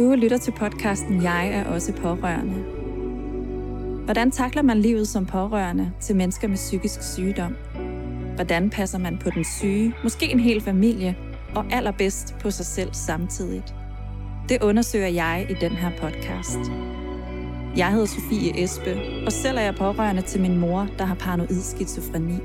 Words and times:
Du 0.00 0.14
lytter 0.14 0.38
til 0.38 0.52
podcasten 0.52 1.22
Jeg 1.22 1.48
er 1.48 1.64
også 1.64 1.92
pårørende. 1.92 2.54
Hvordan 4.04 4.30
takler 4.30 4.62
man 4.62 4.78
livet 4.78 5.08
som 5.08 5.26
pårørende 5.26 5.92
til 6.00 6.16
mennesker 6.16 6.48
med 6.48 6.56
psykisk 6.56 7.02
sygdom? 7.02 7.56
Hvordan 8.34 8.70
passer 8.70 8.98
man 8.98 9.18
på 9.18 9.30
den 9.30 9.44
syge, 9.44 9.94
måske 10.02 10.32
en 10.32 10.40
hel 10.40 10.60
familie, 10.60 11.16
og 11.54 11.64
allerbedst 11.70 12.34
på 12.38 12.50
sig 12.50 12.66
selv 12.66 12.88
samtidigt? 12.92 13.74
Det 14.48 14.62
undersøger 14.62 15.06
jeg 15.06 15.46
i 15.50 15.54
den 15.54 15.72
her 15.72 15.90
podcast. 15.98 16.58
Jeg 17.76 17.90
hedder 17.90 18.06
Sofie 18.06 18.62
Espe, 18.64 19.00
og 19.26 19.32
selv 19.32 19.58
er 19.58 19.62
jeg 19.62 19.74
pårørende 19.74 20.22
til 20.22 20.40
min 20.40 20.58
mor, 20.58 20.86
der 20.98 21.04
har 21.04 21.14
paranoid 21.14 21.62
skizofreni. 21.62 22.38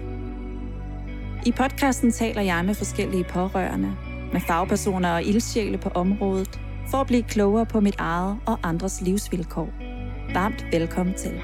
I 1.46 1.52
podcasten 1.52 2.12
taler 2.12 2.42
jeg 2.42 2.66
med 2.66 2.76
forskellige 2.76 3.24
pårørende, 3.24 3.92
med 4.34 4.42
fagpersoner 4.42 5.14
og 5.14 5.24
ildsjæle 5.24 5.78
på 5.78 5.90
området, 5.90 6.60
for 6.88 6.98
at 6.98 7.08
blive 7.08 7.24
klogere 7.24 7.66
på 7.66 7.80
mit 7.80 7.96
eget 7.98 8.40
og 8.48 8.60
andres 8.64 9.02
livsvilkår. 9.02 9.70
Varmt 10.34 10.66
velkommen 10.72 11.16
til. 11.16 11.42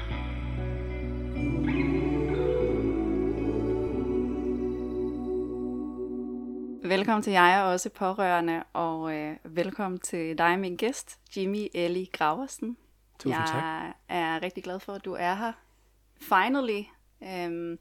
Velkommen 6.88 7.22
til 7.22 7.32
jeg 7.32 7.62
og 7.64 7.70
også 7.70 7.90
pårørende, 7.90 8.62
og 8.72 9.14
øh, 9.14 9.36
velkommen 9.44 10.00
til 10.00 10.38
dig, 10.38 10.58
min 10.58 10.76
gæst, 10.76 11.18
Jimmy 11.36 11.66
Ellie 11.74 12.06
Graversen. 12.12 12.76
Tusind 13.18 13.40
jeg 13.40 13.48
tak. 13.48 13.94
er 14.08 14.42
rigtig 14.42 14.64
glad 14.64 14.80
for, 14.80 14.92
at 14.92 15.04
du 15.04 15.12
er 15.12 15.34
her. 15.34 15.52
Finally. 16.20 16.82
Øhm, 17.22 17.78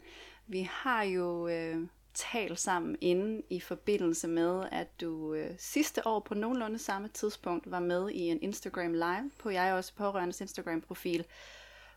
vi 0.47 0.69
har 0.71 1.03
jo 1.03 1.47
øh, 1.47 1.87
talt 2.13 2.59
sammen 2.59 2.95
inden 3.01 3.43
i 3.49 3.59
forbindelse 3.59 4.27
med, 4.27 4.63
at 4.71 5.01
du 5.01 5.33
øh, 5.33 5.49
sidste 5.57 6.07
år 6.07 6.19
på 6.19 6.33
nogenlunde 6.33 6.79
samme 6.79 7.07
tidspunkt 7.07 7.71
var 7.71 7.79
med 7.79 8.09
i 8.09 8.19
en 8.19 8.41
Instagram 8.41 8.93
live 8.93 9.31
på 9.39 9.49
jeg 9.49 9.73
også 9.73 9.95
pårørendes 9.95 10.41
Instagram 10.41 10.81
profil, 10.81 11.25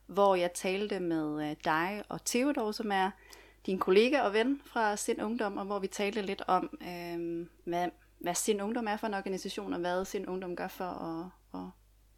hvor 0.07 0.35
jeg 0.35 0.53
talte 0.53 1.01
med 1.01 1.51
øh, 1.51 1.57
dig 1.65 2.03
og 2.09 2.25
Theodor, 2.25 2.73
som 2.73 2.93
er 2.93 3.11
din 3.67 3.79
kollega 3.79 4.21
og 4.21 4.33
ven 4.33 4.61
fra 4.65 4.97
Sind 4.97 5.23
Ungdom, 5.23 5.57
og 5.57 5.65
hvor 5.65 5.79
vi 5.79 5.87
talte 5.87 6.23
lidt 6.23 6.43
om, 6.47 6.79
øh, 6.83 7.47
hvad, 7.65 7.89
hvad 8.19 8.35
Sind 8.35 8.63
Ungdom 8.63 8.89
er 8.89 8.97
for 8.97 9.07
en 9.07 9.15
organisation, 9.15 9.73
og 9.73 9.81
hvad 9.81 10.05
Sind 10.05 10.29
Ungdom 10.29 10.57
gør 10.57 10.69
for 10.69 10.85
at, 10.85 11.31
at 11.61 11.67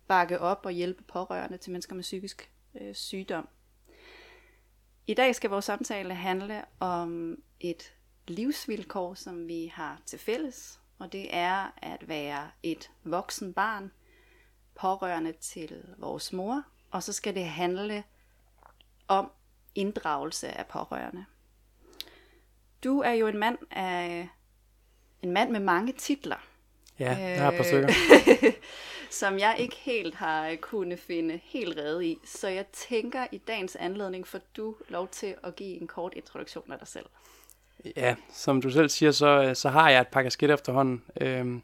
bakke 0.08 0.41
op 0.41 0.60
og 0.64 0.72
hjælpe 0.72 1.03
pårørende 1.03 1.58
til 1.58 1.72
mennesker 1.72 1.94
med 1.94 2.03
psykisk 2.03 2.50
øh, 2.81 2.94
sygdom. 2.94 3.48
I 5.06 5.14
dag 5.14 5.34
skal 5.34 5.50
vores 5.50 5.64
samtale 5.64 6.14
handle 6.14 6.64
om 6.81 7.36
et 7.61 7.95
livsvilkår, 8.29 9.15
som 9.15 9.49
vi 9.49 9.73
har 9.75 10.01
til 10.07 10.19
fælles, 10.19 10.81
og 10.99 11.12
det 11.12 11.35
er 11.35 11.71
at 11.77 12.09
være 12.09 12.51
et 12.62 12.91
voksen 13.05 13.53
barn, 13.53 13.93
pårørende 14.75 15.33
til 15.33 15.84
vores 15.99 16.33
mor, 16.33 16.62
og 16.91 17.03
så 17.03 17.12
skal 17.12 17.34
det 17.34 17.47
handle 17.47 18.05
om 19.09 19.31
inddragelse 19.75 20.49
af 20.49 20.67
pårørende. 20.67 21.25
Du 22.84 23.01
er 23.01 23.12
jo 23.12 23.27
en 23.27 23.39
mand 23.39 23.59
af 23.71 24.29
en 25.23 25.33
mand 25.33 25.51
med 25.51 25.61
mange 25.61 25.93
titler. 25.93 26.47
Ja, 26.99 27.17
jeg 27.19 27.43
har 27.43 27.51
et 27.51 27.57
par 27.57 27.65
stykker. 27.65 27.89
som 29.11 29.39
jeg 29.39 29.57
ikke 29.59 29.77
helt 29.77 30.15
har 30.15 30.57
kunnet 30.61 30.99
finde 30.99 31.41
helt 31.45 31.79
rede 31.79 32.07
i. 32.07 32.19
Så 32.25 32.49
jeg 32.49 32.67
tænker 32.67 33.27
i 33.33 33.39
dagens 33.39 33.77
anledning, 33.77 34.27
for 34.27 34.41
du 34.57 34.77
lov 34.89 35.09
til 35.09 35.34
at 35.43 35.57
give 35.57 35.81
en 35.81 35.87
kort 35.87 36.15
introduktion 36.17 36.73
af 36.73 36.79
dig 36.79 36.89
selv. 36.89 37.07
Ja, 37.96 38.14
som 38.32 38.62
du 38.62 38.70
selv 38.70 38.88
siger, 38.88 39.10
så, 39.10 39.42
øh, 39.42 39.56
så 39.56 39.69
har 39.69 39.91
jeg 39.91 40.00
et 40.00 40.08
par 40.08 40.22
kasketter 40.22 40.55
efterhånden. 40.55 41.02
Øhm, 41.20 41.62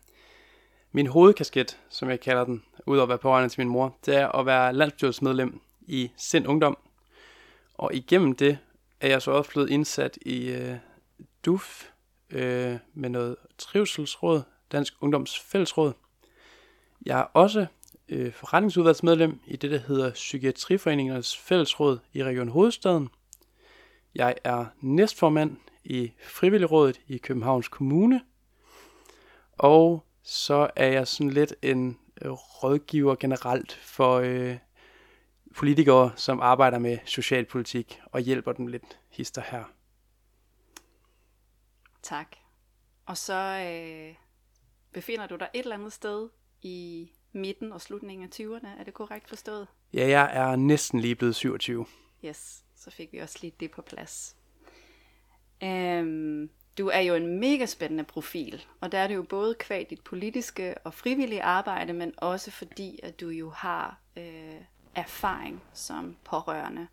min 0.93 1.07
hovedkasket, 1.07 1.79
som 1.89 2.11
jeg 2.11 2.21
kalder 2.21 2.45
den, 2.45 2.63
udover 2.87 3.03
at 3.03 3.09
være 3.09 3.19
pårørende 3.19 3.49
til 3.49 3.61
min 3.61 3.69
mor, 3.69 3.97
det 4.07 4.17
er 4.17 4.29
at 4.29 4.47
være 4.47 4.73
landsbyrådsmedlem 4.73 5.61
i 5.87 6.11
Sind 6.17 6.47
Ungdom. 6.47 6.79
Og 7.75 7.95
igennem 7.95 8.35
det 8.35 8.59
er 9.01 9.09
jeg 9.09 9.23
så 9.23 9.31
også 9.31 9.51
blevet 9.51 9.71
indsat 9.71 10.19
i 10.23 10.51
øh, 10.51 10.77
DUF 11.45 11.85
øh, 12.31 12.77
med 12.95 13.09
noget 13.09 13.37
trivselsråd, 13.59 14.43
Dansk 14.73 14.95
Ungdoms 15.01 15.39
Fællesråd. 15.39 15.93
Jeg 17.07 17.19
er 17.19 17.25
også 17.25 17.67
øh, 18.09 18.33
forretningsudvalgsmedlem 18.33 19.41
i 19.47 19.57
det, 19.57 19.71
der 19.71 19.79
hedder 19.79 20.13
Psykiatriforeningernes 20.13 21.37
Fællesråd 21.37 21.99
i 22.13 22.25
Region 22.25 22.49
Hovedstaden. 22.49 23.09
Jeg 24.15 24.35
er 24.45 24.67
næstformand 24.81 25.57
i 25.85 26.13
Frivilligrådet 26.23 27.01
i 27.09 27.19
Københavns 27.19 27.69
Kommune. 27.69 28.21
Og 29.53 30.07
så 30.23 30.71
er 30.77 30.87
jeg 30.87 31.09
sådan 31.09 31.31
lidt 31.31 31.55
en 31.63 31.99
øh, 32.23 32.31
rådgiver 32.31 33.15
generelt 33.15 33.73
for 33.73 34.15
øh, 34.19 34.57
politikere, 35.55 36.13
som 36.17 36.41
arbejder 36.41 36.79
med 36.79 36.99
socialpolitik 37.05 38.01
og 38.05 38.21
hjælper 38.21 38.53
dem 38.53 38.67
lidt 38.67 38.99
hister 39.09 39.43
her. 39.51 39.65
Tak. 42.03 42.37
Og 43.07 43.17
så 43.17 43.35
øh, 43.35 44.15
befinder 44.93 45.27
du 45.27 45.37
dig 45.37 45.49
et 45.55 45.61
eller 45.61 45.75
andet 45.75 45.93
sted 45.93 46.29
i 46.63 47.11
midten 47.33 47.73
og 47.73 47.81
slutningen 47.81 48.29
af 48.29 48.41
20'erne. 48.41 48.81
Er 48.81 48.85
det 48.85 48.95
korrekt 48.95 49.29
forstået? 49.29 49.69
Ja, 49.93 50.09
jeg 50.09 50.31
er 50.33 50.57
næsten 50.57 51.01
lige 51.01 51.15
blevet 51.15 51.35
27. 51.35 51.87
Yes, 52.25 52.65
så 52.75 52.91
fik 52.91 53.13
vi 53.13 53.19
også 53.19 53.39
lige 53.41 53.55
det 53.61 53.71
på 53.71 53.83
plads. 53.83 54.37
Øhm, 55.63 56.51
du 56.79 56.89
er 56.89 57.01
jo 57.01 57.15
en 57.15 57.39
mega 57.39 57.67
spændende 57.67 58.05
profil, 58.05 58.67
og 58.81 58.93
der 58.93 58.99
er 58.99 59.07
det 59.07 59.15
jo 59.15 59.23
både 59.23 59.55
kvad 59.55 59.85
dit 59.85 60.01
politiske 60.01 60.75
og 60.79 60.95
frivillige 60.95 61.43
arbejde, 61.43 61.93
men 61.93 62.15
også 62.17 62.51
fordi, 62.51 63.01
at 63.03 63.21
du 63.21 63.29
jo 63.29 63.51
har 63.51 64.01
øh, 64.17 64.61
erfaring 64.95 65.63
som 65.73 66.17
pårørende. 66.25 66.89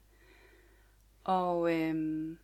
Og 1.24 1.76
øhm, 1.76 2.38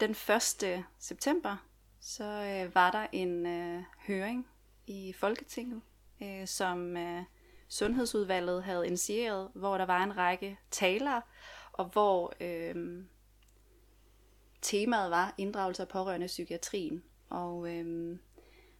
den 0.00 0.10
1. 0.10 0.84
september, 0.98 1.56
så 2.00 2.24
øh, 2.24 2.74
var 2.74 2.90
der 2.90 3.06
en 3.12 3.46
øh, 3.46 3.82
høring 4.06 4.46
i 4.86 5.12
Folketinget, 5.12 5.80
øh, 6.22 6.46
som 6.46 6.96
øh, 6.96 7.22
Sundhedsudvalget 7.68 8.64
havde 8.64 8.86
initieret, 8.86 9.50
hvor 9.54 9.78
der 9.78 9.86
var 9.86 10.04
en 10.04 10.16
række 10.16 10.58
talere, 10.70 11.22
og 11.72 11.84
hvor 11.84 12.34
øh, 12.40 13.04
temaet 14.62 15.10
var 15.10 15.34
inddragelse 15.38 15.82
af 15.82 15.88
pårørende 15.88 16.24
i 16.24 16.26
psykiatrien. 16.26 17.02
Og 17.30 17.74
øh, 17.74 18.16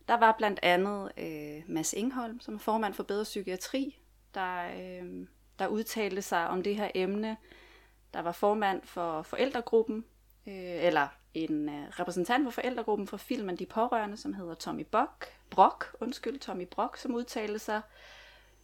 der 0.08 0.14
var 0.14 0.34
blandt 0.38 0.60
andet 0.62 1.12
øh, 1.16 1.62
Mads 1.66 1.92
Ingholm, 1.92 2.40
som 2.40 2.54
er 2.54 2.58
formand 2.58 2.94
for 2.94 3.02
Bedre 3.02 3.24
Psykiatri, 3.24 3.98
der, 4.34 4.64
øh, 4.80 5.26
der 5.58 5.66
udtalte 5.66 6.22
sig 6.22 6.48
om 6.48 6.62
det 6.62 6.76
her 6.76 6.90
emne. 6.94 7.36
Der 8.14 8.20
var 8.20 8.32
formand 8.32 8.82
for 8.84 9.22
forældregruppen, 9.22 10.04
øh, 10.46 10.84
eller 10.84 11.08
en 11.34 11.68
øh, 11.68 11.88
repræsentant 11.88 12.46
for 12.46 12.50
forældregruppen 12.50 13.06
for 13.06 13.16
filmen 13.16 13.56
De 13.56 13.66
Pårørende, 13.66 14.16
som 14.16 14.34
hedder 14.34 14.54
Tommy 14.54 14.86
Brock, 14.90 15.26
Brock, 15.50 15.96
undskyld, 16.00 16.38
Tommy 16.38 16.66
Brock, 16.70 16.96
som 16.96 17.14
udtalte 17.14 17.58
sig. 17.58 17.80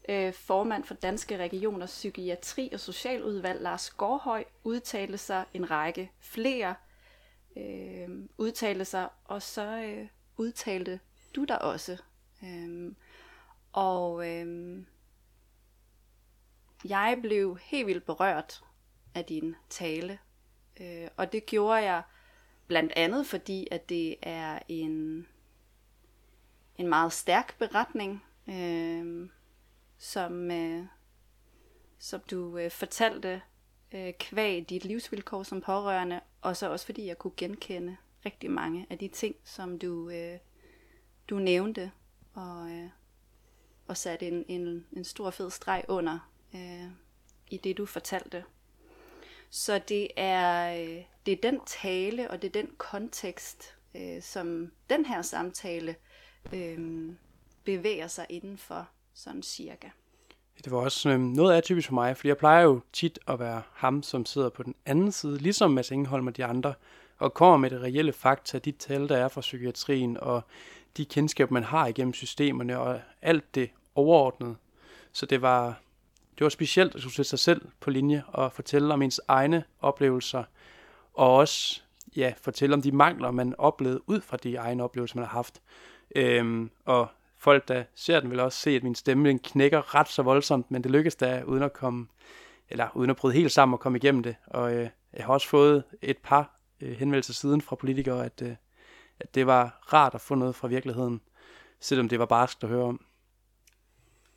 Øh, 0.08 0.32
formand 0.32 0.84
for 0.84 0.94
Danske 0.94 1.36
Regioners 1.36 1.90
Psykiatri 1.90 2.70
og 2.72 2.80
Socialudvalg, 2.80 3.62
Lars 3.62 3.90
Gårdhøj, 3.90 4.44
udtalte 4.64 5.18
sig 5.18 5.44
en 5.54 5.70
række 5.70 6.10
flere 6.20 6.74
øh, 7.56 8.08
udtalte 8.38 8.84
sig, 8.84 9.08
og 9.24 9.42
så 9.42 9.82
øh, 9.82 10.08
udtalte 10.36 11.00
du 11.36 11.44
dig 11.44 11.62
også. 11.62 12.02
Øh, 12.44 12.92
og 13.72 14.30
øh, 14.30 14.78
jeg 16.84 17.18
blev 17.22 17.58
helt 17.62 17.86
vildt 17.86 18.06
berørt 18.06 18.64
af 19.14 19.24
din 19.24 19.56
tale, 19.70 20.18
øh, 20.80 21.08
og 21.16 21.32
det 21.32 21.46
gjorde 21.46 21.82
jeg 21.82 22.02
blandt 22.66 22.92
andet 22.96 23.26
fordi, 23.26 23.68
at 23.70 23.88
det 23.88 24.16
er 24.22 24.58
en, 24.68 25.26
en 26.76 26.88
meget 26.88 27.12
stærk 27.12 27.58
beretning, 27.58 28.24
øh, 28.48 29.30
som, 29.98 30.50
øh, 30.50 30.86
som 31.98 32.20
du 32.30 32.58
øh, 32.58 32.70
fortalte 32.70 33.42
øh, 33.92 34.12
kvæg 34.20 34.68
dit 34.68 34.84
livsvilkår 34.84 35.42
som 35.42 35.60
pårørende, 35.60 36.20
og 36.44 36.56
så 36.56 36.70
også 36.70 36.86
fordi 36.86 37.06
jeg 37.06 37.18
kunne 37.18 37.32
genkende 37.36 37.96
rigtig 38.26 38.50
mange 38.50 38.86
af 38.90 38.98
de 38.98 39.08
ting, 39.08 39.36
som 39.44 39.78
du, 39.78 40.10
øh, 40.10 40.38
du 41.30 41.38
nævnte, 41.38 41.90
og, 42.34 42.70
øh, 42.70 42.88
og 43.86 43.96
satte 43.96 44.28
en, 44.28 44.44
en, 44.48 44.86
en 44.92 45.04
stor 45.04 45.30
fed 45.30 45.50
streg 45.50 45.84
under 45.88 46.30
øh, 46.54 46.90
i 47.50 47.56
det, 47.56 47.76
du 47.76 47.86
fortalte. 47.86 48.44
Så 49.50 49.80
det 49.88 50.08
er, 50.16 50.74
øh, 50.80 51.04
det 51.26 51.32
er 51.32 51.50
den 51.50 51.60
tale, 51.66 52.30
og 52.30 52.42
det 52.42 52.48
er 52.48 52.62
den 52.62 52.74
kontekst, 52.78 53.76
øh, 53.94 54.22
som 54.22 54.72
den 54.90 55.04
her 55.04 55.22
samtale 55.22 55.96
øh, 56.52 57.08
bevæger 57.64 58.06
sig 58.06 58.26
indenfor, 58.28 58.88
sådan 59.14 59.42
cirka. 59.42 59.88
Det 60.64 60.72
var 60.72 60.78
også 60.78 61.10
øh, 61.10 61.20
noget 61.20 61.54
atypisk 61.54 61.88
for 61.88 61.94
mig, 61.94 62.16
fordi 62.16 62.28
jeg 62.28 62.36
plejer 62.36 62.62
jo 62.62 62.80
tit 62.92 63.18
at 63.28 63.38
være 63.38 63.62
ham, 63.72 64.02
som 64.02 64.26
sidder 64.26 64.48
på 64.48 64.62
den 64.62 64.74
anden 64.86 65.12
side, 65.12 65.38
ligesom 65.38 65.70
Mads 65.70 65.90
Ingeholm 65.90 66.26
og 66.26 66.36
de 66.36 66.44
andre, 66.44 66.74
og 67.18 67.34
kommer 67.34 67.56
med 67.56 67.70
det 67.70 67.80
reelle 67.80 68.12
fakta, 68.12 68.58
de 68.58 68.72
tal, 68.72 69.08
der 69.08 69.16
er 69.16 69.28
fra 69.28 69.40
psykiatrien, 69.40 70.16
og 70.16 70.42
de 70.96 71.04
kendskab, 71.04 71.50
man 71.50 71.64
har 71.64 71.86
igennem 71.86 72.14
systemerne, 72.14 72.78
og 72.78 73.00
alt 73.22 73.54
det 73.54 73.70
overordnede. 73.94 74.56
Så 75.12 75.26
det 75.26 75.42
var, 75.42 75.80
det 76.38 76.44
var 76.44 76.48
specielt 76.48 76.94
at 76.94 77.00
skulle 77.00 77.14
sætte 77.14 77.28
sig 77.28 77.38
selv 77.38 77.62
på 77.80 77.90
linje 77.90 78.22
og 78.28 78.52
fortælle 78.52 78.94
om 78.94 79.02
ens 79.02 79.20
egne 79.28 79.64
oplevelser, 79.80 80.44
og 81.14 81.34
også 81.34 81.82
ja, 82.16 82.32
fortælle 82.42 82.74
om 82.74 82.82
de 82.82 82.92
mangler, 82.92 83.30
man 83.30 83.54
oplevede 83.58 84.08
ud 84.08 84.20
fra 84.20 84.36
de 84.36 84.56
egne 84.56 84.82
oplevelser, 84.82 85.16
man 85.16 85.24
har 85.24 85.32
haft. 85.32 85.62
Øhm, 86.16 86.70
og 86.84 87.08
folk, 87.44 87.68
der 87.68 87.84
ser 87.94 88.20
den, 88.20 88.30
vil 88.30 88.40
også 88.40 88.58
se, 88.58 88.70
at 88.70 88.82
min 88.82 88.94
stemme 88.94 89.38
knækker 89.38 89.94
ret 89.94 90.08
så 90.08 90.22
voldsomt, 90.22 90.70
men 90.70 90.82
det 90.82 90.90
lykkes 90.90 91.16
da 91.16 91.42
uden 91.46 91.62
at 91.62 91.72
komme, 91.72 92.06
eller 92.68 92.88
uden 92.94 93.10
at 93.10 93.16
bryde 93.16 93.34
helt 93.34 93.52
sammen 93.52 93.72
og 93.72 93.80
komme 93.80 93.98
igennem 93.98 94.22
det. 94.22 94.36
Og 94.46 94.74
øh, 94.74 94.88
jeg 95.12 95.24
har 95.24 95.32
også 95.32 95.48
fået 95.48 95.84
et 96.02 96.18
par 96.18 96.60
øh, 96.80 96.92
henvendelser 96.92 97.32
siden 97.32 97.60
fra 97.60 97.76
politikere, 97.76 98.24
at, 98.24 98.42
øh, 98.42 98.56
at 99.20 99.34
det 99.34 99.46
var 99.46 99.78
rart 99.92 100.14
at 100.14 100.20
få 100.20 100.34
noget 100.34 100.54
fra 100.54 100.68
virkeligheden, 100.68 101.20
selvom 101.80 102.08
det 102.08 102.18
var 102.18 102.26
barskt 102.26 102.64
at 102.64 102.70
høre 102.70 102.84
om. 102.84 103.04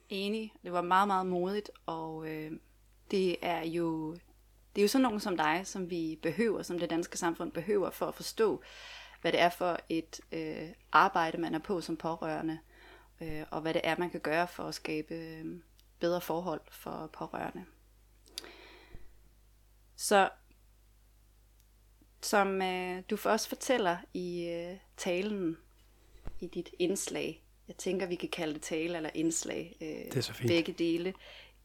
Enig. 0.09 0.53
Det 0.63 0.71
var 0.73 0.81
meget, 0.81 1.07
meget 1.07 1.25
modigt, 1.25 1.71
og 1.85 2.29
øh, 2.29 2.51
det 3.11 3.35
er 3.41 3.65
jo 3.65 4.15
det 4.75 4.81
er 4.81 4.83
jo 4.83 4.87
sådan 4.87 5.03
nogen 5.03 5.19
som 5.19 5.37
dig, 5.37 5.61
som 5.63 5.89
vi 5.89 6.19
behøver, 6.21 6.61
som 6.61 6.79
det 6.79 6.89
danske 6.89 7.17
samfund 7.17 7.51
behøver 7.51 7.89
for 7.89 8.05
at 8.05 8.15
forstå, 8.15 8.61
hvad 9.21 9.31
det 9.31 9.41
er 9.41 9.49
for 9.49 9.77
et 9.89 10.21
øh, 10.31 10.69
arbejde, 10.91 11.37
man 11.37 11.55
er 11.55 11.59
på 11.59 11.81
som 11.81 11.97
pårørende, 11.97 12.59
øh, 13.21 13.43
og 13.51 13.61
hvad 13.61 13.73
det 13.73 13.81
er, 13.83 13.95
man 13.97 14.09
kan 14.09 14.19
gøre 14.19 14.47
for 14.47 14.63
at 14.63 14.75
skabe 14.75 15.13
øh, 15.13 15.45
bedre 15.99 16.21
forhold 16.21 16.61
for 16.71 17.09
pårørende. 17.13 17.65
Så 19.95 20.29
som 22.21 22.61
øh, 22.61 23.03
du 23.09 23.15
for 23.15 23.29
os 23.29 23.47
fortæller 23.47 23.97
i 24.13 24.49
øh, 24.49 24.77
talen, 24.97 25.57
i 26.39 26.47
dit 26.47 26.69
indslag, 26.79 27.43
jeg 27.67 27.75
tænker, 27.75 28.05
vi 28.05 28.15
kan 28.15 28.29
kalde 28.29 28.53
det 28.53 28.61
tale 28.61 28.97
eller 28.97 29.09
indslag, 29.13 29.77
øh, 29.81 29.87
det 29.87 30.17
er 30.17 30.21
så 30.21 30.33
fint. 30.33 30.47
begge 30.49 30.73
dele, 30.73 31.13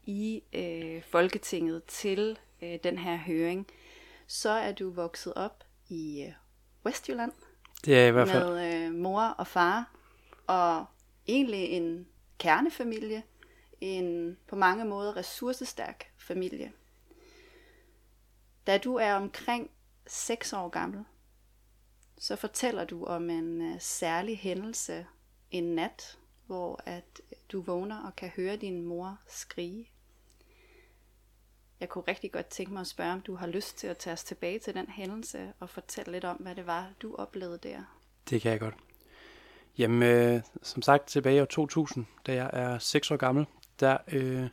i 0.05 0.43
øh, 0.53 1.03
Folketinget 1.03 1.85
til 1.85 2.39
øh, 2.63 2.79
den 2.85 2.99
her 2.99 3.17
høring, 3.17 3.67
så 4.27 4.51
er 4.51 4.73
du 4.73 4.91
vokset 4.91 5.35
op 5.35 5.65
i 5.89 6.25
øh, 6.27 6.33
Vestjylland. 6.85 7.33
Det 7.85 7.99
er 7.99 8.07
i 8.07 8.11
hvert 8.11 8.29
fald. 8.29 8.49
Med 8.49 8.87
øh, 8.87 8.95
mor 8.95 9.23
og 9.23 9.47
far, 9.47 9.97
og 10.47 10.87
egentlig 11.27 11.69
en 11.69 12.07
kernefamilie, 12.39 13.23
en 13.81 14.39
på 14.47 14.57
mange 14.57 14.85
måder 14.85 15.17
ressourcestærk 15.17 16.13
familie. 16.19 16.73
Da 18.67 18.79
du 18.79 18.95
er 18.95 19.15
omkring 19.15 19.71
6 20.07 20.53
år 20.53 20.69
gammel, 20.69 21.05
så 22.19 22.37
fortæller 22.37 22.85
du 22.85 23.05
om 23.05 23.31
en 23.31 23.63
øh, 23.63 23.81
særlig 23.81 24.39
hændelse 24.39 25.07
en 25.51 25.65
nat, 25.65 26.19
hvor 26.47 26.83
at 26.87 27.21
øh, 27.31 27.39
du 27.53 27.61
vågner 27.61 28.07
og 28.07 28.17
kan 28.17 28.29
høre 28.29 28.57
din 28.57 28.83
mor 28.83 29.19
skrige. 29.29 29.89
Jeg 31.81 31.89
kunne 31.89 32.05
rigtig 32.09 32.33
godt 32.33 32.47
tænke 32.47 32.73
mig 32.73 32.81
at 32.81 32.87
spørge, 32.87 33.13
om 33.13 33.21
du 33.21 33.35
har 33.35 33.47
lyst 33.47 33.79
til 33.79 33.87
at 33.87 33.99
tage 33.99 34.13
os 34.13 34.25
tilbage 34.25 34.59
til 34.59 34.75
den 34.75 34.89
hændelse 34.89 35.53
og 35.61 35.71
fortælle 35.71 36.13
lidt 36.13 36.25
om, 36.25 36.37
hvad 36.37 36.55
det 36.55 36.67
var, 36.67 36.93
du 37.03 37.15
oplevede 37.15 37.59
der. 37.59 37.99
Det 38.31 38.41
kan 38.41 38.53
jeg 38.53 38.61
godt. 38.61 38.75
Jamen, 39.79 40.03
øh, 40.03 40.41
som 40.63 40.83
sagt, 40.83 41.07
tilbage 41.07 41.37
i 41.37 41.41
år 41.41 41.45
2000, 41.45 42.07
da 42.27 42.35
jeg 42.35 42.51
er 42.53 42.79
6 42.79 43.11
år 43.11 43.17
gammel, 43.17 43.47
der 43.81 43.97
øh, 44.13 44.49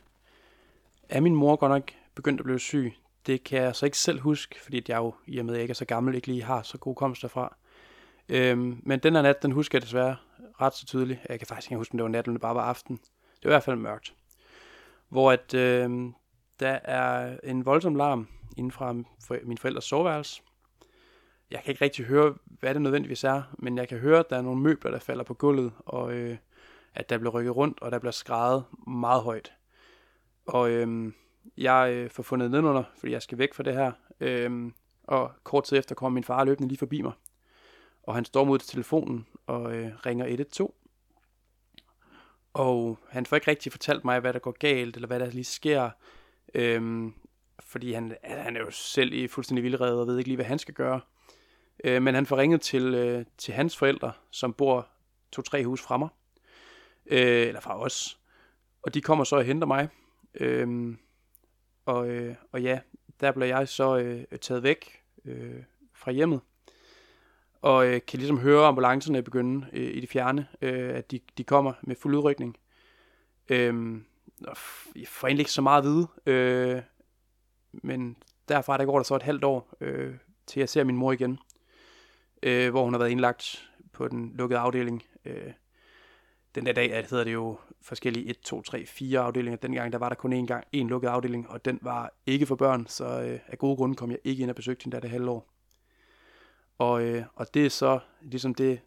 er 1.08 1.20
min 1.20 1.34
mor 1.34 1.56
godt 1.56 1.72
nok 1.72 1.90
begyndt 2.14 2.40
at 2.40 2.44
blive 2.44 2.58
syg. 2.58 2.94
Det 3.26 3.44
kan 3.44 3.62
jeg 3.62 3.76
så 3.76 3.86
ikke 3.86 3.98
selv 3.98 4.20
huske, 4.20 4.60
fordi 4.60 4.82
jeg 4.88 4.96
jo, 4.96 5.14
i 5.26 5.38
og 5.38 5.44
med 5.44 5.54
at 5.54 5.56
jeg 5.56 5.62
ikke 5.62 5.72
er 5.72 5.74
så 5.74 5.84
gammel, 5.84 6.14
ikke 6.14 6.26
lige 6.26 6.42
har 6.42 6.62
så 6.62 6.78
god 6.78 6.94
komst 6.94 7.22
derfra. 7.22 7.56
Øhm, 8.28 8.80
men 8.82 9.00
den 9.00 9.14
her 9.14 9.22
nat, 9.22 9.42
den 9.42 9.52
husker 9.52 9.78
jeg 9.78 9.82
desværre 9.82 10.16
ret 10.60 10.74
så 10.74 10.86
tydeligt. 10.86 11.20
Jeg 11.28 11.38
kan 11.38 11.46
faktisk 11.46 11.70
ikke 11.70 11.78
huske, 11.78 11.94
om 11.94 11.98
det 11.98 12.04
var 12.04 12.08
nat, 12.08 12.24
eller 12.24 12.34
det 12.34 12.40
bare 12.40 12.54
var 12.54 12.64
aften. 12.64 12.96
Det 12.96 13.44
var 13.44 13.50
i 13.50 13.52
hvert 13.54 13.62
fald 13.62 13.76
mørkt. 13.76 14.14
Hvor 15.08 15.32
at, 15.32 15.54
øh, 15.54 16.10
der 16.60 16.78
er 16.84 17.38
en 17.44 17.66
voldsom 17.66 17.94
larm 17.94 18.28
inden 18.56 18.72
fra 18.72 18.92
min 19.42 19.58
forældres 19.58 19.84
soveværelse. 19.84 20.42
Jeg 21.50 21.62
kan 21.62 21.70
ikke 21.70 21.84
rigtig 21.84 22.04
høre, 22.04 22.34
hvad 22.44 22.74
det 22.74 22.82
nødvendigvis 22.82 23.24
er, 23.24 23.42
men 23.58 23.78
jeg 23.78 23.88
kan 23.88 23.98
høre, 23.98 24.18
at 24.18 24.30
der 24.30 24.36
er 24.36 24.42
nogle 24.42 24.60
møbler, 24.60 24.90
der 24.90 24.98
falder 24.98 25.24
på 25.24 25.34
gulvet, 25.34 25.72
og 25.78 26.12
øh, 26.12 26.36
at 26.94 27.10
der 27.10 27.18
bliver 27.18 27.32
rykket 27.32 27.56
rundt, 27.56 27.82
og 27.82 27.90
der 27.90 27.98
bliver 27.98 28.12
skrejet 28.12 28.64
meget 28.86 29.22
højt. 29.22 29.52
Og 30.46 30.70
øh, 30.70 31.12
jeg 31.56 31.92
øh, 31.92 32.10
får 32.10 32.22
fundet 32.22 32.50
nedenunder, 32.50 32.84
fordi 32.98 33.12
jeg 33.12 33.22
skal 33.22 33.38
væk 33.38 33.54
fra 33.54 33.62
det 33.62 33.74
her. 33.74 33.92
Øh, 34.20 34.72
og 35.04 35.32
kort 35.44 35.64
tid 35.64 35.78
efter 35.78 35.94
kommer 35.94 36.14
min 36.14 36.24
far 36.24 36.44
løbende 36.44 36.68
lige 36.68 36.78
forbi 36.78 37.02
mig. 37.02 37.12
Og 38.02 38.14
han 38.14 38.24
står 38.24 38.44
mod 38.44 38.58
til 38.58 38.68
telefonen 38.68 39.26
og 39.46 39.76
øh, 39.76 39.92
ringer 40.06 40.26
112. 40.26 40.72
Og 42.52 42.98
han 43.08 43.26
får 43.26 43.36
ikke 43.36 43.50
rigtig 43.50 43.72
fortalt 43.72 44.04
mig, 44.04 44.20
hvad 44.20 44.32
der 44.32 44.38
går 44.38 44.56
galt, 44.58 44.96
eller 44.96 45.06
hvad 45.06 45.20
der 45.20 45.30
lige 45.30 45.44
sker. 45.44 45.90
Øhm, 46.54 47.14
fordi 47.60 47.92
han, 47.92 48.16
han 48.24 48.56
er 48.56 48.60
jo 48.60 48.70
selv 48.70 49.12
i 49.12 49.28
fuldstændig 49.28 49.64
vildrede 49.64 50.00
og 50.00 50.06
ved 50.06 50.18
ikke 50.18 50.28
lige, 50.28 50.36
hvad 50.36 50.46
han 50.46 50.58
skal 50.58 50.74
gøre. 50.74 51.00
Øh, 51.84 52.02
men 52.02 52.14
han 52.14 52.26
får 52.26 52.36
ringet 52.36 52.60
til, 52.60 52.94
øh, 52.94 53.24
til 53.38 53.54
hans 53.54 53.76
forældre, 53.76 54.12
som 54.30 54.52
bor 54.52 54.88
to-tre 55.32 55.64
hus 55.64 55.82
fra 55.82 55.96
mig. 55.96 56.08
Øh, 57.06 57.46
eller 57.46 57.60
fra 57.60 57.80
os. 57.80 58.18
Og 58.82 58.94
de 58.94 59.00
kommer 59.00 59.24
så 59.24 59.36
og 59.36 59.44
henter 59.44 59.66
mig. 59.66 59.88
Øh, 60.34 60.96
og, 61.84 62.08
øh, 62.08 62.34
og 62.52 62.62
ja, 62.62 62.80
der 63.20 63.32
bliver 63.32 63.46
jeg 63.46 63.68
så 63.68 63.98
øh, 63.98 64.38
taget 64.40 64.62
væk 64.62 65.02
øh, 65.24 65.62
fra 65.94 66.12
hjemmet. 66.12 66.40
Og 67.62 67.86
øh, 67.86 68.00
kan 68.06 68.18
ligesom 68.18 68.38
høre 68.38 68.66
ambulancerne 68.66 69.22
begynde 69.22 69.66
øh, 69.72 69.96
i 69.96 70.00
det 70.00 70.08
fjerne, 70.08 70.48
øh, 70.60 70.94
at 70.94 71.10
de, 71.10 71.20
de 71.38 71.44
kommer 71.44 71.72
med 71.82 71.96
fuld 71.96 72.14
udrykning. 72.14 72.56
Øh, 73.48 74.00
jeg 74.96 75.08
får 75.08 75.28
egentlig 75.28 75.40
ikke 75.40 75.52
så 75.52 75.62
meget 75.62 75.82
at 75.82 75.88
vide, 75.88 76.06
øh, 76.26 76.82
men 77.72 78.16
derfra 78.48 78.78
der 78.78 78.84
går 78.84 78.96
der 78.98 79.02
så 79.02 79.16
et 79.16 79.22
halvt 79.22 79.44
år, 79.44 79.74
øh, 79.80 80.14
til 80.46 80.60
jeg 80.60 80.68
ser 80.68 80.84
min 80.84 80.96
mor 80.96 81.12
igen, 81.12 81.38
øh, 82.42 82.70
hvor 82.70 82.84
hun 82.84 82.94
har 82.94 82.98
været 82.98 83.10
indlagt 83.10 83.70
på 83.92 84.08
den 84.08 84.32
lukkede 84.34 84.60
afdeling. 84.60 85.02
Øh, 85.24 85.52
den 86.54 86.66
der 86.66 86.72
dag 86.72 87.06
hedder 87.10 87.24
det 87.24 87.32
jo 87.32 87.58
forskellige 87.82 88.26
1, 88.26 88.38
2, 88.40 88.62
3, 88.62 88.86
4 88.86 89.20
afdelinger. 89.20 89.56
Dengang 89.56 89.92
der 89.92 89.98
var 89.98 90.08
der 90.08 90.16
kun 90.16 90.32
én 90.32 90.46
gang 90.46 90.64
en 90.72 90.88
lukket 90.88 91.08
afdeling, 91.08 91.50
og 91.50 91.64
den 91.64 91.78
var 91.82 92.12
ikke 92.26 92.46
for 92.46 92.54
børn, 92.54 92.86
så 92.86 93.22
øh, 93.22 93.40
af 93.46 93.58
gode 93.58 93.76
grunde 93.76 93.94
kom 93.94 94.10
jeg 94.10 94.18
ikke 94.24 94.42
ind 94.42 94.50
og 94.50 94.56
besøgte 94.56 94.84
hende 94.84 94.94
der 94.94 95.00
det 95.00 95.10
halvår. 95.10 95.52
Og, 96.78 97.02
øh, 97.02 97.24
og 97.34 97.54
det 97.54 97.66
er 97.66 97.70
så 97.70 97.98
ligesom 98.20 98.54
det 98.54 98.80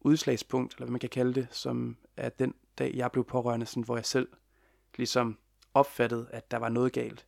udslagspunkt, 0.00 0.74
eller 0.74 0.84
hvad 0.84 0.92
man 0.92 1.00
kan 1.00 1.08
kalde 1.08 1.34
det, 1.34 1.48
som 1.50 1.96
er 2.16 2.28
den 2.28 2.54
dag, 2.78 2.92
jeg 2.94 3.12
blev 3.12 3.24
pårørende, 3.24 3.66
sådan, 3.66 3.82
hvor 3.82 3.96
jeg 3.96 4.04
selv 4.04 4.28
ligesom 4.96 5.38
opfattede, 5.74 6.26
at 6.30 6.50
der 6.50 6.56
var 6.56 6.68
noget 6.68 6.92
galt. 6.92 7.26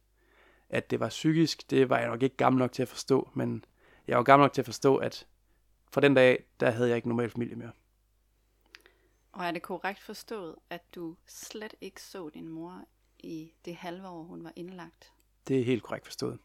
At 0.71 0.91
det 0.91 1.01
var 1.01 1.09
psykisk, 1.09 1.71
det 1.71 1.91
var 1.91 1.99
jeg 1.99 2.09
nok 2.09 2.23
ikke 2.23 2.37
gammel 2.37 2.59
nok 2.59 2.73
til 2.73 2.83
at 2.83 2.89
forstå, 2.89 3.31
men 3.35 3.65
jeg 4.09 4.17
var 4.17 4.23
gammel 4.23 4.45
nok 4.45 4.53
til 4.53 4.63
at 4.63 4.67
forstå, 4.67 4.97
at 4.97 5.27
fra 5.91 6.01
den 6.01 6.15
dag, 6.15 6.45
der 6.61 6.71
havde 6.71 6.89
jeg 6.89 6.97
ikke 6.97 7.09
normal 7.09 7.31
familie 7.31 7.57
mere. 7.57 7.73
Og 9.33 9.45
er 9.45 9.51
det 9.51 9.63
korrekt 9.63 10.01
forstået, 10.01 10.57
at 10.71 10.83
du 10.95 11.17
slet 11.27 11.75
ikke 11.81 12.03
så 12.03 12.29
din 12.29 12.49
mor 12.49 12.85
i 13.19 13.53
det 13.65 13.77
halve 13.77 14.09
år, 14.09 14.23
hun 14.23 14.45
var 14.45 14.53
indlagt? 14.57 15.13
Det 15.49 15.61
er 15.61 15.65
helt 15.65 15.83
korrekt 15.83 16.07
forstået. 16.07 16.39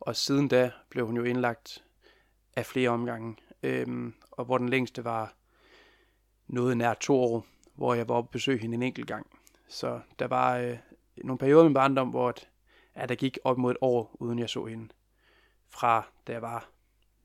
Og 0.00 0.16
siden 0.16 0.48
da 0.48 0.72
blev 0.88 1.06
hun 1.06 1.16
jo 1.16 1.24
indlagt 1.24 1.84
af 2.56 2.66
flere 2.66 2.90
omgange, 2.90 3.36
øhm, 3.62 4.14
og 4.30 4.44
hvor 4.44 4.58
den 4.58 4.68
længste 4.68 5.04
var 5.04 5.34
noget 6.46 6.76
nær 6.76 6.94
to 6.94 7.20
år, 7.20 7.46
hvor 7.74 7.94
jeg 7.94 8.08
var 8.08 8.14
oppe 8.14 8.28
og 8.28 8.30
besøge 8.30 8.58
hende 8.58 8.74
en 8.74 8.82
enkelt 8.82 9.06
gang. 9.06 9.26
Så 9.68 10.00
der 10.18 10.26
var 10.26 10.56
øh, 10.56 10.78
nogle 11.16 11.38
perioder 11.38 11.64
i 11.64 11.66
min 11.66 11.74
barndom, 11.74 12.08
hvor 12.08 12.28
at, 12.28 12.48
ja, 12.96 13.06
der 13.06 13.14
gik 13.14 13.38
op 13.44 13.58
mod 13.58 13.70
et 13.70 13.76
år, 13.80 14.16
uden 14.20 14.38
jeg 14.38 14.50
så 14.50 14.64
hende. 14.64 14.88
Fra 15.68 16.12
da 16.26 16.32
jeg 16.32 16.42
var 16.42 16.70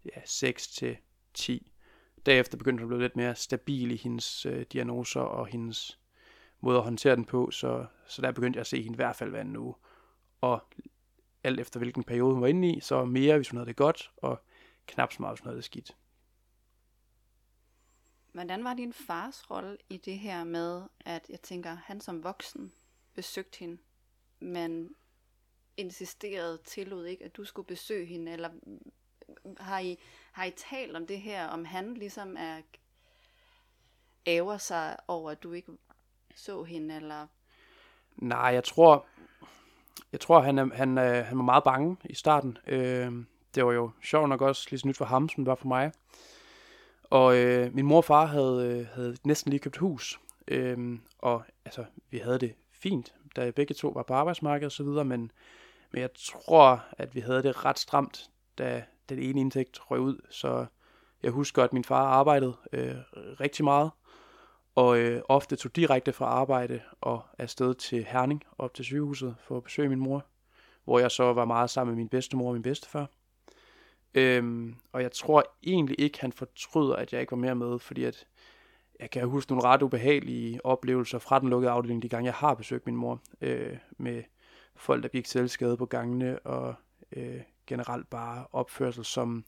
ja, 0.06 0.22
6 0.26 0.68
til 0.68 0.98
10. 1.34 1.72
Derefter 2.26 2.58
begyndte 2.58 2.82
hun 2.82 2.86
at 2.86 2.96
blive 2.96 3.02
lidt 3.02 3.16
mere 3.16 3.36
stabil 3.36 3.92
i 3.92 3.96
hendes 3.96 4.46
øh, 4.46 4.66
diagnoser 4.74 5.22
og 5.22 5.48
hendes 5.48 6.00
måde 6.60 6.78
at 6.78 6.84
håndtere 6.84 7.16
den 7.16 7.26
på, 7.26 7.52
så, 7.52 7.86
så 8.08 8.22
der 8.22 8.32
begyndte 8.32 8.58
jeg 8.58 8.62
at 8.62 8.68
se 8.68 8.82
hende 8.82 8.96
i 8.96 9.02
hvert 9.02 9.16
fald 9.16 9.30
hver 9.30 9.40
anden 9.40 9.58
uge. 9.58 9.76
Og 10.42 10.68
alt 11.44 11.60
efter 11.60 11.80
hvilken 11.80 12.04
periode 12.04 12.34
hun 12.34 12.42
var 12.42 12.48
inde 12.48 12.74
i, 12.74 12.80
så 12.80 13.06
mere, 13.06 13.36
hvis 13.36 13.50
hun 13.50 13.58
havde 13.58 13.68
det 13.68 13.76
godt, 13.76 14.12
og 14.18 14.42
knap 14.88 15.14
så 15.14 15.22
meget, 15.22 15.34
hvis 15.34 15.42
hun 15.42 15.48
havde 15.48 15.58
det 15.58 15.66
skidt. 15.66 15.96
Hvordan 18.32 18.64
var 18.64 18.74
din 18.74 18.94
fars 18.94 19.52
rolle 19.52 19.78
i 19.90 19.98
det 19.98 20.20
her 20.20 20.44
med, 20.44 20.84
at 21.00 21.30
jeg 21.30 21.42
tænker, 21.42 21.70
han 21.70 22.02
som 22.02 22.24
voksen 22.24 22.72
besøgte 23.14 23.60
hende, 23.60 23.78
men 24.40 24.96
insisterede, 25.78 26.58
tillod 26.66 27.06
ikke, 27.06 27.26
at 27.26 27.36
du 27.36 27.44
skulle 27.44 27.66
besøge 27.68 28.06
hende, 28.06 28.32
eller 28.32 28.50
har 29.58 29.80
I, 29.80 29.98
har 30.32 30.46
I 30.46 30.52
talt 30.52 30.96
om 30.96 31.08
det 31.08 31.22
her, 31.22 31.48
om 31.48 31.66
han 31.66 31.94
ligesom 31.94 32.36
er 32.40 32.62
æver 34.26 34.58
sig 34.58 34.98
over, 35.08 35.32
at 35.32 35.44
du 35.44 35.52
ikke 35.52 35.72
så 36.36 36.64
hende, 36.64 36.96
eller? 36.96 37.28
Nej, 38.16 38.40
jeg 38.40 38.64
tror, 38.64 39.06
jeg 40.12 40.20
tror 40.20 40.40
han, 40.40 40.58
er, 40.58 40.76
han, 40.76 40.98
han 40.98 41.38
var 41.38 41.44
meget 41.44 41.64
bange 41.64 41.98
i 42.06 42.16
starten. 42.16 42.58
Øh, 42.68 43.12
det 43.56 43.66
var 43.66 43.74
jo 43.74 43.92
sjovt 44.04 44.30
nok 44.30 44.42
også 44.42 44.68
lige 44.70 44.80
så 44.80 44.88
nyt 44.88 44.98
for 44.98 45.06
ham, 45.06 45.30
som 45.30 45.44
det 45.44 45.50
var 45.50 45.56
for 45.56 45.68
mig. 45.68 45.92
Og 47.04 47.38
øh, 47.38 47.76
min 47.76 47.86
mor 47.86 47.98
og 47.98 48.06
far 48.06 48.26
havde, 48.26 48.68
øh, 48.68 48.88
havde 48.88 49.18
næsten 49.24 49.50
lige 49.50 49.60
købt 49.60 49.78
hus. 49.78 50.20
Øh, 50.48 51.00
og 51.20 51.44
altså, 51.66 51.86
vi 52.10 52.18
havde 52.18 52.40
det 52.40 52.56
fint, 52.72 53.14
da 53.36 53.52
begge 53.52 53.74
to 53.74 53.88
var 53.88 54.04
på 54.04 54.14
arbejdsmarkedet 54.14 54.66
og 54.66 54.72
så 54.72 54.84
videre, 54.84 55.06
men, 55.06 55.32
men 55.92 56.02
jeg 56.02 56.10
tror, 56.16 56.84
at 56.92 57.16
vi 57.16 57.20
havde 57.20 57.44
det 57.44 57.66
ret 57.66 57.80
stramt, 57.80 58.30
da 58.58 58.84
den 59.10 59.20
ene 59.20 59.42
indtægt 59.42 59.80
røg 59.92 60.00
ud. 60.00 60.18
Så 60.30 60.66
jeg 61.24 61.32
husker, 61.32 61.64
at 61.64 61.74
min 61.74 61.84
far 61.84 62.06
arbejdede 62.06 62.54
øh, 62.74 62.96
rigtig 63.16 63.64
meget, 63.64 63.92
og 64.76 65.00
øh, 65.00 65.22
ofte 65.30 65.56
tog 65.56 65.76
direkte 65.76 66.14
fra 66.14 66.26
arbejde 66.26 66.82
og 67.02 67.22
afsted 67.38 67.74
til 67.74 68.04
Herning, 68.04 68.44
op 68.58 68.74
til 68.74 68.86
sygehuset, 68.86 69.36
for 69.40 69.58
at 69.58 69.64
besøge 69.64 69.90
min 69.90 70.00
mor, 70.00 70.26
hvor 70.84 71.00
jeg 71.00 71.12
så 71.12 71.34
var 71.34 71.46
meget 71.46 71.70
sammen 71.70 71.96
med 71.96 71.98
min 71.98 72.10
bedstemor 72.10 72.48
og 72.48 72.54
min 72.54 72.62
bedstefar. 72.62 73.10
Øhm, 74.14 74.76
og 74.92 75.02
jeg 75.02 75.12
tror 75.12 75.44
egentlig 75.64 76.00
ikke, 76.00 76.22
han 76.22 76.32
fortryder, 76.32 76.96
at 76.96 77.14
jeg 77.14 77.22
ikke 77.22 77.32
var 77.32 77.38
mere 77.38 77.56
med, 77.56 77.80
fordi 77.80 78.04
at 78.04 78.28
jeg 79.00 79.10
kan 79.10 79.28
huske 79.28 79.52
nogle 79.52 79.68
ret 79.68 79.82
ubehagelige 79.82 80.66
oplevelser 80.66 81.20
fra 81.20 81.40
den 81.40 81.50
lukkede 81.50 81.72
afdeling, 81.72 82.02
de 82.02 82.10
gange 82.10 82.26
jeg 82.26 82.34
har 82.34 82.54
besøgt 82.54 82.86
min 82.86 82.96
mor, 82.96 83.22
øh, 83.42 83.78
med 83.98 84.24
folk, 84.76 85.04
der 85.04 85.10
gik 85.10 85.26
selvskade 85.26 85.78
på 85.78 85.86
gangene, 85.86 86.40
og 86.40 86.76
øh, 87.12 87.42
generelt 87.68 88.10
bare 88.10 88.48
opførsel, 88.52 89.06
som 89.06 89.46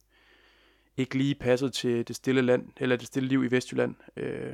ikke 0.97 1.17
lige 1.17 1.35
passede 1.35 1.71
til 1.71 2.07
det 2.07 2.15
stille 2.15 2.41
land, 2.41 2.69
eller 2.77 2.95
det 2.95 3.07
stille 3.07 3.29
liv 3.29 3.43
i 3.43 3.51
Vestjylland, 3.51 3.95
øh, 4.15 4.53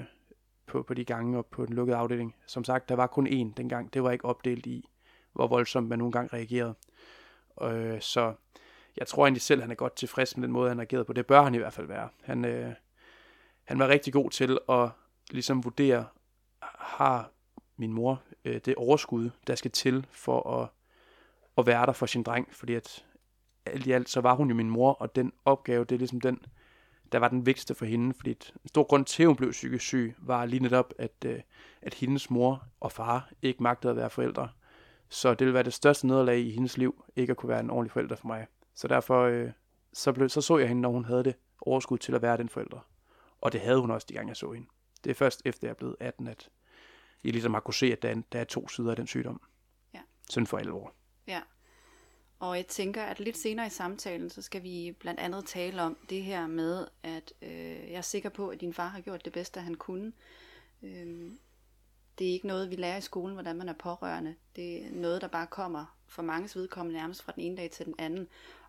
på, 0.68 0.84
på 0.84 0.94
de 0.94 1.06
gange 1.06 1.38
og 1.38 1.46
på 1.46 1.66
den 1.66 1.76
lukkede 1.76 1.98
afdeling. 1.98 2.36
Som 2.48 2.64
sagt, 2.64 2.90
der 2.90 2.96
var 2.96 3.08
kun 3.08 3.28
én 3.28 3.54
dengang. 3.58 3.94
Det 3.94 4.04
var 4.04 4.12
ikke 4.12 4.26
opdelt 4.26 4.66
i, 4.66 4.90
hvor 5.34 5.48
voldsomt 5.48 5.90
man 5.90 6.00
nogle 6.00 6.12
gange 6.12 6.38
reagerede. 6.38 6.76
Øh, 7.62 8.02
så 8.02 8.34
jeg 8.98 9.08
tror 9.08 9.26
egentlig 9.26 9.42
selv, 9.42 9.62
han 9.62 9.72
er 9.72 9.76
godt 9.76 9.96
tilfreds 9.96 10.38
med 10.38 10.44
den 10.44 10.52
måde, 10.52 10.70
han 10.70 10.80
reagerede 10.80 11.06
på. 11.06 11.14
Det 11.14 11.28
bør 11.28 11.42
han 11.42 11.56
i 11.56 11.58
hvert 11.58 11.74
fald 11.74 11.88
være. 11.88 12.10
Han, 12.24 12.46
øh, 12.46 12.74
han 13.64 13.80
var 13.80 13.88
rigtig 13.88 14.14
god 14.14 14.30
til 14.30 14.60
at 14.70 14.90
ligesom 15.32 15.64
vurdere, 15.64 16.06
har 16.80 17.32
min 17.78 17.94
mor 17.94 18.24
øh, 18.46 18.62
det 18.66 18.76
overskud, 18.76 19.30
der 19.48 19.56
skal 19.56 19.72
til 19.72 20.08
for 20.12 20.62
at, 20.62 20.70
at 21.58 21.68
være 21.68 21.86
der 21.86 21.94
for 21.94 22.06
sin 22.06 22.24
dreng, 22.24 22.56
fordi 22.56 22.74
at 22.74 23.06
alt 23.66 23.88
i 23.88 23.92
alt, 23.92 24.10
så 24.10 24.22
var 24.22 24.36
hun 24.36 24.50
jo 24.50 24.56
min 24.56 24.70
mor, 24.70 24.92
og 24.94 25.16
den 25.16 25.34
opgave, 25.46 25.86
det 25.86 25.96
er 25.96 26.00
ligesom 26.00 26.22
den, 26.22 26.40
der 27.12 27.20
var 27.20 27.28
den 27.28 27.46
vigtigste 27.46 27.76
for 27.76 27.86
hende, 27.86 28.14
fordi 28.14 28.30
en 28.32 28.68
stor 28.68 28.84
grund 28.84 29.06
til, 29.06 29.24
at 29.24 29.28
hun 29.28 29.36
blev 29.36 29.52
psykisk 29.52 29.86
syg, 29.86 30.16
var 30.18 30.46
lige 30.46 30.64
netop, 30.64 30.94
at, 31.00 31.26
øh, 31.26 31.40
at 31.82 31.94
hendes 31.94 32.30
mor 32.30 32.64
og 32.80 32.92
far 32.92 33.32
ikke 33.42 33.64
magtede 33.64 33.92
at 33.92 33.98
være 33.98 34.10
forældre. 34.10 34.50
Så 35.10 35.30
det 35.30 35.40
ville 35.40 35.54
være 35.54 35.64
det 35.64 35.74
største 35.74 36.08
nederlag 36.08 36.40
i 36.40 36.52
hendes 36.52 36.78
liv, 36.78 37.06
ikke 37.16 37.32
at 37.32 37.38
kunne 37.38 37.50
være 37.50 37.60
en 37.60 37.70
ordentlig 37.70 37.92
forælder 37.92 38.16
for 38.16 38.28
mig. 38.28 38.48
Så 38.76 38.88
derfor 38.88 39.24
øh, 39.24 39.52
så, 39.94 40.14
blev, 40.14 40.30
så 40.30 40.42
så 40.42 40.58
jeg 40.58 40.68
hende, 40.68 40.82
når 40.82 40.92
hun 40.92 41.06
havde 41.06 41.24
det 41.24 41.36
overskud 41.62 41.98
til 41.98 42.16
at 42.16 42.22
være 42.22 42.38
den 42.38 42.50
forælder. 42.50 42.88
Og 43.42 43.54
det 43.54 43.62
havde 43.62 43.80
hun 43.80 43.92
også, 43.92 44.08
de 44.10 44.14
gange 44.14 44.30
jeg 44.30 44.38
så 44.38 44.52
hende. 44.52 44.68
Det 45.04 45.10
er 45.10 45.14
først 45.14 45.42
efter 45.46 45.68
jeg 45.68 45.72
er 45.72 45.78
blevet 45.78 45.96
18, 46.00 46.28
at 46.28 46.50
jeg 47.24 47.32
ligesom 47.32 47.54
har 47.54 47.62
kunne 47.62 47.74
se, 47.74 47.92
at 47.92 48.02
der 48.02 48.10
er, 48.10 48.22
der 48.32 48.40
er 48.40 48.44
to 48.44 48.68
sider 48.68 48.90
af 48.90 48.96
den 48.96 49.08
sygdom. 49.08 49.42
Ja. 49.94 50.00
Sådan 50.30 50.48
for 50.48 50.58
alvor. 50.58 50.94
Ja. 51.28 51.42
Og 52.42 52.58
jeg 52.58 52.68
tænker, 52.68 53.04
at 53.04 53.20
lidt 53.20 53.38
senere 53.38 53.68
i 53.68 53.70
samtalen, 53.70 54.30
så 54.30 54.42
skal 54.42 54.64
vi 54.64 54.96
blandt 55.00 55.20
andet 55.20 55.46
tale 55.46 55.82
om 55.82 55.98
det 56.10 56.24
her 56.24 56.48
med, 56.48 56.88
at 57.04 57.34
øh, 57.42 57.92
jeg 57.92 57.98
er 57.98 58.02
sikker 58.02 58.30
på, 58.30 58.50
at 58.50 58.62
din 58.62 58.74
far 58.74 58.88
har 58.88 59.02
gjort 59.02 59.26
det 59.26 59.34
bedste, 59.34 59.60
han 59.60 59.76
kunne. 59.76 60.14
Øh, 60.84 61.32
det 62.20 62.28
er 62.28 62.32
ikke 62.32 62.48
noget, 62.48 62.70
vi 62.70 62.76
lærer 62.76 62.98
i 62.98 63.02
skolen, 63.02 63.34
hvordan 63.34 63.56
man 63.56 63.70
er 63.70 63.74
pårørende. 63.74 64.36
Det 64.56 64.86
er 64.86 64.92
noget, 64.92 65.22
der 65.22 65.28
bare 65.28 65.48
kommer 65.48 65.98
for 66.08 66.22
mange 66.22 66.60
vedkommende 66.60 67.00
nærmest 67.00 67.24
fra 67.24 67.32
den 67.36 67.44
ene 67.44 67.58
dag 67.58 67.72
til 67.72 67.86
den 67.86 67.96
anden. 67.98 68.28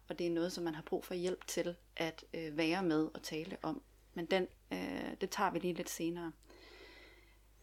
Og 0.08 0.18
det 0.18 0.26
er 0.26 0.30
noget, 0.30 0.52
som 0.52 0.64
man 0.64 0.74
har 0.74 0.82
brug 0.82 1.04
for 1.04 1.14
hjælp 1.14 1.46
til 1.46 1.76
at 1.96 2.24
øh, 2.34 2.56
være 2.56 2.82
med 2.82 3.08
og 3.14 3.22
tale 3.22 3.56
om. 3.62 3.82
Men 4.14 4.26
den, 4.26 4.46
øh, 4.72 5.10
det 5.20 5.30
tager 5.30 5.50
vi 5.50 5.58
lige 5.58 5.74
lidt 5.74 5.90
senere. 5.90 6.32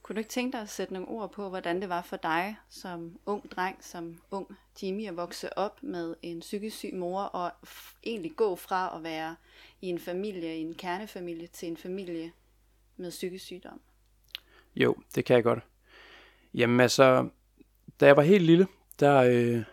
Kunne 0.09 0.15
du 0.15 0.19
ikke 0.19 0.29
tænke 0.29 0.51
dig 0.51 0.61
at 0.61 0.69
sætte 0.69 0.93
nogle 0.93 1.07
ord 1.07 1.31
på, 1.31 1.49
hvordan 1.49 1.81
det 1.81 1.89
var 1.89 2.01
for 2.01 2.17
dig 2.17 2.57
som 2.69 3.17
ung 3.25 3.51
dreng, 3.51 3.77
som 3.81 4.21
ung 4.31 4.47
Jimmy, 4.83 5.07
at 5.07 5.17
vokse 5.17 5.57
op 5.57 5.83
med 5.83 6.15
en 6.21 6.39
psykisk 6.39 6.77
syg 6.77 6.93
mor, 6.93 7.21
og 7.21 7.51
egentlig 8.03 8.35
gå 8.35 8.55
fra 8.55 8.95
at 8.95 9.03
være 9.03 9.35
i 9.81 9.87
en 9.87 9.99
familie, 9.99 10.57
i 10.57 10.61
en 10.61 10.73
kernefamilie, 10.73 11.47
til 11.47 11.67
en 11.67 11.77
familie 11.77 12.31
med 12.97 13.09
psykisk 13.09 13.45
sygdom? 13.45 13.81
Jo, 14.75 14.95
det 15.15 15.25
kan 15.25 15.35
jeg 15.35 15.43
godt. 15.43 15.59
Jamen 16.53 16.79
altså, 16.79 17.29
da 17.99 18.05
jeg 18.05 18.17
var 18.17 18.23
helt 18.23 18.43
lille, 18.43 18.67
der 18.99 19.15
øh, 19.17 19.63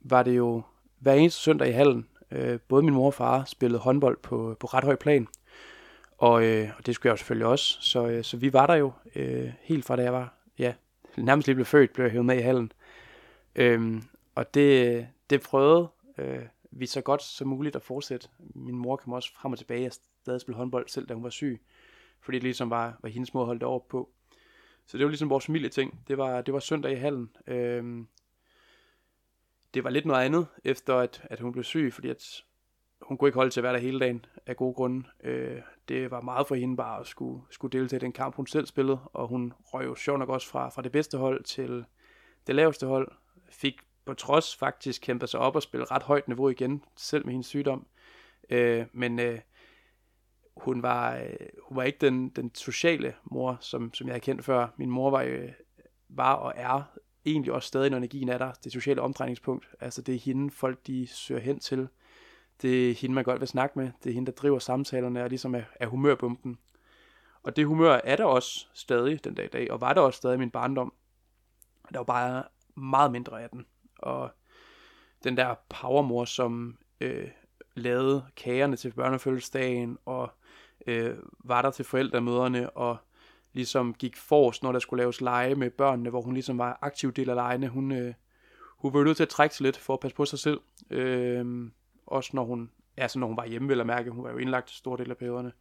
var 0.00 0.22
det 0.22 0.36
jo 0.36 0.62
hver 0.98 1.14
eneste 1.14 1.40
søndag 1.40 1.68
i 1.68 1.72
hallen. 1.72 2.08
Øh, 2.30 2.60
både 2.60 2.82
min 2.82 2.94
mor 2.94 3.06
og 3.06 3.14
far 3.14 3.44
spillede 3.44 3.80
håndbold 3.80 4.16
på, 4.16 4.56
på 4.60 4.66
ret 4.66 4.84
høj 4.84 4.96
plan. 4.96 5.28
Og, 6.18 6.44
øh, 6.44 6.70
og 6.78 6.86
det 6.86 6.94
skulle 6.94 7.10
jeg 7.10 7.12
jo 7.12 7.16
selvfølgelig 7.16 7.46
også. 7.46 7.76
Så, 7.80 8.06
øh, 8.06 8.24
så 8.24 8.36
vi 8.36 8.52
var 8.52 8.66
der 8.66 8.74
jo 8.74 8.92
øh, 9.14 9.52
helt 9.60 9.84
fra 9.84 9.96
da 9.96 10.02
jeg 10.02 10.12
var, 10.12 10.34
ja, 10.58 10.74
nærmest 11.16 11.48
lige 11.48 11.54
blev 11.54 11.64
født, 11.64 11.92
blev 11.92 12.04
jeg 12.04 12.12
hævet 12.12 12.26
med 12.26 12.38
i 12.38 12.40
hallen. 12.40 12.72
Øhm, 13.54 14.02
og 14.34 14.54
det, 14.54 15.08
det 15.30 15.42
prøvede 15.42 15.88
øh, 16.18 16.42
vi 16.70 16.86
så 16.86 17.00
godt 17.00 17.22
som 17.22 17.48
muligt 17.48 17.76
at 17.76 17.82
fortsætte. 17.82 18.28
Min 18.38 18.76
mor 18.76 18.96
kom 18.96 19.12
også 19.12 19.34
frem 19.34 19.52
og 19.52 19.58
tilbage 19.58 19.86
og 19.86 19.92
stadig 19.92 20.40
spille 20.40 20.56
håndbold, 20.56 20.88
selv 20.88 21.06
da 21.06 21.14
hun 21.14 21.22
var 21.22 21.30
syg. 21.30 21.62
Fordi 22.20 22.36
det 22.36 22.42
ligesom 22.42 22.70
var, 22.70 22.98
var 23.02 23.08
hendes 23.08 23.34
måde 23.34 23.42
at 23.42 23.46
holde 23.46 23.60
det 23.60 23.68
over 23.68 23.80
på. 23.88 24.10
Så 24.86 24.98
det 24.98 25.04
var 25.04 25.10
ligesom 25.10 25.30
vores 25.30 25.46
familieting. 25.46 26.00
Det 26.08 26.18
var, 26.18 26.42
det 26.42 26.54
var 26.54 26.60
søndag 26.60 26.92
i 26.92 26.94
hallen. 26.94 27.30
Øhm, 27.46 28.08
det 29.74 29.84
var 29.84 29.90
lidt 29.90 30.06
noget 30.06 30.24
andet, 30.24 30.46
efter 30.64 30.94
at, 30.94 31.22
at 31.24 31.40
hun 31.40 31.52
blev 31.52 31.64
syg, 31.64 31.92
fordi 31.92 32.08
at 32.08 32.44
hun 33.02 33.16
kunne 33.16 33.28
ikke 33.28 33.38
holde 33.38 33.50
til 33.50 33.60
at 33.60 33.64
være 33.64 33.72
der 33.72 33.78
hele 33.78 34.00
dagen 34.00 34.24
af 34.46 34.56
gode 34.56 34.74
grunde. 34.74 35.04
Øh, 35.24 35.60
det 35.88 36.10
var 36.10 36.20
meget 36.20 36.46
for 36.46 36.54
hende 36.54 36.76
bare 36.76 37.00
at 37.00 37.06
skulle, 37.06 37.42
skulle 37.50 37.78
deltage 37.78 38.00
i 38.00 38.04
den 38.04 38.12
kamp, 38.12 38.36
hun 38.36 38.46
selv 38.46 38.66
spillede, 38.66 38.98
og 39.12 39.28
hun 39.28 39.52
røg 39.64 39.84
jo 39.86 39.94
sjovt 39.94 40.18
nok 40.18 40.28
også 40.28 40.48
fra, 40.48 40.68
fra 40.68 40.82
det 40.82 40.92
bedste 40.92 41.18
hold 41.18 41.44
til 41.44 41.84
det 42.46 42.54
laveste 42.54 42.86
hold. 42.86 43.12
Fik 43.50 43.80
på 44.04 44.14
trods 44.14 44.56
faktisk 44.56 45.02
kæmpet 45.02 45.28
sig 45.28 45.40
op 45.40 45.56
og 45.56 45.62
spille 45.62 45.86
ret 45.90 46.02
højt 46.02 46.28
niveau 46.28 46.48
igen, 46.48 46.84
selv 46.96 47.24
med 47.24 47.32
hendes 47.32 47.46
sygdom. 47.46 47.86
Øh, 48.50 48.86
men 48.92 49.18
øh, 49.18 49.38
hun 50.56 50.82
var, 50.82 51.16
øh, 51.16 51.46
hun 51.62 51.76
var 51.76 51.82
ikke 51.82 51.98
den, 51.98 52.28
den 52.28 52.54
sociale 52.54 53.14
mor, 53.24 53.58
som, 53.60 53.94
som 53.94 54.06
jeg 54.06 54.14
har 54.14 54.20
kendt 54.20 54.44
før. 54.44 54.68
Min 54.76 54.90
mor 54.90 55.10
var, 55.10 55.22
øh, 55.22 55.48
var 56.08 56.32
og 56.32 56.52
er 56.56 56.82
egentlig 57.24 57.52
også 57.52 57.68
stadig, 57.68 57.90
når 57.90 57.96
energien 57.96 58.28
er 58.28 58.38
der, 58.38 58.52
det 58.64 58.72
sociale 58.72 59.02
omdrejningspunkt. 59.02 59.68
Altså 59.80 60.02
det 60.02 60.14
er 60.14 60.18
hende, 60.18 60.50
folk 60.50 60.86
de 60.86 61.06
søger 61.06 61.40
hen 61.40 61.58
til. 61.58 61.88
Det 62.62 62.90
er 62.90 62.94
hende, 62.94 63.14
man 63.14 63.24
godt 63.24 63.40
vil 63.40 63.48
snakke 63.48 63.78
med. 63.78 63.90
Det 64.04 64.10
er 64.10 64.14
hende, 64.14 64.32
der 64.32 64.36
driver 64.36 64.58
samtalerne 64.58 65.22
og 65.22 65.28
ligesom 65.28 65.54
er, 65.54 65.62
er 65.74 65.86
humørbumpen. 65.86 66.58
Og 67.42 67.56
det 67.56 67.66
humør 67.66 68.00
er 68.04 68.16
der 68.16 68.24
også 68.24 68.66
stadig 68.74 69.24
den 69.24 69.34
dag 69.34 69.44
i 69.44 69.48
dag, 69.48 69.70
og 69.70 69.80
var 69.80 69.92
der 69.92 70.00
også 70.00 70.16
stadig 70.16 70.34
i 70.34 70.38
min 70.38 70.50
barndom. 70.50 70.92
Der 71.92 71.98
var 71.98 72.04
bare 72.04 72.44
meget 72.74 73.12
mindre 73.12 73.42
af 73.42 73.50
den. 73.50 73.66
Og 73.98 74.30
den 75.24 75.36
der 75.36 75.54
powermor, 75.68 76.24
som 76.24 76.76
øh, 77.00 77.28
lavede 77.74 78.24
kagerne 78.36 78.76
til 78.76 78.92
børnefødselsdagen, 78.92 79.98
og 80.04 80.30
øh, 80.86 81.16
var 81.38 81.62
der 81.62 81.70
til 81.70 81.84
forældremøderne, 81.84 82.70
og 82.70 82.96
ligesom 83.52 83.94
gik 83.94 84.16
forrest, 84.16 84.62
når 84.62 84.72
der 84.72 84.78
skulle 84.78 85.02
laves 85.02 85.20
lege 85.20 85.54
med 85.54 85.70
børnene, 85.70 86.10
hvor 86.10 86.22
hun 86.22 86.34
ligesom 86.34 86.58
var 86.58 86.78
aktiv 86.80 87.12
del 87.12 87.30
af 87.30 87.36
legene. 87.36 87.68
Hun, 87.68 87.92
øh, 87.92 88.14
hun 88.78 88.94
var 88.94 89.04
nødt 89.04 89.16
til 89.16 89.24
at 89.24 89.28
trække 89.28 89.54
sig 89.54 89.64
lidt 89.64 89.76
for 89.76 89.94
at 89.94 90.00
passe 90.00 90.16
på 90.16 90.24
sig 90.24 90.38
selv. 90.38 90.60
Øh, 90.90 91.70
også 92.06 92.30
når 92.32 92.44
hun, 92.44 92.70
altså 92.96 93.18
når 93.18 93.26
hun 93.26 93.36
var 93.36 93.46
hjemme, 93.46 93.68
vil 93.68 93.76
jeg 93.76 93.86
mærke. 93.86 94.10
Hun 94.10 94.24
var 94.24 94.30
jo 94.30 94.38
indlagt 94.38 94.70
stor 94.70 94.96
del 94.96 95.10
af 95.10 95.16
perioderne. 95.16 95.52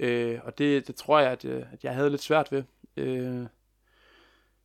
Øh, 0.00 0.40
og 0.42 0.58
det, 0.58 0.86
det 0.86 0.94
tror 0.94 1.18
jeg, 1.18 1.30
at, 1.30 1.44
øh, 1.44 1.64
at 1.72 1.84
jeg 1.84 1.94
havde 1.94 2.10
lidt 2.10 2.22
svært 2.22 2.52
ved. 2.52 2.62
Øh, 2.96 3.46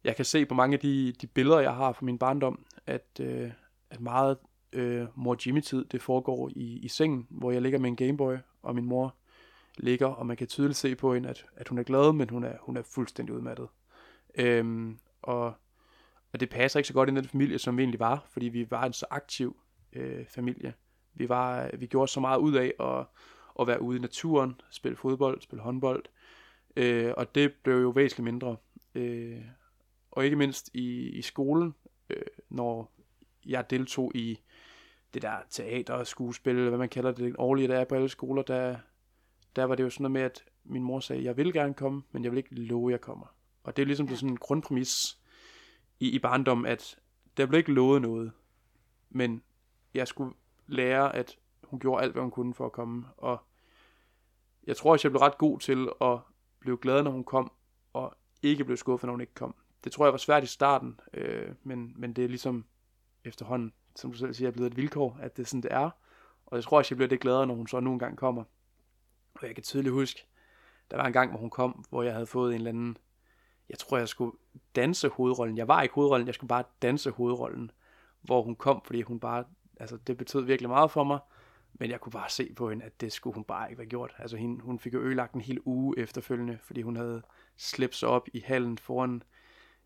jeg 0.03 0.15
kan 0.15 0.25
se 0.25 0.45
på 0.45 0.53
mange 0.53 0.74
af 0.74 0.79
de, 0.79 1.12
de 1.22 1.27
billeder, 1.27 1.60
jeg 1.60 1.75
har 1.75 1.93
fra 1.93 2.05
min 2.05 2.17
barndom, 2.17 2.65
at, 2.88 3.19
øh, 3.19 3.51
at 3.89 4.01
meget 4.01 4.38
øh, 4.74 5.07
mor 5.15 5.38
Jimmy-tid, 5.45 5.86
det 5.86 6.01
foregår 6.01 6.50
i, 6.55 6.79
i 6.79 6.88
sengen, 6.88 7.27
hvor 7.29 7.51
jeg 7.51 7.62
ligger 7.62 7.79
med 7.79 7.89
en 7.89 7.95
Gameboy, 7.95 8.36
og 8.62 8.75
min 8.75 8.86
mor 8.86 9.15
ligger, 9.77 10.07
og 10.07 10.25
man 10.25 10.38
kan 10.38 10.48
tydeligt 10.48 10.77
se 10.77 10.95
på 10.95 11.13
hende, 11.13 11.29
at, 11.29 11.45
at 11.55 11.67
hun 11.67 11.77
er 11.77 11.83
glad, 11.83 12.13
men 12.13 12.29
hun 12.29 12.43
er, 12.43 12.53
hun 12.62 12.77
er 12.77 12.81
fuldstændig 12.81 13.36
udmattet. 13.36 13.67
Øhm, 14.36 15.00
og, 15.22 15.53
og 16.33 16.39
det 16.39 16.50
passer 16.50 16.79
ikke 16.79 16.88
så 16.88 16.93
godt 16.93 17.10
i 17.10 17.15
den 17.15 17.27
familie, 17.27 17.60
som 17.60 17.77
vi 17.77 17.81
egentlig 17.81 18.00
var, 18.00 18.25
fordi 18.29 18.45
vi 18.45 18.72
var 18.72 18.86
en 18.86 18.93
så 18.93 19.05
aktiv 19.10 19.57
øh, 19.93 20.25
familie. 20.25 20.74
Vi, 21.13 21.29
var, 21.29 21.63
øh, 21.63 21.82
vi 21.82 21.86
gjorde 21.86 22.12
så 22.12 22.20
meget 22.20 22.39
ud 22.39 22.53
af 22.53 22.74
at, 22.79 23.05
at 23.60 23.67
være 23.67 23.82
ude 23.82 23.98
i 23.98 24.01
naturen, 24.01 24.62
spille 24.70 24.96
fodbold, 24.96 25.41
spille 25.41 25.63
håndbold, 25.63 26.03
øh, 26.75 27.13
og 27.17 27.36
det 27.36 27.53
blev 27.63 27.82
jo 27.82 27.89
væsentligt 27.89 28.24
mindre. 28.24 28.55
Øh, 28.96 29.41
og 30.12 30.25
ikke 30.25 30.38
mindst 30.38 30.70
i, 30.74 31.10
i 31.10 31.22
skolen, 31.22 31.75
øh, 32.10 32.22
når 32.50 32.91
jeg 33.46 33.70
deltog 33.70 34.12
i 34.15 34.39
det 35.13 35.22
der 35.22 35.38
teater, 35.50 35.93
og 35.93 36.08
skuespil, 36.08 36.70
hvad 36.70 36.77
man 36.77 36.89
kalder 36.89 37.12
det, 37.12 37.25
den 37.25 37.36
årlige, 37.38 37.67
der 37.67 37.79
er 37.79 37.86
på 37.86 37.96
alle 37.96 38.10
skoler, 38.10 38.41
der, 38.41 38.77
der 39.55 39.63
var 39.63 39.75
det 39.75 39.84
jo 39.84 39.89
sådan 39.89 40.03
noget 40.03 40.12
med, 40.12 40.22
at 40.22 40.43
min 40.63 40.84
mor 40.84 41.00
sagde, 41.00 41.24
jeg 41.24 41.38
vil 41.38 41.53
gerne 41.53 41.74
komme, 41.74 42.01
men 42.12 42.24
jeg 42.24 42.32
vil 42.32 42.38
ikke 42.38 42.55
love, 42.55 42.89
at 42.89 42.91
jeg 42.91 43.01
kommer. 43.01 43.25
Og 43.63 43.75
det 43.75 43.82
er 43.82 43.86
ligesom 43.86 44.05
ja. 44.05 44.12
det 44.12 44.20
sådan 44.20 44.29
en 44.29 44.38
grundpræmis 44.38 45.17
i, 46.00 46.10
i 46.10 46.20
barndom, 46.20 46.65
at 46.65 47.00
der 47.38 47.46
blev 47.46 47.58
ikke 47.58 47.74
lovet 47.74 48.01
noget, 48.01 48.32
men 49.10 49.43
jeg 49.93 50.08
skulle 50.08 50.34
lære, 50.67 51.15
at 51.15 51.38
hun 51.63 51.79
gjorde 51.79 52.03
alt, 52.03 52.12
hvad 52.12 52.22
hun 52.22 52.32
kunne 52.32 52.53
for 52.53 52.65
at 52.65 52.72
komme. 52.72 53.05
Og 53.17 53.38
jeg 54.67 54.77
tror 54.77 54.91
også, 54.91 55.08
jeg 55.08 55.12
blev 55.12 55.22
ret 55.22 55.38
god 55.38 55.60
til 55.60 55.89
at 56.01 56.20
blive 56.60 56.77
glad, 56.77 57.03
når 57.03 57.12
hun 57.12 57.24
kom, 57.24 57.51
og 57.93 58.13
ikke 58.41 58.65
blev 58.65 58.77
skuffet, 58.77 59.08
når 59.08 59.13
hun 59.13 59.22
ikke 59.22 59.34
kom. 59.34 59.55
Det 59.84 59.91
tror 59.91 60.05
jeg 60.05 60.12
var 60.12 60.17
svært 60.17 60.43
i 60.43 60.48
starten, 60.48 61.00
øh, 61.13 61.55
men, 61.63 61.93
men 61.96 62.13
det 62.13 62.24
er 62.24 62.27
ligesom 62.27 62.65
efterhånden, 63.24 63.74
som 63.96 64.12
du 64.12 64.17
selv 64.17 64.34
siger, 64.34 64.48
er 64.48 64.51
blevet 64.51 64.72
et 64.72 64.77
vilkår, 64.77 65.17
at 65.22 65.38
det 65.38 65.43
er 65.43 65.48
sådan, 65.48 65.63
det 65.63 65.74
er. 65.74 65.89
Og 66.46 66.58
jeg 66.58 66.63
tror 66.63 66.77
også, 66.77 66.93
jeg 66.93 66.98
bliver 66.98 67.10
det 67.10 67.20
gladere, 67.20 67.48
når 67.48 67.55
hun 67.55 67.67
så 67.67 67.79
nogle 67.79 68.00
gange 68.00 68.17
kommer. 68.17 68.43
Og 69.36 69.48
jeg 69.48 69.55
kan 69.55 69.63
tydeligt 69.63 69.93
huske, 69.93 70.27
der 70.91 70.98
var 70.98 71.05
en 71.05 71.13
gang, 71.13 71.32
hvor 71.32 71.39
hun 71.39 71.50
kom, 71.50 71.86
hvor 71.89 72.03
jeg 72.03 72.13
havde 72.13 72.25
fået 72.25 72.50
en 72.50 72.55
eller 72.55 72.70
anden, 72.70 72.98
jeg 73.70 73.79
tror, 73.79 73.98
jeg 73.98 74.08
skulle 74.08 74.38
danse 74.75 75.10
hovedrollen. 75.10 75.58
Jeg 75.58 75.67
var 75.67 75.82
ikke 75.82 75.96
hovedrollen, 75.96 76.27
jeg 76.27 76.36
skulle 76.36 76.50
bare 76.50 76.63
danse 76.82 77.12
hovedrollen, 77.12 77.72
hvor 78.22 78.41
hun 78.41 78.55
kom, 78.55 78.82
fordi 78.86 79.01
hun 79.01 79.20
bare, 79.20 79.43
altså 79.83 79.97
det 79.97 80.17
betød 80.17 80.41
virkelig 80.41 80.69
meget 80.69 80.91
for 80.91 81.03
mig, 81.03 81.19
men 81.73 81.89
jeg 81.89 82.01
kunne 82.01 82.11
bare 82.11 82.29
se 82.29 82.53
på 82.55 82.69
hende, 82.69 82.85
at 82.85 83.01
det 83.01 83.11
skulle 83.11 83.33
hun 83.33 83.43
bare 83.43 83.69
ikke 83.69 83.81
have 83.81 83.89
gjort. 83.89 84.13
Altså 84.17 84.37
hende, 84.37 84.61
hun 84.61 84.79
fik 84.79 84.93
jo 84.93 84.99
ødelagt 84.99 85.33
en 85.33 85.41
hel 85.41 85.59
uge 85.65 85.99
efterfølgende, 85.99 86.57
fordi 86.61 86.81
hun 86.81 86.95
havde 86.95 87.21
slæbt 87.57 87.95
sig 87.95 88.09
op 88.09 88.27
i 88.33 88.43
hallen 88.45 88.77
foran, 88.77 89.23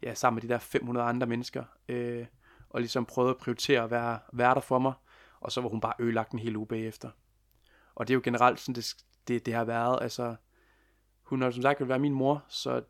ja, 0.03 0.13
sammen 0.13 0.35
med 0.35 0.41
de 0.41 0.53
der 0.53 0.59
500 0.59 1.07
andre 1.07 1.27
mennesker, 1.27 1.63
øh, 1.87 2.25
og 2.69 2.81
ligesom 2.81 3.05
prøvede 3.05 3.31
at 3.31 3.37
prioritere 3.37 3.83
at 3.83 3.91
være, 3.91 4.19
være 4.33 4.55
der 4.55 4.61
for 4.61 4.79
mig, 4.79 4.93
og 5.39 5.51
så 5.51 5.61
var 5.61 5.69
hun 5.69 5.81
bare 5.81 5.93
ødelagt 5.99 6.31
en 6.31 6.39
hel 6.39 6.55
uge 6.55 6.67
bagefter. 6.67 7.09
Og 7.95 8.07
det 8.07 8.13
er 8.13 8.15
jo 8.15 8.21
generelt 8.23 8.59
sådan, 8.59 8.75
det, 8.75 8.95
det, 9.27 9.45
det 9.45 9.53
har 9.53 9.63
været, 9.63 9.97
altså, 10.01 10.35
hun 11.23 11.41
har 11.41 11.51
som 11.51 11.61
sagt 11.61 11.79
vil 11.79 11.89
være 11.89 11.99
min 11.99 12.13
mor, 12.13 12.45
så 12.47 12.83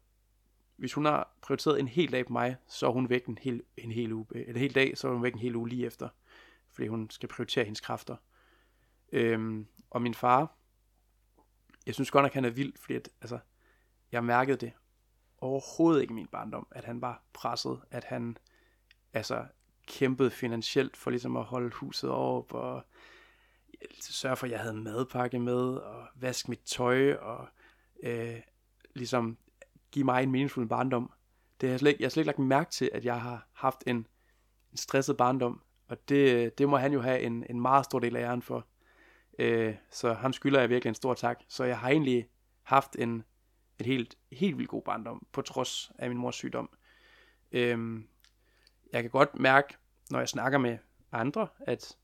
hvis 0.78 0.94
hun 0.94 1.06
har 1.06 1.38
prioriteret 1.42 1.80
en 1.80 1.88
hel 1.88 2.12
dag 2.12 2.26
på 2.26 2.34
mig, 2.34 2.56
så 2.68 2.88
er 2.88 2.92
hun 2.92 3.10
væk 3.10 3.26
en 3.26 3.38
hel, 3.42 3.64
en 3.78 3.92
hel 3.92 4.14
uge, 4.14 4.26
en 4.48 4.56
hel 4.56 4.76
dag, 4.76 4.98
så 4.98 5.08
er 5.08 5.14
hun 5.14 5.24
væk 5.24 5.34
en 5.34 5.40
hel 5.40 5.56
uge 5.56 5.70
lige 5.70 5.86
efter, 5.86 6.10
fordi 6.78 6.88
hun 6.88 7.10
skal 7.10 7.30
prioritere 7.30 7.64
hendes 7.64 7.82
kræfter. 7.82 8.16
Øhm, 9.12 9.68
og 9.90 10.02
min 10.02 10.14
far, 10.14 10.56
jeg 11.86 11.94
synes 11.94 12.12
godt 12.12 12.24
nok, 12.24 12.34
han 12.34 12.46
er 12.46 12.50
vild, 12.50 12.74
fordi 12.78 12.94
at, 12.94 13.10
altså, 13.22 13.40
jeg 14.12 14.24
mærkede 14.24 14.58
det 14.58 14.74
overhovedet 15.38 16.02
ikke 16.02 16.12
i 16.12 16.16
min 16.16 16.28
barndom, 16.28 16.68
at 16.72 16.86
han 16.86 17.02
var 17.02 17.24
presset, 17.34 17.82
at 17.92 18.04
han 18.04 18.38
altså 19.14 19.46
kæmpede 19.88 20.32
finansielt 20.32 20.98
for 20.98 21.10
ligesom 21.10 21.38
at 21.38 21.44
holde 21.44 21.76
huset 21.76 22.10
op, 22.10 22.54
og 22.54 22.86
sørge 24.00 24.36
for, 24.36 24.46
at 24.46 24.52
jeg 24.52 24.60
havde 24.60 24.78
madpakke 24.78 25.40
med, 25.40 25.76
og 25.76 26.08
vaske 26.16 26.50
mit 26.50 26.62
tøj, 26.66 27.14
og 27.14 27.48
øh, 28.04 28.42
ligesom 28.96 29.38
give 29.92 30.06
mig 30.06 30.24
en 30.24 30.32
meningsfuld 30.32 30.70
barndom. 30.70 31.12
Det 31.62 31.70
har 31.70 31.74
jeg, 31.74 31.80
slet, 31.80 32.00
jeg 32.00 32.06
har 32.06 32.10
slet 32.10 32.22
ikke 32.22 32.28
lagt 32.28 32.40
mærke 32.40 32.72
til, 32.72 32.90
at 32.94 33.06
jeg 33.06 33.22
har 33.22 33.48
haft 33.54 33.84
en, 33.88 33.96
en 34.72 34.78
stresset 34.78 35.18
barndom, 35.18 35.62
og 35.88 36.10
det, 36.10 36.58
det 36.58 36.70
må 36.70 36.78
han 36.78 36.94
jo 36.94 37.02
have 37.02 37.20
en, 37.20 37.46
en 37.50 37.62
meget 37.62 37.86
stor 37.86 38.00
del 38.00 38.16
af 38.16 38.22
æren 38.22 38.42
for. 38.42 38.68
Øh, 39.40 39.76
så 39.92 40.14
ham 40.14 40.34
skylder 40.34 40.60
jeg 40.60 40.70
virkelig 40.70 40.90
en 40.90 40.96
stor 40.96 41.14
tak. 41.14 41.40
Så 41.48 41.64
jeg 41.64 41.80
har 41.80 41.90
egentlig 41.90 42.30
haft 42.64 42.96
en, 43.00 43.10
en 43.80 43.86
helt, 43.86 44.18
helt 44.32 44.58
vildt 44.58 44.70
god 44.70 44.82
barndom, 44.82 45.26
på 45.32 45.42
trods 45.42 45.92
af 46.00 46.10
min 46.10 46.18
mors 46.18 46.36
sygdom. 46.36 46.70
Øh, 47.52 48.00
jeg 48.94 49.02
kan 49.02 49.12
godt 49.12 49.40
mærke, 49.40 49.78
når 50.12 50.20
jeg 50.20 50.30
snakker 50.30 50.58
med 50.58 50.78
andre, 51.12 51.48
at, 51.60 51.98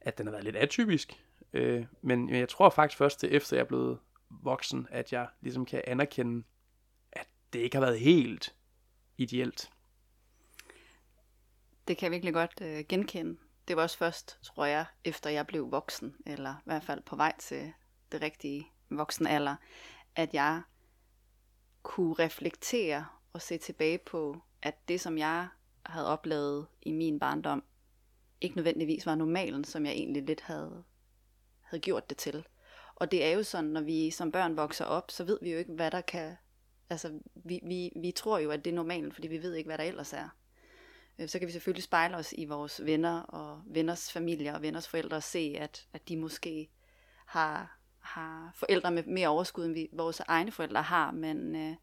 at 0.00 0.18
den 0.18 0.26
har 0.26 0.32
været 0.32 0.44
lidt 0.44 0.56
atypisk. 0.56 1.22
Øh, 1.52 1.84
men 2.02 2.30
jeg 2.30 2.48
tror 2.48 2.70
faktisk 2.70 2.98
først 2.98 3.20
til 3.20 3.36
efter 3.36 3.56
jeg 3.56 3.62
er 3.62 3.68
blevet 3.68 3.98
voksen, 4.30 4.86
at 4.90 5.12
jeg 5.12 5.28
ligesom 5.40 5.64
kan 5.64 5.82
anerkende, 5.86 6.44
at 7.12 7.26
det 7.52 7.58
ikke 7.58 7.76
har 7.76 7.84
været 7.84 8.00
helt 8.00 8.54
ideelt. 9.18 9.70
Det 11.88 11.96
kan 11.96 12.06
jeg 12.06 12.12
virkelig 12.12 12.34
godt 12.34 12.60
øh, 12.62 12.84
genkende. 12.88 13.36
Det 13.68 13.76
var 13.76 13.82
også 13.82 13.98
først, 13.98 14.38
tror 14.42 14.64
jeg, 14.64 14.86
efter 15.04 15.30
jeg 15.30 15.46
blev 15.46 15.70
voksen, 15.70 16.16
eller 16.26 16.54
i 16.54 16.62
hvert 16.64 16.84
fald 16.84 17.02
på 17.02 17.16
vej 17.16 17.32
til 17.38 17.72
det 18.12 18.22
rigtige 18.22 18.66
voksenalder, 18.90 19.56
at 20.16 20.34
jeg 20.34 20.62
kunne 21.82 22.14
reflektere 22.14 23.06
og 23.32 23.42
se 23.42 23.58
tilbage 23.58 23.98
på, 23.98 24.42
at 24.62 24.88
det, 24.88 25.00
som 25.00 25.18
jeg 25.18 25.48
havde 25.86 26.06
oplevet 26.06 26.66
i 26.82 26.92
min 26.92 27.18
barndom, 27.18 27.64
ikke 28.40 28.56
nødvendigvis 28.56 29.06
var 29.06 29.14
normalen, 29.14 29.64
som 29.64 29.86
jeg 29.86 29.92
egentlig 29.92 30.22
lidt 30.22 30.40
havde, 30.40 30.84
havde 31.60 31.80
gjort 31.80 32.10
det 32.10 32.18
til. 32.18 32.46
Og 32.94 33.10
det 33.10 33.24
er 33.24 33.30
jo 33.30 33.42
sådan, 33.42 33.70
når 33.70 33.80
vi 33.80 34.10
som 34.10 34.32
børn 34.32 34.56
vokser 34.56 34.84
op, 34.84 35.10
så 35.10 35.24
ved 35.24 35.38
vi 35.42 35.52
jo 35.52 35.58
ikke, 35.58 35.72
hvad 35.72 35.90
der 35.90 36.00
kan... 36.00 36.36
Altså, 36.90 37.20
vi, 37.34 37.60
vi, 37.62 37.92
vi 37.96 38.10
tror 38.10 38.38
jo, 38.38 38.50
at 38.50 38.64
det 38.64 38.70
er 38.70 38.74
normalt, 38.74 39.14
fordi 39.14 39.28
vi 39.28 39.42
ved 39.42 39.54
ikke, 39.54 39.68
hvad 39.68 39.78
der 39.78 39.84
ellers 39.84 40.12
er. 40.12 40.28
Øh, 41.18 41.28
så 41.28 41.38
kan 41.38 41.48
vi 41.48 41.52
selvfølgelig 41.52 41.84
spejle 41.84 42.16
os 42.16 42.34
i 42.38 42.44
vores 42.44 42.84
venner 42.84 43.20
og 43.20 43.62
venners 43.66 44.12
familier 44.12 44.54
og 44.54 44.62
venners 44.62 44.88
forældre 44.88 45.16
og 45.16 45.22
se, 45.22 45.56
at, 45.58 45.86
at 45.92 46.08
de 46.08 46.16
måske 46.16 46.68
har, 47.26 47.78
har 48.00 48.50
forældre 48.54 48.90
med 48.90 49.02
mere 49.02 49.28
overskud, 49.28 49.64
end 49.64 49.74
vi, 49.74 49.88
vores 49.92 50.20
egne 50.20 50.52
forældre 50.52 50.82
har. 50.82 51.10
Men 51.10 51.56
øh, 51.56 51.74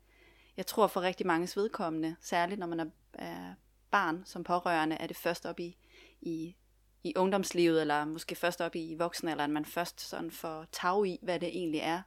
jeg 0.58 0.66
tror 0.66 0.88
for 0.88 1.02
rigtig 1.02 1.28
mange 1.28 1.50
vedkommende, 1.56 2.16
særligt 2.22 2.60
når 2.60 2.68
man 2.68 2.80
er, 2.80 2.86
er 3.14 3.54
barn 3.92 4.24
som 4.26 4.44
pårørende, 4.44 4.96
er 4.96 5.08
det 5.08 5.18
først 5.18 5.46
op 5.46 5.60
i, 5.60 5.78
i, 6.22 6.56
i 7.04 7.14
ungdomslivet, 7.16 7.82
eller 7.82 8.06
måske 8.06 8.36
først 8.36 8.62
op 8.62 8.76
i 8.76 8.96
voksen, 8.98 9.28
eller 9.28 9.44
at 9.44 9.50
man 9.50 9.66
først 9.66 10.02
sådan 10.02 10.32
får 10.32 10.66
tag 10.72 11.08
i, 11.08 11.20
hvad 11.22 11.40
det 11.40 11.50
egentlig 11.50 11.80
er, 11.80 12.02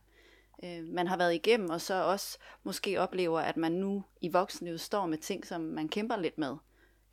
øh, 0.65 0.85
man 0.85 1.07
har 1.07 1.17
været 1.17 1.35
igennem, 1.35 1.71
og 1.71 1.81
så 1.81 2.05
også 2.05 2.39
måske 2.63 3.01
oplever, 3.01 3.41
at 3.41 3.57
man 3.57 3.73
nu 3.73 4.05
i 4.21 4.29
voksenlivet 4.29 4.81
står 4.81 5.07
med 5.07 5.19
ting, 5.19 5.47
som 5.47 5.61
man 5.61 5.89
kæmper 5.89 6.17
lidt 6.17 6.39
med, 6.39 6.57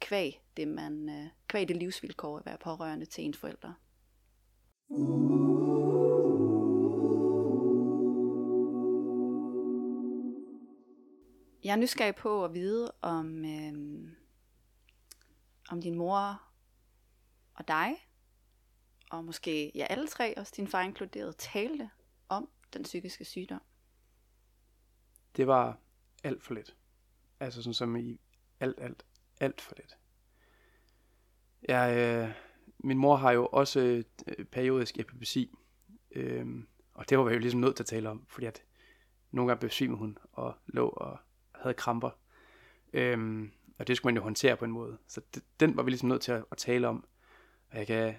kvæg 0.03 0.41
det, 0.57 0.67
man, 0.67 1.09
øh, 1.09 1.29
kvæg 1.47 1.67
det 1.67 1.77
livsvilkår 1.77 2.37
at 2.37 2.45
være 2.45 2.57
pårørende 2.57 3.05
til 3.05 3.23
ens 3.23 3.37
forældre. 3.37 3.75
Jeg 11.63 11.71
er 11.71 11.75
nysgerrig 11.75 12.15
på 12.15 12.45
at 12.45 12.53
vide, 12.53 12.91
om, 13.01 13.45
øh, 13.45 13.73
om 15.69 15.81
din 15.81 15.95
mor 15.95 16.41
og 17.53 17.67
dig, 17.67 18.07
og 19.11 19.25
måske 19.25 19.71
ja, 19.75 19.85
alle 19.89 20.07
tre, 20.07 20.37
også 20.37 20.53
din 20.57 20.67
far 20.67 20.81
inkluderet, 20.81 21.37
talte 21.37 21.89
om 22.29 22.49
den 22.73 22.83
psykiske 22.83 23.25
sygdom? 23.25 23.61
Det 25.37 25.47
var 25.47 25.79
alt 26.23 26.43
for 26.43 26.53
lidt. 26.53 26.75
Altså 27.39 27.63
sådan 27.63 27.73
som 27.73 27.95
i 27.95 28.19
alt, 28.59 28.79
alt, 28.79 29.05
alt 29.39 29.61
for 29.61 29.75
lidt. 29.77 29.97
Jeg, 31.67 31.97
øh, 31.97 32.33
min 32.79 32.97
mor 32.97 33.15
har 33.15 33.31
jo 33.31 33.45
også 33.45 34.03
øh, 34.27 34.45
periodisk 34.45 34.99
epilepsi, 34.99 35.51
øh, 36.11 36.47
og 36.93 37.09
det 37.09 37.17
var 37.17 37.23
vi 37.23 37.33
jo 37.33 37.39
ligesom 37.39 37.59
nødt 37.59 37.75
til 37.75 37.83
at 37.83 37.87
tale 37.87 38.09
om, 38.09 38.25
fordi 38.29 38.45
at 38.45 38.63
nogle 39.31 39.47
gange 39.49 39.67
besvimede 39.67 39.97
hun 39.97 40.17
og 40.31 40.55
lå 40.67 40.87
og 40.87 41.17
havde 41.55 41.73
kramper. 41.73 42.09
Øh, 42.93 43.49
og 43.79 43.87
det 43.87 43.97
skulle 43.97 44.13
man 44.13 44.17
jo 44.17 44.23
håndtere 44.23 44.57
på 44.57 44.65
en 44.65 44.71
måde. 44.71 44.97
Så 45.07 45.21
det, 45.35 45.43
den 45.59 45.77
var 45.77 45.83
vi 45.83 45.89
ligesom 45.89 46.09
nødt 46.09 46.21
til 46.21 46.31
at, 46.31 46.45
at 46.51 46.57
tale 46.57 46.87
om. 46.87 47.05
Og 47.69 47.77
jeg 47.77 47.87
kan, 47.87 48.15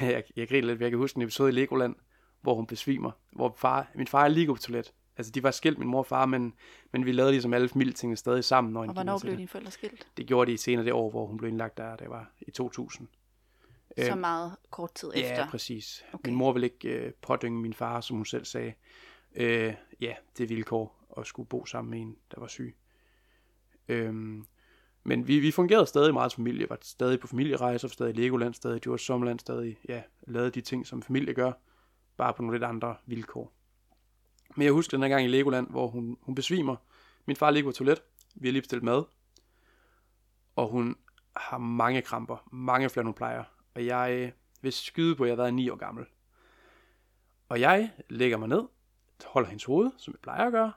jeg, 0.00 0.24
jeg 0.36 0.48
griner 0.48 0.66
lidt, 0.66 0.80
jeg 0.80 0.90
kan 0.90 0.98
huske 0.98 1.16
en 1.16 1.22
episode 1.22 1.48
i 1.48 1.52
Legoland, 1.52 1.96
hvor 2.40 2.54
hun 2.54 2.66
besvimer, 2.66 3.10
hvor 3.32 3.54
far, 3.56 3.90
min 3.94 4.06
far 4.06 4.24
er 4.24 4.28
lige 4.28 4.46
på 4.46 4.56
toilet. 4.56 4.94
Altså, 5.20 5.32
de 5.32 5.42
var 5.42 5.50
skilt, 5.50 5.78
min 5.78 5.88
mor 5.88 5.98
og 5.98 6.06
far, 6.06 6.26
men, 6.26 6.54
men 6.92 7.06
vi 7.06 7.12
lavede 7.12 7.32
ligesom 7.32 7.54
alle 7.54 7.68
familietingene 7.68 8.16
stadig 8.16 8.44
sammen. 8.44 8.72
Når 8.72 8.86
og 8.86 8.92
hvornår 8.92 9.18
blev 9.18 9.36
dine 9.36 9.48
forældre 9.48 9.70
skilt? 9.70 10.06
Det 10.16 10.26
gjorde 10.26 10.52
de 10.52 10.58
senere 10.58 10.84
det 10.84 10.92
år, 10.92 11.10
hvor 11.10 11.26
hun 11.26 11.36
blev 11.36 11.48
indlagt 11.48 11.76
der, 11.76 11.96
det 11.96 12.10
var 12.10 12.30
i 12.40 12.50
2000. 12.50 13.08
Så 13.98 14.12
øh, 14.12 14.18
meget 14.18 14.56
kort 14.70 14.94
tid 14.94 15.10
efter? 15.14 15.34
Ja, 15.34 15.50
præcis. 15.50 16.04
Okay. 16.12 16.28
Min 16.28 16.38
mor 16.38 16.52
ville 16.52 16.66
ikke 16.66 16.88
øh, 16.88 17.12
pådynge 17.12 17.62
min 17.62 17.74
far, 17.74 18.00
som 18.00 18.16
hun 18.16 18.26
selv 18.26 18.44
sagde. 18.44 18.72
Øh, 19.34 19.74
ja, 20.00 20.14
det 20.38 20.44
er 20.44 20.48
vilkår 20.48 21.14
at 21.18 21.26
skulle 21.26 21.48
bo 21.48 21.64
sammen 21.64 21.90
med 21.90 22.00
en, 22.00 22.16
der 22.34 22.40
var 22.40 22.46
syg. 22.46 22.76
Øhm, 23.88 24.46
men 25.04 25.28
vi, 25.28 25.38
vi 25.38 25.50
fungerede 25.50 25.86
stadig 25.86 26.12
meget 26.14 26.32
som 26.32 26.36
familie, 26.36 26.70
var 26.70 26.78
stadig 26.82 27.20
på 27.20 27.26
familierejser, 27.26 27.88
stadig 27.88 28.18
i 28.18 28.20
Legoland, 28.20 28.54
stadig 28.54 28.76
i 28.76 28.80
Djurs 28.80 29.02
Sommerland, 29.02 29.38
stadig 29.38 29.78
ja, 29.88 30.02
lavede 30.26 30.50
de 30.50 30.60
ting, 30.60 30.86
som 30.86 31.02
familie 31.02 31.34
gør, 31.34 31.52
bare 32.16 32.34
på 32.34 32.42
nogle 32.42 32.58
lidt 32.58 32.64
andre 32.64 32.96
vilkår. 33.06 33.52
Men 34.56 34.64
jeg 34.64 34.72
husker 34.72 34.96
den 34.96 35.02
her 35.02 35.08
gang 35.08 35.24
i 35.24 35.28
Legoland, 35.28 35.70
hvor 35.70 35.88
hun, 35.88 36.18
hun 36.20 36.34
besvimer. 36.34 36.76
Min 37.26 37.36
far 37.36 37.50
ligger 37.50 37.70
på 37.70 37.72
toilet, 37.72 38.02
vi 38.34 38.48
har 38.48 38.52
lige 38.52 38.62
bestilt 38.62 38.82
mad, 38.82 39.04
og 40.56 40.68
hun 40.68 40.96
har 41.36 41.58
mange 41.58 42.02
kramper, 42.02 42.48
mange 42.52 42.90
flere 42.90 43.04
hun 43.04 43.14
plejer, 43.14 43.44
og 43.74 43.86
jeg 43.86 44.12
øh, 44.12 44.32
vil 44.62 44.72
skyde 44.72 45.16
på, 45.16 45.22
at 45.22 45.28
jeg 45.28 45.36
har 45.36 45.42
været 45.42 45.54
9 45.54 45.70
år 45.70 45.76
gammel. 45.76 46.06
Og 47.48 47.60
jeg 47.60 47.92
lægger 48.08 48.36
mig 48.36 48.48
ned, 48.48 48.62
holder 49.24 49.48
hendes 49.48 49.64
hoved, 49.64 49.90
som 49.98 50.14
jeg 50.14 50.20
plejer 50.20 50.46
at 50.46 50.52
gøre, 50.52 50.72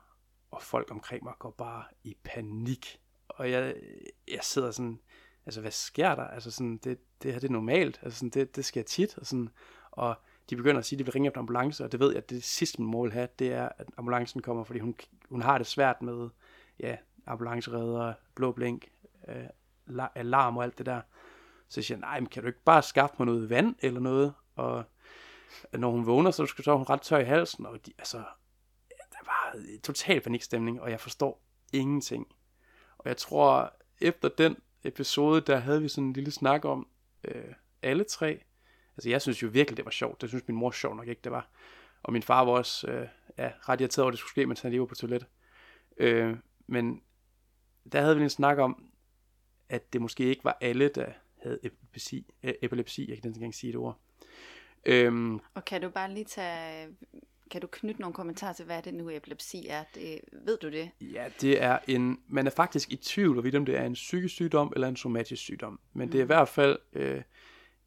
og 0.52 0.62
folk 0.62 0.92
omkring 0.92 1.24
mig 1.24 1.34
går 1.40 1.52
bare 1.52 1.84
i 2.04 2.18
panik 2.24 3.00
og 3.38 3.52
jeg, 3.52 3.76
jeg 4.28 4.40
sidder 4.42 4.72
sådan, 4.72 5.00
altså 5.46 5.62
hvad 5.62 5.72
sker 5.72 6.16
der? 6.16 6.24
Altså 6.24 6.52
sådan, 6.52 6.78
det, 6.78 7.00
det 7.24 7.34
her 7.34 7.40
det 7.40 7.48
er 7.48 7.52
normalt, 7.52 8.00
altså 8.04 8.20
sådan, 8.20 8.30
det, 8.30 8.56
det 8.56 8.66
sker 8.66 8.84
tit, 8.84 9.18
og 9.18 9.26
sådan, 9.26 9.50
og 9.92 10.16
de 10.54 10.58
begynder 10.58 10.80
at 10.80 10.86
sige, 10.86 10.98
at 10.98 11.00
de 11.00 11.06
vil 11.06 11.12
ringe 11.12 11.28
efter 11.28 11.40
ambulance, 11.40 11.84
og 11.84 11.92
det 11.92 12.00
ved 12.00 12.08
jeg, 12.10 12.18
at 12.18 12.30
det 12.30 12.44
sidste, 12.44 12.82
min 12.82 12.92
mor 12.92 13.04
vil 13.04 13.12
have, 13.12 13.28
det 13.40 13.54
er, 13.54 13.70
at 13.78 13.88
ambulancen 13.98 14.42
kommer, 14.42 14.64
fordi 14.64 14.80
hun, 14.80 14.96
hun 15.30 15.42
har 15.42 15.58
det 15.58 15.68
svært 15.68 16.02
med, 16.02 16.30
ja, 16.80 16.98
ambulanceredder, 17.26 18.14
blå 18.36 18.52
blink, 18.52 18.92
øh, 19.28 20.08
alarm 20.16 20.58
og 20.58 20.64
alt 20.64 20.78
det 20.78 20.86
der. 20.86 21.02
Så 21.70 21.80
jeg 21.80 21.86
siger, 21.86 21.98
nej, 21.98 22.20
men 22.20 22.28
kan 22.28 22.44
du 22.44 22.48
ikke 22.48 22.64
bare 22.64 22.82
skaffe 22.82 23.16
mig 23.20 23.26
noget 23.26 23.50
vand 23.50 23.76
eller 23.80 24.00
noget? 24.00 24.34
Og 24.56 24.84
øh, 25.74 25.80
når 25.80 25.92
hun 25.92 26.06
vågner, 26.06 26.32
så, 26.32 26.54
så 26.64 26.72
er 26.72 26.76
hun 26.76 26.90
ret 26.90 27.02
tør 27.02 27.18
i 27.18 27.24
halsen, 27.24 27.66
og 27.66 27.86
de, 27.86 27.92
altså, 27.98 28.18
der 28.90 29.26
var 29.26 29.60
total 29.84 30.22
panikstemning, 30.22 30.82
og 30.82 30.92
jeg 30.92 31.00
forstår 31.00 31.44
ingenting. 31.74 32.28
Og 32.98 33.08
jeg 33.08 33.18
tror, 33.18 33.74
efter 34.02 34.30
den 34.30 34.58
episode, 34.84 35.42
der 35.42 35.58
havde 35.58 35.82
vi 35.82 35.88
sådan 35.88 36.04
en 36.04 36.14
lille 36.14 36.32
snak 36.32 36.66
om 36.66 36.88
øh, 37.24 37.54
alle 37.82 38.04
tre. 38.04 38.44
Altså 38.98 39.10
jeg 39.10 39.22
synes 39.22 39.44
jo 39.44 39.48
virkelig, 39.48 39.78
det 39.78 39.86
var 39.86 39.92
sjovt. 39.92 40.22
Det 40.22 40.30
synes 40.30 40.48
min 40.48 40.58
mor 40.58 40.72
sjovt 40.72 40.98
nok 40.98 41.08
ikke, 41.08 41.22
det 41.24 41.32
var. 41.32 41.50
Og 42.04 42.14
min 42.14 42.24
far 42.24 42.46
var 42.46 42.52
også 42.52 42.88
øh, 42.88 43.08
ja, 43.38 43.52
ret 43.70 43.82
irriteret 43.82 44.04
over, 44.04 44.10
at 44.10 44.12
det 44.12 44.20
skulle 44.20 44.32
ske, 44.32 44.46
mens 44.46 44.62
han 44.62 44.72
lige 44.72 44.80
var 44.80 44.86
på 44.86 44.96
toilet. 44.96 45.26
Øh, 45.98 46.38
men 46.68 47.02
der 47.92 48.02
havde 48.02 48.18
vi 48.18 48.24
en 48.24 48.30
snak 48.30 48.58
om, 48.58 48.90
at 49.70 49.94
det 49.94 50.02
måske 50.02 50.24
ikke 50.24 50.44
var 50.44 50.58
alle, 50.62 50.88
der 50.88 51.06
havde 51.44 51.60
epilepsi. 51.64 52.34
Øh, 52.44 52.54
epilepsi, 52.62 53.02
jeg 53.10 53.22
kan 53.22 53.30
ikke 53.30 53.38
engang 53.38 53.56
sige 53.56 53.72
det 53.72 53.80
ord. 53.80 54.00
Øhm, 54.86 55.40
og 55.54 55.66
kan 55.66 55.82
du 55.82 55.90
bare 55.90 56.14
lige 56.14 56.26
tage, 56.26 56.88
kan 57.52 57.62
du 57.62 57.68
knytte 57.68 58.02
nogle 58.02 58.14
kommentarer 58.14 58.54
til, 58.54 58.66
hvad 58.66 58.82
det 58.82 58.94
nu 58.94 59.10
epilepsi 59.10 59.68
er? 59.68 59.84
Det, 59.96 60.20
ved 60.32 60.58
du 60.58 60.70
det? 60.70 60.92
Ja, 61.02 61.30
det 61.42 61.64
er 61.64 61.80
en, 61.88 62.20
man 62.28 62.48
er 62.48 62.52
faktisk 62.52 62.92
i 62.92 62.96
tvivl, 62.96 63.56
om 63.56 63.66
det 63.66 63.78
er 63.78 63.86
en 63.86 63.94
psykisk 63.94 64.34
sygdom 64.34 64.74
eller 64.76 64.88
en 64.88 64.96
somatisk 64.96 65.42
sygdom. 65.42 65.80
Men 65.94 66.06
mm. 66.06 66.12
det 66.12 66.18
er 66.18 66.22
i 66.22 66.26
mm. 66.26 66.28
hvert 66.28 66.48
fald 66.48 66.80
øh, 66.94 67.22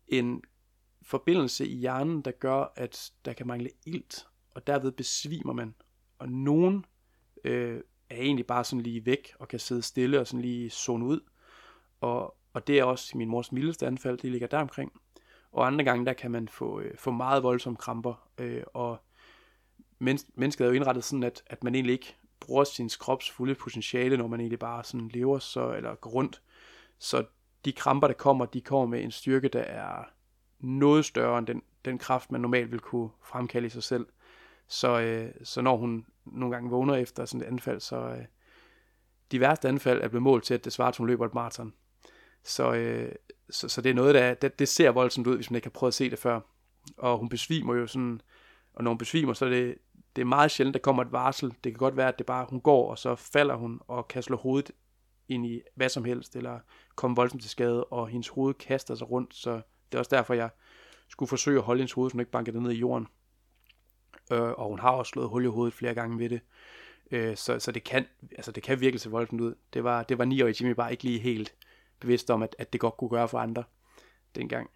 en 0.09 0.43
forbindelse 1.07 1.69
i 1.69 1.75
hjernen, 1.75 2.23
der 2.23 2.31
gør, 2.31 2.73
at 2.77 3.13
der 3.25 3.33
kan 3.33 3.47
mangle 3.47 3.71
ilt, 3.87 4.27
og 4.51 4.67
derved 4.67 4.93
besvimer 4.93 5.53
man. 5.53 5.75
Og 6.19 6.29
nogen 6.29 6.85
øh, 7.45 7.81
er 8.11 8.17
egentlig 8.17 8.47
bare 8.47 8.65
sådan 8.65 8.83
lige 8.83 9.07
væk, 9.07 9.35
og 9.39 9.49
kan 9.49 9.59
sidde 9.59 9.83
stille 9.83 10.21
og 10.21 10.27
sådan 10.27 10.41
lige 10.41 10.71
zone 10.71 11.05
ud. 11.05 11.21
Og, 12.01 12.37
og 12.53 12.67
det 12.67 12.79
er 12.79 12.85
også 12.85 13.19
min 13.19 13.29
mors 13.29 13.53
mildeste 13.53 13.87
anfald, 13.87 14.19
det 14.19 14.31
ligger 14.31 14.47
der 14.47 14.59
omkring. 14.59 14.93
Og 15.53 15.67
andre 15.67 15.85
gange, 15.85 16.07
der 16.07 16.13
kan 16.13 16.31
man 16.31 16.49
få, 16.49 16.81
øh, 16.81 16.99
få 16.99 17.11
meget 17.11 17.43
voldsomme 17.43 17.77
kramper, 17.77 18.29
øh, 18.39 18.63
og 18.75 18.99
mens, 19.99 20.27
mennesket 20.35 20.65
er 20.65 20.69
jo 20.69 20.75
indrettet 20.75 21.05
sådan, 21.05 21.23
at, 21.23 21.43
at 21.47 21.65
man 21.65 21.75
egentlig 21.75 21.93
ikke 21.93 22.17
bruger 22.41 22.65
sin 22.65 22.91
krops 23.01 23.31
fulde 23.31 23.55
potentiale, 23.55 24.17
når 24.17 24.27
man 24.27 24.41
egentlig 24.41 24.59
bare 24.59 24.85
sådan 24.85 25.09
lever 25.09 25.39
så, 25.39 25.73
eller 25.73 25.95
går 25.95 26.11
rundt. 26.11 26.43
Så 26.99 27.25
de 27.65 27.73
kramper, 27.73 28.07
der 28.07 28.15
kommer, 28.15 28.47
de 28.47 28.61
kommer 28.61 28.87
med 28.87 29.05
en 29.05 29.11
styrke, 29.11 29.49
der 29.49 29.61
er 29.61 30.05
noget 30.67 31.05
større 31.05 31.39
end 31.39 31.47
den, 31.47 31.63
den 31.85 31.99
kraft, 31.99 32.33
man 32.33 32.41
normalt 32.41 32.73
vil 32.73 32.81
kunne 32.81 33.11
fremkalde 33.23 33.67
i 33.67 33.71
sig 33.71 33.83
selv. 33.83 34.07
Så, 34.69 35.01
øh, 35.01 35.31
så 35.45 35.61
når 35.61 35.77
hun 35.77 36.07
nogle 36.25 36.55
gange 36.55 36.71
vågner 36.71 36.95
efter 36.95 37.25
sådan 37.25 37.41
et 37.41 37.47
anfald, 37.47 37.81
så 37.81 37.97
øh, 37.97 38.25
de 39.33 39.41
værste 39.41 39.69
anfald 39.69 40.03
er 40.03 40.09
blevet 40.09 40.23
målt 40.23 40.45
til, 40.45 40.55
at 40.55 40.65
det 40.65 40.73
svarer 40.73 40.91
til, 40.91 40.97
at 40.97 40.99
hun 40.99 41.07
løber 41.07 41.27
et 41.27 41.35
maraton. 41.35 41.75
Så, 42.45 42.73
øh, 42.73 43.13
så, 43.51 43.69
så 43.69 43.81
det 43.81 43.91
er 43.91 43.95
noget, 43.95 44.15
der 44.15 44.35
det, 44.35 44.59
det 44.59 44.69
ser 44.69 44.91
voldsomt 44.91 45.27
ud, 45.27 45.37
hvis 45.37 45.51
man 45.51 45.57
ikke 45.57 45.67
har 45.67 45.71
prøvet 45.71 45.91
at 45.91 45.95
se 45.95 46.11
det 46.11 46.19
før. 46.19 46.41
Og 46.97 47.19
hun 47.19 47.29
besvimer 47.29 47.75
jo 47.75 47.87
sådan, 47.87 48.21
og 48.75 48.85
når 48.85 48.91
hun 48.91 48.99
besvimer, 48.99 49.33
så 49.33 49.45
er 49.45 49.51
det, 49.51 49.79
det 50.17 50.23
er 50.23 50.27
meget 50.27 50.51
sjældent, 50.51 50.75
der 50.75 50.81
kommer 50.81 51.03
et 51.03 51.13
varsel. 51.13 51.49
Det 51.49 51.73
kan 51.73 51.79
godt 51.79 51.97
være, 51.97 52.09
at 52.09 52.19
det 52.19 52.27
bare, 52.27 52.47
hun 52.51 52.61
går, 52.61 52.91
og 52.91 52.99
så 52.99 53.15
falder 53.15 53.55
hun 53.55 53.81
og 53.89 54.09
kan 54.09 54.23
slå 54.23 54.37
hovedet 54.37 54.71
ind 55.29 55.47
i 55.47 55.61
hvad 55.75 55.89
som 55.89 56.05
helst, 56.05 56.37
eller 56.37 56.61
komme 56.95 57.17
voldsomt 57.17 57.43
til 57.43 57.51
skade, 57.51 57.85
og 57.85 58.09
hendes 58.09 58.29
hoved 58.29 58.55
kaster 58.55 58.95
sig 58.95 59.11
rundt, 59.11 59.35
så 59.35 59.61
det 59.93 59.95
er 59.95 59.99
også 59.99 60.17
derfor, 60.17 60.35
jeg 60.35 60.51
skulle 61.09 61.29
forsøge 61.29 61.59
at 61.59 61.65
holde 61.65 61.81
hendes 61.81 61.93
hoved, 61.93 62.11
så 62.11 62.15
hun 62.15 62.21
ikke 62.21 62.33
banker 62.33 62.53
det 62.53 62.63
ned 62.63 62.71
i 62.71 62.79
jorden. 62.79 63.07
Øh, 64.33 64.41
og 64.41 64.69
hun 64.69 64.79
har 64.79 64.91
også 64.91 65.11
slået 65.11 65.29
hul 65.29 65.45
i 65.45 65.49
hovedet 65.49 65.75
flere 65.75 65.95
gange 65.95 66.19
ved 66.19 66.29
det. 66.29 66.41
Øh, 67.11 67.37
så, 67.37 67.59
så 67.59 67.73
det 67.73 67.85
kan, 67.85 68.07
altså 68.37 68.53
det 68.53 68.63
kan 68.63 68.81
virkelig 68.81 69.01
se 69.01 69.11
voldsomt 69.11 69.41
ud. 69.41 69.55
Det 69.73 69.85
var, 69.85 70.03
det 70.03 70.19
var 70.19 70.25
9 70.25 70.43
år 70.43 70.47
i 70.47 70.55
Jimmy 70.61 70.73
bare 70.73 70.91
ikke 70.91 71.05
lige 71.05 71.19
helt 71.19 71.55
bevidst 72.01 72.31
om, 72.31 72.43
at, 72.43 72.57
at 72.59 72.73
det 72.73 72.81
godt 72.81 72.97
kunne 72.97 73.11
gøre 73.11 73.29
for 73.29 73.39
andre 73.39 73.65
dengang. 74.35 74.71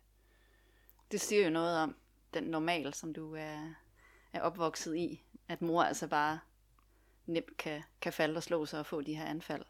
Det 1.12 1.20
siger 1.20 1.44
jo 1.44 1.50
noget 1.50 1.78
om 1.78 1.96
den 2.34 2.44
normal, 2.44 2.94
som 2.94 3.14
du 3.14 3.34
er, 3.34 3.74
er 4.32 4.40
opvokset 4.40 4.96
i. 4.96 5.22
At 5.48 5.62
mor 5.62 5.82
altså 5.82 6.08
bare 6.08 6.38
nemt 7.26 7.56
kan, 7.56 7.82
kan 8.00 8.12
falde 8.12 8.36
og 8.36 8.42
slå 8.42 8.66
sig 8.66 8.78
og 8.78 8.86
få 8.86 9.00
de 9.00 9.14
her 9.14 9.24
anfald. 9.24 9.64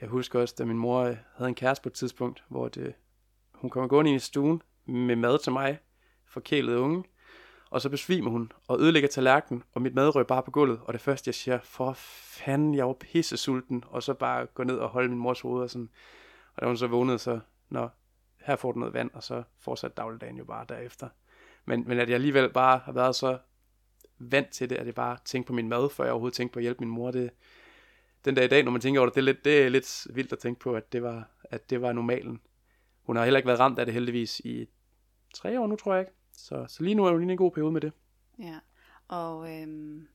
Jeg 0.00 0.08
husker 0.08 0.40
også, 0.40 0.54
da 0.58 0.64
min 0.64 0.78
mor 0.78 1.02
havde 1.34 1.48
en 1.48 1.54
kæreste 1.54 1.82
på 1.82 1.88
et 1.88 1.92
tidspunkt, 1.92 2.44
hvor 2.48 2.68
det, 2.68 2.94
hun 3.52 3.70
kom 3.70 3.88
gående 3.88 4.10
ind 4.10 4.16
i 4.16 4.24
stuen 4.24 4.62
med 4.86 5.16
mad 5.16 5.38
til 5.38 5.52
mig, 5.52 5.78
forkælet 6.26 6.76
unge, 6.76 7.04
og 7.70 7.80
så 7.80 7.88
besvimer 7.88 8.30
hun 8.30 8.52
og 8.68 8.80
ødelægger 8.80 9.08
tallerkenen, 9.08 9.62
og 9.74 9.82
mit 9.82 9.94
mad 9.94 10.14
røg 10.14 10.26
bare 10.26 10.42
på 10.42 10.50
gulvet, 10.50 10.80
og 10.84 10.92
det 10.92 11.00
første 11.00 11.28
jeg 11.28 11.34
siger, 11.34 11.58
for 11.62 11.92
fanden, 11.96 12.74
jeg 12.74 12.86
var 12.86 12.92
pisse 12.92 13.36
sulten, 13.36 13.84
og 13.86 14.02
så 14.02 14.14
bare 14.14 14.46
gå 14.46 14.64
ned 14.64 14.76
og 14.76 14.88
holde 14.88 15.08
min 15.08 15.18
mors 15.18 15.40
hoved, 15.40 15.62
og 15.62 15.70
sådan, 15.70 15.90
og 16.56 16.62
da 16.62 16.66
hun 16.66 16.76
så 16.76 16.86
vågnede, 16.86 17.18
så, 17.18 17.40
nå, 17.68 17.88
her 18.40 18.56
får 18.56 18.72
du 18.72 18.78
noget 18.78 18.94
vand, 18.94 19.10
og 19.14 19.22
så 19.22 19.42
fortsatte 19.58 19.94
dagligdagen 19.94 20.36
jo 20.36 20.44
bare 20.44 20.66
derefter. 20.68 21.08
Men, 21.64 21.84
men 21.88 21.98
at 21.98 22.08
jeg 22.08 22.14
alligevel 22.14 22.52
bare 22.52 22.78
har 22.78 22.92
været 22.92 23.14
så 23.14 23.38
vant 24.18 24.50
til 24.50 24.70
det, 24.70 24.76
at 24.76 24.86
jeg 24.86 24.94
bare 24.94 25.18
tænkte 25.24 25.46
på 25.46 25.52
min 25.52 25.68
mad, 25.68 25.90
før 25.90 26.04
jeg 26.04 26.12
overhovedet 26.12 26.36
tænkte 26.36 26.52
på 26.52 26.58
at 26.58 26.62
hjælpe 26.62 26.80
min 26.80 26.88
mor, 26.94 27.10
det, 27.10 27.30
den 28.24 28.34
dag 28.34 28.44
i 28.44 28.48
dag, 28.48 28.62
når 28.62 28.70
man 28.70 28.80
tænker 28.80 29.00
over 29.00 29.10
det, 29.10 29.14
det 29.16 29.20
er 29.20 29.24
lidt, 29.24 29.44
det 29.44 29.64
er 29.64 29.68
lidt 29.68 30.06
vildt 30.10 30.32
at 30.32 30.38
tænke 30.38 30.60
på, 30.60 30.74
at 30.74 30.92
det 30.92 31.02
var, 31.02 31.28
at 31.44 31.70
det 31.70 31.82
var 31.82 31.92
normalen. 31.92 32.40
Hun 33.10 33.16
har 33.16 33.24
heller 33.24 33.38
ikke 33.38 33.46
været 33.46 33.60
ramt 33.60 33.78
af 33.78 33.86
det 33.86 33.94
heldigvis 33.94 34.40
i 34.40 34.66
tre 35.34 35.60
år 35.60 35.66
nu, 35.66 35.76
tror 35.76 35.94
jeg 35.94 36.00
ikke. 36.00 36.12
Så, 36.32 36.66
så 36.68 36.82
lige 36.82 36.94
nu 36.94 37.04
er 37.04 37.10
hun 37.10 37.20
lige 37.20 37.30
en 37.30 37.36
god 37.36 37.50
periode 37.50 37.72
med 37.72 37.80
det. 37.80 37.92
Ja, 38.38 38.58
og 39.08 39.60
øhm, 39.60 40.08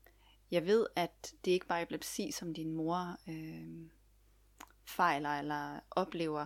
jeg 0.51 0.65
ved, 0.65 0.88
at 0.95 1.34
det 1.45 1.51
ikke 1.51 1.67
bare 1.67 1.79
er 1.79 1.84
epilepsi, 1.84 2.31
som 2.31 2.53
din 2.53 2.71
mor 2.71 3.17
øhm, 3.29 3.89
fejler 4.86 5.29
eller 5.29 5.79
oplever. 5.91 6.45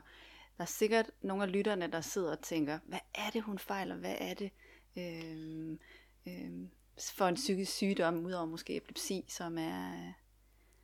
Der 0.58 0.64
er 0.64 0.66
sikkert 0.66 1.12
nogle 1.22 1.44
af 1.44 1.52
lytterne, 1.52 1.88
der 1.88 2.02
sidder 2.02 2.32
og 2.32 2.42
tænker, 2.42 2.80
hvad 2.86 3.00
er 3.16 3.30
det, 3.34 3.42
hun 3.42 3.60
fejler? 3.60 3.96
Hvad 3.96 4.16
er 4.20 4.34
det 4.34 4.52
øhm, 4.98 5.80
øhm, 6.28 6.70
for 7.14 7.26
en 7.26 7.36
psykisk 7.36 7.72
sygdom, 7.72 8.26
udover 8.26 8.46
måske 8.46 8.78
epilepsi, 8.78 9.26
som 9.28 9.58
er, 9.58 10.14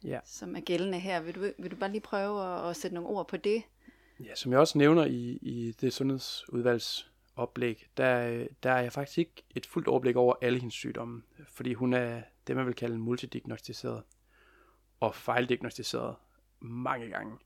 ja. 0.03 0.19
som 0.25 0.55
er 0.55 0.61
gældende 0.61 0.99
her? 0.99 1.21
Vil 1.21 1.35
du, 1.35 1.51
vil 1.59 1.71
du 1.71 1.75
bare 1.75 1.91
lige 1.91 2.01
prøve 2.01 2.43
at, 2.43 2.69
at 2.69 2.75
sætte 2.75 2.95
nogle 2.95 3.09
ord 3.09 3.27
på 3.27 3.37
det? 3.37 3.63
Ja, 4.23 4.35
som 4.35 4.51
jeg 4.51 4.59
også 4.59 4.77
nævner 4.77 5.05
i, 5.05 5.39
i 5.41 5.71
det 5.71 5.93
sundhedsudvalgs 5.93 7.11
oplæg, 7.35 7.87
der, 7.97 8.47
der 8.63 8.71
er 8.71 8.81
jeg 8.81 8.93
faktisk 8.93 9.17
ikke 9.17 9.43
et 9.55 9.65
fuldt 9.65 9.87
overblik 9.87 10.15
over 10.15 10.35
alle 10.41 10.59
hendes 10.59 10.73
sygdomme, 10.73 11.21
fordi 11.47 11.73
hun 11.73 11.93
er 11.93 12.21
det, 12.47 12.55
man 12.55 12.65
vil 12.65 12.75
kalde 12.75 12.97
multidiagnostiseret 12.97 14.03
og 14.99 15.15
fejldiagnostiseret 15.15 16.15
mange 16.59 17.09
gange. 17.09 17.37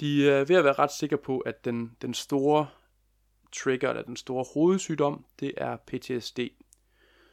De 0.00 0.30
er 0.30 0.44
ved 0.44 0.56
at 0.56 0.64
være 0.64 0.72
ret 0.72 0.92
sikre 0.92 1.18
på, 1.18 1.38
at 1.38 1.64
den, 1.64 1.96
den 2.02 2.14
store 2.14 2.68
trigger, 3.52 3.90
eller 3.90 4.02
den 4.02 4.16
store 4.16 4.44
hovedsygdom, 4.54 5.24
det 5.40 5.52
er 5.56 5.76
PTSD, 5.76 6.40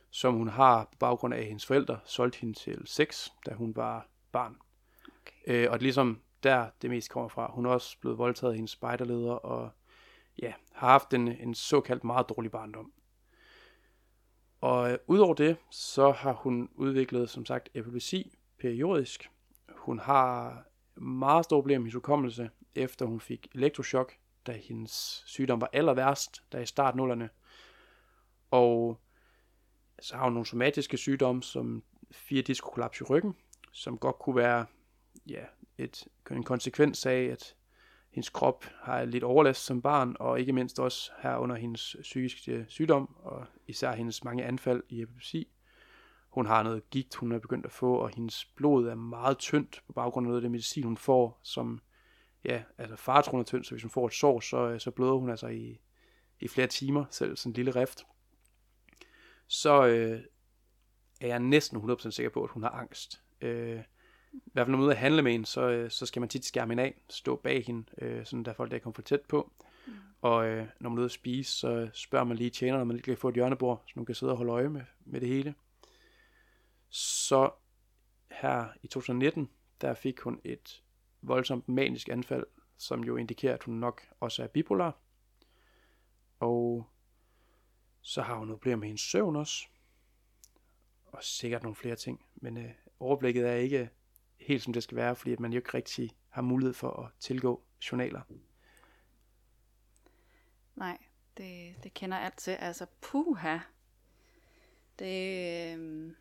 som 0.10 0.34
hun 0.34 0.48
har 0.48 0.84
på 0.84 0.98
baggrund 1.00 1.34
af, 1.34 1.40
at 1.40 1.46
hendes 1.46 1.66
forældre 1.66 2.00
solgte 2.06 2.40
hende 2.40 2.60
til 2.60 2.82
sex, 2.86 3.30
da 3.46 3.54
hun 3.54 3.76
var 3.76 4.08
barn. 4.32 4.58
Okay. 5.22 5.64
Øh, 5.64 5.72
og 5.72 5.74
det 5.74 5.84
ligesom 5.84 6.22
der 6.44 6.70
det 6.82 6.90
mest 6.90 7.10
kommer 7.10 7.30
fra. 7.30 7.52
Hun 7.52 7.66
er 7.66 7.70
også 7.70 7.98
blevet 8.00 8.18
voldtaget 8.18 8.52
af 8.52 8.56
hendes 8.58 8.72
spejderleder, 8.72 9.34
og 9.34 9.70
ja, 10.42 10.54
har 10.74 10.88
haft 10.88 11.14
en, 11.14 11.28
en 11.28 11.54
såkaldt 11.54 12.04
meget 12.04 12.30
dårlig 12.30 12.52
barndom. 12.52 12.92
Og 14.62 14.92
øh, 14.92 14.98
udover 15.08 15.34
det, 15.34 15.58
så 15.72 16.12
har 16.12 16.34
hun 16.34 16.70
udviklet, 16.76 17.30
som 17.30 17.46
sagt, 17.46 17.70
epilepsi 17.74 18.38
periodisk. 18.60 19.30
Hun 19.76 20.00
har 20.00 20.64
meget 20.96 21.46
store 21.46 21.62
problemer 21.62 21.84
med 21.84 21.92
hukommelse, 21.92 22.50
efter 22.76 23.06
hun 23.06 23.20
fik 23.20 23.48
elektroshock, 23.56 24.18
da 24.48 24.52
hendes 24.52 25.24
sygdom 25.26 25.62
var 25.62 25.70
aller 25.74 25.94
værst, 25.94 26.44
da 26.52 26.60
i 26.60 26.66
startnullerne. 26.66 27.30
Og 28.52 29.02
så 30.02 30.16
har 30.16 30.24
hun 30.24 30.34
nogle 30.34 30.46
somatiske 30.46 30.98
sygdomme, 30.98 31.44
som 31.44 31.84
fire 32.12 32.42
diskokollaps 32.42 33.02
i 33.02 33.04
ryggen, 33.04 33.36
som 33.72 33.98
godt 33.98 34.20
kunne 34.20 34.36
være 34.36 34.66
ja, 35.28 35.44
et, 35.78 36.08
en 36.32 36.44
konsekvens 36.44 37.06
af, 37.06 37.24
at 37.24 37.56
hendes 38.12 38.30
krop 38.30 38.66
har 38.82 39.06
lidt 39.06 39.24
overlast 39.24 39.66
som 39.66 39.82
barn, 39.82 40.16
og 40.20 40.40
ikke 40.40 40.54
mindst 40.54 40.80
også 40.80 41.12
her 41.22 41.38
under 41.38 41.56
hendes 41.56 41.96
psykiske 42.02 42.66
sygdom, 42.68 43.16
og 43.24 43.46
især 43.68 43.92
hendes 43.92 44.24
mange 44.24 44.44
anfald 44.44 44.84
i 44.90 45.02
epilepsi. 45.02 45.48
Hun 46.30 46.46
har 46.46 46.64
noget 46.64 46.90
gigt, 46.90 47.16
hun 47.16 47.32
er 47.32 47.40
begyndt 47.40 47.66
at 47.66 47.72
få, 47.72 47.96
og 47.96 48.10
hendes 48.10 48.46
blod 48.46 48.88
er 48.88 48.96
meget 48.96 49.38
tyndt 49.38 49.84
på 49.88 49.94
baggrund 49.94 50.26
af 50.26 50.28
noget 50.28 50.38
af 50.38 50.42
det 50.42 50.52
medicin, 50.52 50.84
hun 50.84 50.98
får, 50.98 51.40
som, 51.44 51.82
ja, 52.44 52.64
altså 52.78 52.96
faretron 52.96 53.40
er 53.40 53.44
tyndt, 53.44 53.66
så 53.66 53.72
hvis 53.72 53.84
hun 53.84 53.92
får 53.92 54.08
et 54.08 54.14
sår, 54.14 54.40
så, 54.40 54.58
øh, 54.58 54.80
så 54.80 54.92
bløder 54.92 55.14
hun 55.14 55.30
altså 55.30 55.48
i, 55.48 55.80
i 56.40 56.48
flere 56.48 56.68
timer, 56.68 57.06
selv 57.10 57.38
sådan 57.38 57.50
en 57.50 57.56
lille 57.56 57.72
rift. 57.72 58.06
Så 59.48 59.86
øh, 59.86 60.22
er 61.22 61.28
jeg 61.28 61.40
næsten 61.40 61.92
100% 61.92 62.12
sikker 62.12 62.30
på, 62.30 62.44
at 62.44 62.50
hun 62.50 62.64
har 62.64 62.70
angst. 62.70 63.22
Øh, 63.42 63.80
i 64.34 64.52
hvert 64.54 64.66
fald 64.66 64.72
når 64.72 64.78
man 64.78 64.84
er 64.84 64.88
ude 64.88 64.92
at 64.96 65.00
handle 65.00 65.22
med 65.22 65.36
en, 65.36 65.46
så, 65.46 65.70
øh, 65.70 65.92
så 65.92 66.06
skal 66.06 66.20
man 66.20 66.30
tit 66.30 66.46
skærme 66.46 66.72
hende 66.72 66.84
af, 66.84 67.02
stå 67.10 67.36
bag 67.36 67.64
hende, 67.66 67.86
øh, 68.02 68.26
sådan 68.26 68.44
der 68.44 68.54
folk 68.54 68.72
der 68.72 68.80
kommer 68.80 68.96
for 68.96 69.02
tæt 69.02 69.22
på. 69.22 69.52
Mm. 69.88 69.94
Og 70.22 70.48
øh, 70.48 70.68
når 70.80 70.90
man 70.90 70.98
er 70.98 71.02
ude 71.02 71.06
at 71.06 71.12
spise, 71.12 71.52
så 71.52 71.90
spørger 71.94 72.26
man 72.26 72.38
lige 72.38 72.50
tjeneren, 72.50 72.82
om 72.82 72.88
man 72.88 72.96
lige 72.96 73.04
kan 73.04 73.18
få 73.18 73.30
et 73.30 73.36
hjørnebord, 73.36 73.84
så 73.88 73.94
man 73.96 74.06
kan 74.06 74.16
sidde 74.16 74.32
og 74.32 74.38
holde 74.38 74.52
øje 74.52 74.70
med, 74.70 74.82
med 75.06 75.22
det 75.22 75.30
hele. 75.30 75.56
Så 76.90 77.52
her 78.32 78.68
i 78.84 78.88
2019, 78.88 79.50
der 79.82 79.94
fik 79.94 80.20
hun 80.20 80.42
et 80.44 80.84
voldsomt 81.22 81.70
manisk 81.70 82.10
anfald, 82.10 82.46
som 82.78 83.04
jo 83.04 83.16
indikerer, 83.16 83.54
at 83.54 83.64
hun 83.64 83.76
nok 83.76 84.02
også 84.20 84.44
er 84.44 84.48
bipolar. 84.48 84.98
Og 86.40 86.88
Så 88.02 88.22
har 88.22 88.36
hun 88.36 88.48
noget 88.48 88.60
problemer 88.60 88.78
med 88.78 88.88
hendes 88.88 89.02
søvn 89.02 89.36
også. 89.36 89.66
Og 91.06 91.24
sikkert 91.24 91.64
nogle 91.64 91.76
flere 91.76 91.96
ting. 91.96 92.26
Men 92.36 92.58
øh, 92.58 92.72
overblikket 93.00 93.50
er 93.50 93.56
ikke 93.56 93.90
helt 94.42 94.64
som 94.64 94.74
det 94.74 94.84
skal 94.84 94.98
være, 94.98 95.16
fordi 95.16 95.34
at 95.34 95.40
man 95.40 95.54
jo 95.54 95.58
ikke 95.58 95.74
rigtig 95.74 96.12
har 96.30 96.42
mulighed 96.42 96.74
for 96.74 97.04
at 97.04 97.12
tilgå 97.20 97.64
journaler. 97.92 98.22
Nej, 100.76 100.98
det, 101.38 101.76
det 101.84 101.94
kender 101.94 102.18
alt 102.18 102.38
til. 102.38 102.52
Altså, 102.52 102.86
puha. 103.02 103.58
Det, 105.00 105.78
øh, 105.78 106.14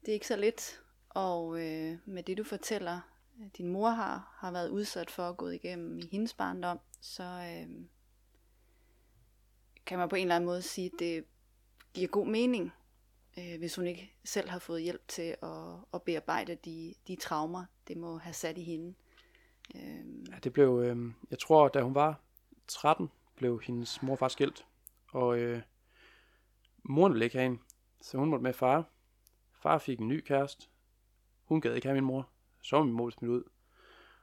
det 0.00 0.08
er 0.08 0.12
ikke 0.12 0.26
så 0.26 0.36
lidt. 0.36 0.82
Og 1.08 1.60
øh, 1.60 1.98
med 2.04 2.22
det 2.22 2.38
du 2.38 2.44
fortæller, 2.44 3.00
din 3.56 3.68
mor 3.68 3.90
har, 3.90 4.36
har 4.38 4.50
været 4.50 4.68
udsat 4.68 5.10
for 5.10 5.28
at 5.28 5.36
gå 5.36 5.48
igennem 5.48 5.98
i 5.98 6.08
hendes 6.12 6.34
barndom, 6.34 6.80
så 7.00 7.22
øh, 7.22 7.84
kan 9.86 9.98
man 9.98 10.08
på 10.08 10.16
en 10.16 10.22
eller 10.22 10.36
anden 10.36 10.46
måde 10.46 10.62
sige, 10.62 10.86
at 10.86 10.98
det 10.98 11.24
giver 11.94 12.08
god 12.08 12.26
mening, 12.26 12.72
øh, 13.40 13.58
hvis 13.58 13.76
hun 13.76 13.86
ikke 13.86 14.12
selv 14.24 14.48
har 14.48 14.58
fået 14.58 14.82
hjælp 14.82 15.08
til 15.08 15.36
at, 15.42 15.48
at 15.94 16.02
bearbejde 16.02 16.54
de, 16.54 16.94
de 17.08 17.16
traumer, 17.16 17.64
det 17.88 17.96
må 17.96 18.16
have 18.16 18.32
sat 18.32 18.58
i 18.58 18.62
hende. 18.62 18.94
Øh. 19.74 20.30
Ja, 20.32 20.38
det 20.44 20.52
blev, 20.52 20.82
øh, 20.84 21.12
jeg 21.30 21.38
tror, 21.38 21.68
da 21.68 21.80
hun 21.80 21.94
var 21.94 22.20
13, 22.66 23.10
blev 23.36 23.60
hendes 23.60 24.02
mor 24.02 24.12
og 24.12 24.18
far 24.18 24.28
skilt, 24.28 24.66
og 25.12 25.38
øh, 25.38 25.62
moren 26.82 27.12
ville 27.12 27.24
ikke 27.24 27.36
have 27.36 27.48
hende, 27.48 27.62
så 28.00 28.18
hun 28.18 28.28
måtte 28.28 28.42
med 28.42 28.52
far. 28.52 28.84
Far 29.62 29.78
fik 29.78 29.98
en 29.98 30.08
ny 30.08 30.20
kæreste, 30.20 30.66
hun 31.44 31.60
gad 31.60 31.74
ikke 31.74 31.88
have 31.88 31.94
min 31.94 32.04
mor, 32.04 32.28
så 32.62 32.76
var 32.76 32.84
min 32.84 32.94
mor 32.94 33.10
smidt 33.10 33.30
ud. 33.30 33.42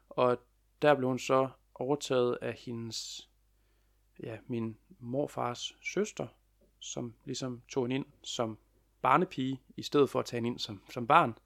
Og 0.09 0.39
der 0.81 0.95
blev 0.95 1.09
hun 1.09 1.19
så 1.19 1.49
overtaget 1.75 2.37
af 2.41 2.53
hendes, 2.53 3.29
ja, 4.23 4.37
min 4.47 4.77
morfars 4.99 5.75
søster, 5.81 6.27
som 6.79 7.13
ligesom 7.25 7.61
tog 7.69 7.83
hende 7.83 7.95
ind 7.95 8.05
som 8.23 8.57
barnepige, 9.01 9.61
i 9.77 9.81
stedet 9.81 10.09
for 10.09 10.19
at 10.19 10.25
tage 10.25 10.37
hende 10.37 10.49
ind 10.49 10.59
som, 10.59 10.81
som 10.89 11.07
barn. 11.07 11.37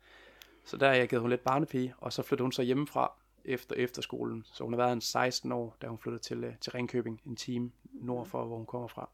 Så 0.66 0.78
der 0.78 0.92
jeg 0.92 1.10
givet 1.10 1.22
hun 1.22 1.30
lidt 1.30 1.44
barnepige, 1.44 1.94
og 1.98 2.14
så 2.14 2.22
flyttede 2.24 2.46
hun 2.46 2.52
så 2.52 2.62
hjemmefra 2.62 3.14
efter 3.46 3.76
efterskolen. 3.76 4.46
Så 4.54 4.64
hun 4.64 4.74
har 4.74 4.78
været 4.78 4.94
en 4.94 5.02
16 5.02 5.52
år, 5.52 5.78
da 5.82 5.88
hun 5.88 5.98
flyttede 5.98 6.24
til, 6.24 6.44
øh, 6.44 6.58
til 6.60 6.72
Ringkøbing, 6.72 7.22
en 7.26 7.36
time 7.36 7.72
nord 7.84 8.26
for, 8.26 8.46
hvor 8.46 8.58
hun 8.58 8.66
kommer 8.66 8.88
fra. 8.88 9.10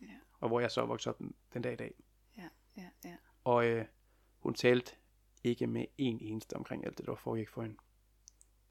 Ja. 0.00 0.06
Og 0.40 0.48
hvor 0.48 0.60
jeg 0.60 0.70
så 0.70 0.86
voksede 0.86 1.14
op 1.14 1.18
den, 1.18 1.34
den 1.54 1.62
dag 1.62 1.72
i 1.72 1.76
dag. 1.76 1.94
Ja, 2.36 2.48
ja, 2.76 2.88
ja. 3.04 3.16
Og 3.44 3.66
øh, 3.66 3.86
hun 4.38 4.54
talte 4.54 4.96
ikke 5.44 5.66
med 5.66 5.84
en 5.98 6.20
eneste 6.20 6.56
omkring 6.56 6.86
alt 6.86 6.98
det, 6.98 7.06
der 7.06 7.14
foregik 7.14 7.48
for 7.48 7.62
hende. 7.62 7.76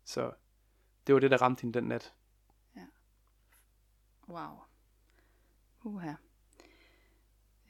Så 0.03 0.31
det 1.07 1.15
var 1.15 1.19
det, 1.19 1.31
der 1.31 1.41
ramte 1.41 1.61
hende 1.61 1.79
den 1.79 1.87
nat. 1.87 2.13
Ja. 2.75 2.85
Wow. 4.27 4.59
Uha. 5.83 6.13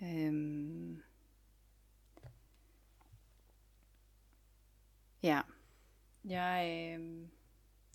Øhm. 0.01 1.03
Ja. 5.25 5.41
Jeg 6.25 6.93
øh, 6.99 7.27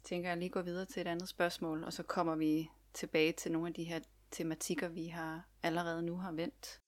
tænker, 0.05 0.29
at 0.29 0.31
jeg 0.31 0.39
lige 0.39 0.51
går 0.51 0.63
videre 0.63 0.85
til 0.85 1.01
et 1.01 1.07
andet 1.07 1.29
spørgsmål, 1.29 1.85
og 1.85 1.93
så 1.93 2.03
kommer 2.03 2.37
vi 2.37 2.71
tilbage 2.95 3.33
til 3.33 3.53
nogle 3.53 3.69
af 3.69 3.75
de 3.75 3.85
her 3.85 4.01
tematikker, 4.31 4.89
vi 4.89 5.07
har 5.07 5.49
allerede 5.63 6.03
nu 6.03 6.17
har 6.17 6.33
vendt. 6.33 6.81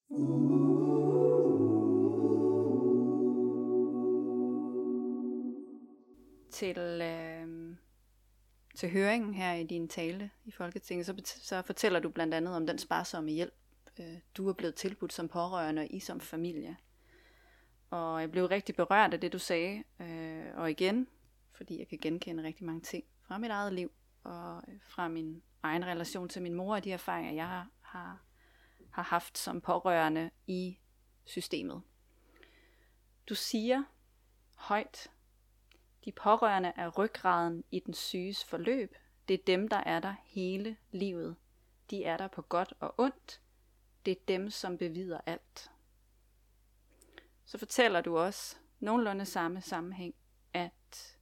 Til, 6.53 6.79
øh, 7.03 7.77
til 8.75 8.91
høringen 8.91 9.35
her 9.35 9.55
i 9.55 9.65
din 9.65 9.89
tale 9.89 10.31
i 10.45 10.51
Folketinget, 10.51 11.07
så, 11.07 11.15
så 11.25 11.63
fortæller 11.63 12.01
du 12.01 12.09
blandt 12.09 12.35
andet 12.35 12.57
om 12.57 12.67
den 12.67 12.79
sparsomme 12.79 13.31
hjælp, 13.31 13.55
øh, 14.01 14.19
du 14.37 14.49
er 14.49 14.53
blevet 14.53 14.75
tilbudt 14.75 15.13
som 15.13 15.29
pårørende 15.29 15.83
og 15.83 15.89
I 15.91 16.01
som 16.01 16.21
familie. 16.21 16.77
Og 17.93 18.21
jeg 18.21 18.31
blev 18.31 18.47
rigtig 18.47 18.77
berørt 18.77 19.15
af 19.15 19.21
det, 19.21 19.33
du 19.33 19.39
sagde. 19.39 19.83
Øh, 20.01 20.32
Øh, 20.53 20.61
og 20.61 20.71
igen, 20.71 21.09
fordi 21.53 21.79
jeg 21.79 21.89
kan 21.89 21.99
genkende 21.99 22.43
rigtig 22.43 22.65
mange 22.65 22.81
ting 22.81 23.05
fra 23.23 23.39
mit 23.39 23.51
eget 23.51 23.73
liv, 23.73 23.93
og 24.25 24.63
øh, 24.69 24.81
fra 24.83 25.09
min 25.09 25.43
egen 25.63 25.85
relation 25.85 26.29
til 26.29 26.43
min 26.43 26.55
mor, 26.55 26.75
og 26.75 26.85
de 26.85 26.93
erfaringer, 26.93 27.33
jeg 27.33 27.49
har, 27.49 27.69
har, 27.81 28.23
har 28.91 29.03
haft 29.03 29.39
som 29.39 29.61
pårørende 29.61 30.31
i 30.47 30.79
systemet. 31.25 31.83
Du 33.29 33.35
siger 33.35 33.85
højt, 34.57 35.11
de 36.05 36.13
pårørende 36.13 36.73
er 36.77 36.89
ryggraden 36.89 37.65
i 37.71 37.81
den 37.81 37.95
syges 37.95 38.45
forløb. 38.45 38.95
Det 39.29 39.35
er 39.35 39.45
dem, 39.47 39.69
der 39.69 39.77
er 39.77 40.01
der 40.01 40.15
hele 40.25 40.77
livet. 40.91 41.37
De 41.91 42.05
er 42.05 42.17
der 42.17 42.29
på 42.29 42.43
godt 42.43 42.75
og 42.81 42.95
ondt. 42.99 43.41
Det 44.07 44.11
er 44.11 44.23
dem, 44.29 44.51
som 44.51 44.79
bevider 44.79 45.21
alt 45.27 45.73
så 47.53 47.59
fortæller 47.59 48.01
du 48.01 48.19
også 48.19 48.57
nogenlunde 48.81 49.27
samme 49.27 49.61
sammenhæng, 49.61 50.15
at 50.55 51.19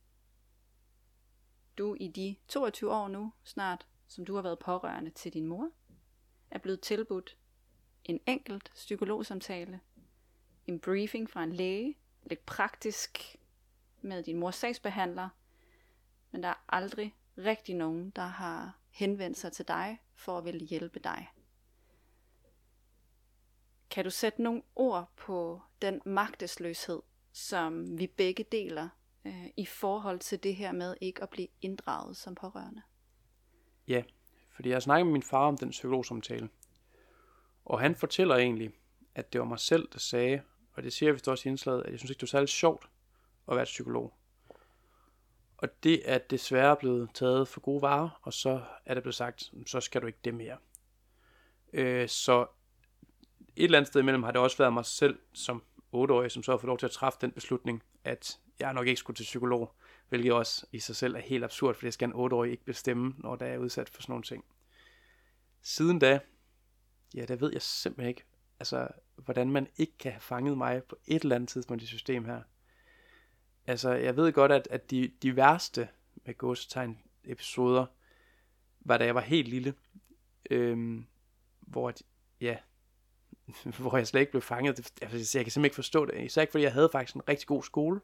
du 1.78 1.96
i 2.00 2.08
de 2.08 2.36
22 2.48 2.92
år 2.92 3.08
nu 3.08 3.32
snart, 3.44 3.86
som 4.06 4.24
du 4.24 4.34
har 4.34 4.42
været 4.42 4.58
pårørende 4.58 5.10
til 5.10 5.32
din 5.32 5.46
mor, 5.46 5.70
er 6.50 6.58
blevet 6.58 6.80
tilbudt 6.80 7.36
en 8.04 8.20
enkelt 8.26 8.70
psykologsamtale, 8.74 9.80
en 10.66 10.80
briefing 10.80 11.30
fra 11.30 11.44
en 11.44 11.52
læge, 11.52 11.98
lidt 12.22 12.46
praktisk 12.46 13.36
med 14.00 14.22
din 14.22 14.36
mors 14.36 14.56
sagsbehandler, 14.56 15.28
men 16.30 16.42
der 16.42 16.48
er 16.48 16.64
aldrig 16.68 17.14
rigtig 17.38 17.74
nogen, 17.74 18.10
der 18.10 18.22
har 18.26 18.78
henvendt 18.90 19.38
sig 19.38 19.52
til 19.52 19.68
dig 19.68 20.02
for 20.14 20.38
at 20.38 20.44
ville 20.44 20.66
hjælpe 20.66 20.98
dig. 20.98 21.28
Kan 23.90 24.04
du 24.04 24.10
sætte 24.10 24.42
nogle 24.42 24.62
ord 24.76 25.10
på 25.16 25.62
den 25.82 26.00
magtesløshed, 26.04 27.02
som 27.32 27.98
vi 27.98 28.06
begge 28.06 28.44
deler 28.44 28.88
øh, 29.24 29.46
i 29.56 29.66
forhold 29.66 30.18
til 30.18 30.42
det 30.42 30.56
her 30.56 30.72
med 30.72 30.94
ikke 31.00 31.22
at 31.22 31.30
blive 31.30 31.48
inddraget 31.62 32.16
som 32.16 32.34
pårørende? 32.34 32.82
Ja, 33.88 34.02
fordi 34.54 34.68
jeg 34.68 34.82
snakkede 34.82 35.04
med 35.04 35.12
min 35.12 35.22
far 35.22 35.46
om 35.46 35.56
den 35.56 35.70
psykologsamtale. 35.70 36.48
Og 37.64 37.80
han 37.80 37.96
fortæller 37.96 38.36
egentlig, 38.36 38.70
at 39.14 39.32
det 39.32 39.40
var 39.40 39.46
mig 39.46 39.58
selv, 39.58 39.88
der 39.92 39.98
sagde, 39.98 40.42
og 40.72 40.82
det 40.82 40.92
siger 40.92 41.12
vi 41.12 41.20
også 41.26 41.48
i 41.48 41.50
indslaget, 41.50 41.82
at 41.82 41.90
jeg 41.90 41.98
synes 41.98 42.10
ikke, 42.10 42.20
det 42.20 42.26
var 42.26 42.38
særlig 42.38 42.48
sjovt 42.48 42.90
at 43.48 43.56
være 43.56 43.64
psykolog. 43.64 44.14
Og 45.56 45.68
det 45.82 46.10
er 46.10 46.18
desværre 46.18 46.76
blevet 46.76 47.10
taget 47.14 47.48
for 47.48 47.60
gode 47.60 47.82
varer, 47.82 48.20
og 48.22 48.32
så 48.32 48.62
er 48.84 48.94
det 48.94 49.02
blevet 49.02 49.14
sagt, 49.14 49.52
så 49.66 49.80
skal 49.80 50.02
du 50.02 50.06
ikke 50.06 50.18
det 50.24 50.34
mere. 50.34 50.56
Øh, 51.72 52.08
så 52.08 52.46
et 53.56 53.64
eller 53.64 53.78
andet 53.78 53.88
sted 53.88 54.00
imellem 54.00 54.22
har 54.22 54.30
det 54.30 54.40
også 54.40 54.58
været 54.58 54.72
mig 54.72 54.84
selv 54.84 55.18
som 55.32 55.62
8-årig, 55.94 56.30
som 56.30 56.42
så 56.42 56.52
har 56.52 56.58
fået 56.58 56.68
lov 56.68 56.78
til 56.78 56.86
at 56.86 56.92
træffe 56.92 57.18
den 57.20 57.32
beslutning, 57.32 57.82
at 58.04 58.38
jeg 58.60 58.74
nok 58.74 58.86
ikke 58.86 58.98
skulle 58.98 59.16
til 59.16 59.24
psykolog, 59.24 59.74
hvilket 60.08 60.32
også 60.32 60.66
i 60.72 60.78
sig 60.78 60.96
selv 60.96 61.14
er 61.14 61.20
helt 61.20 61.44
absurd, 61.44 61.74
for 61.74 61.86
det 61.86 61.94
skal 61.94 62.08
en 62.08 62.14
8-årig 62.14 62.50
ikke 62.50 62.64
bestemme, 62.64 63.14
når 63.18 63.36
der 63.36 63.46
er 63.46 63.58
udsat 63.58 63.88
for 63.88 64.02
sådan 64.02 64.12
nogle 64.12 64.22
ting. 64.22 64.44
Siden 65.62 65.98
da, 65.98 66.20
ja, 67.14 67.24
der 67.24 67.36
ved 67.36 67.52
jeg 67.52 67.62
simpelthen 67.62 68.08
ikke, 68.08 68.24
altså, 68.60 68.88
hvordan 69.16 69.50
man 69.50 69.68
ikke 69.76 69.98
kan 69.98 70.12
have 70.12 70.20
fanget 70.20 70.58
mig 70.58 70.82
på 70.84 70.96
et 71.06 71.22
eller 71.22 71.36
andet 71.36 71.48
tidspunkt 71.48 71.82
i 71.82 71.86
system 71.86 72.24
her. 72.24 72.42
Altså, 73.66 73.90
jeg 73.90 74.16
ved 74.16 74.32
godt, 74.32 74.52
at, 74.52 74.68
at 74.70 74.90
de, 74.90 75.12
de 75.22 75.36
værste 75.36 75.88
med 76.26 76.34
gåsetegn 76.34 76.98
episoder, 77.24 77.86
var 78.80 78.98
da 78.98 79.04
jeg 79.04 79.14
var 79.14 79.20
helt 79.20 79.48
lille, 79.48 79.74
øhm, 80.50 81.06
hvor, 81.60 81.92
ja, 82.40 82.56
hvor 83.78 83.96
jeg 83.96 84.06
slet 84.06 84.20
ikke 84.20 84.32
blev 84.32 84.42
fanget. 84.42 84.92
Altså, 85.02 85.38
jeg 85.38 85.44
kan 85.44 85.50
simpelthen 85.50 85.64
ikke 85.64 85.74
forstå 85.74 86.04
det. 86.04 86.24
Især 86.24 86.40
ikke 86.40 86.50
fordi 86.50 86.64
jeg 86.64 86.72
havde 86.72 86.88
faktisk 86.92 87.14
en 87.14 87.28
rigtig 87.28 87.46
god 87.46 87.62
skole, 87.62 88.00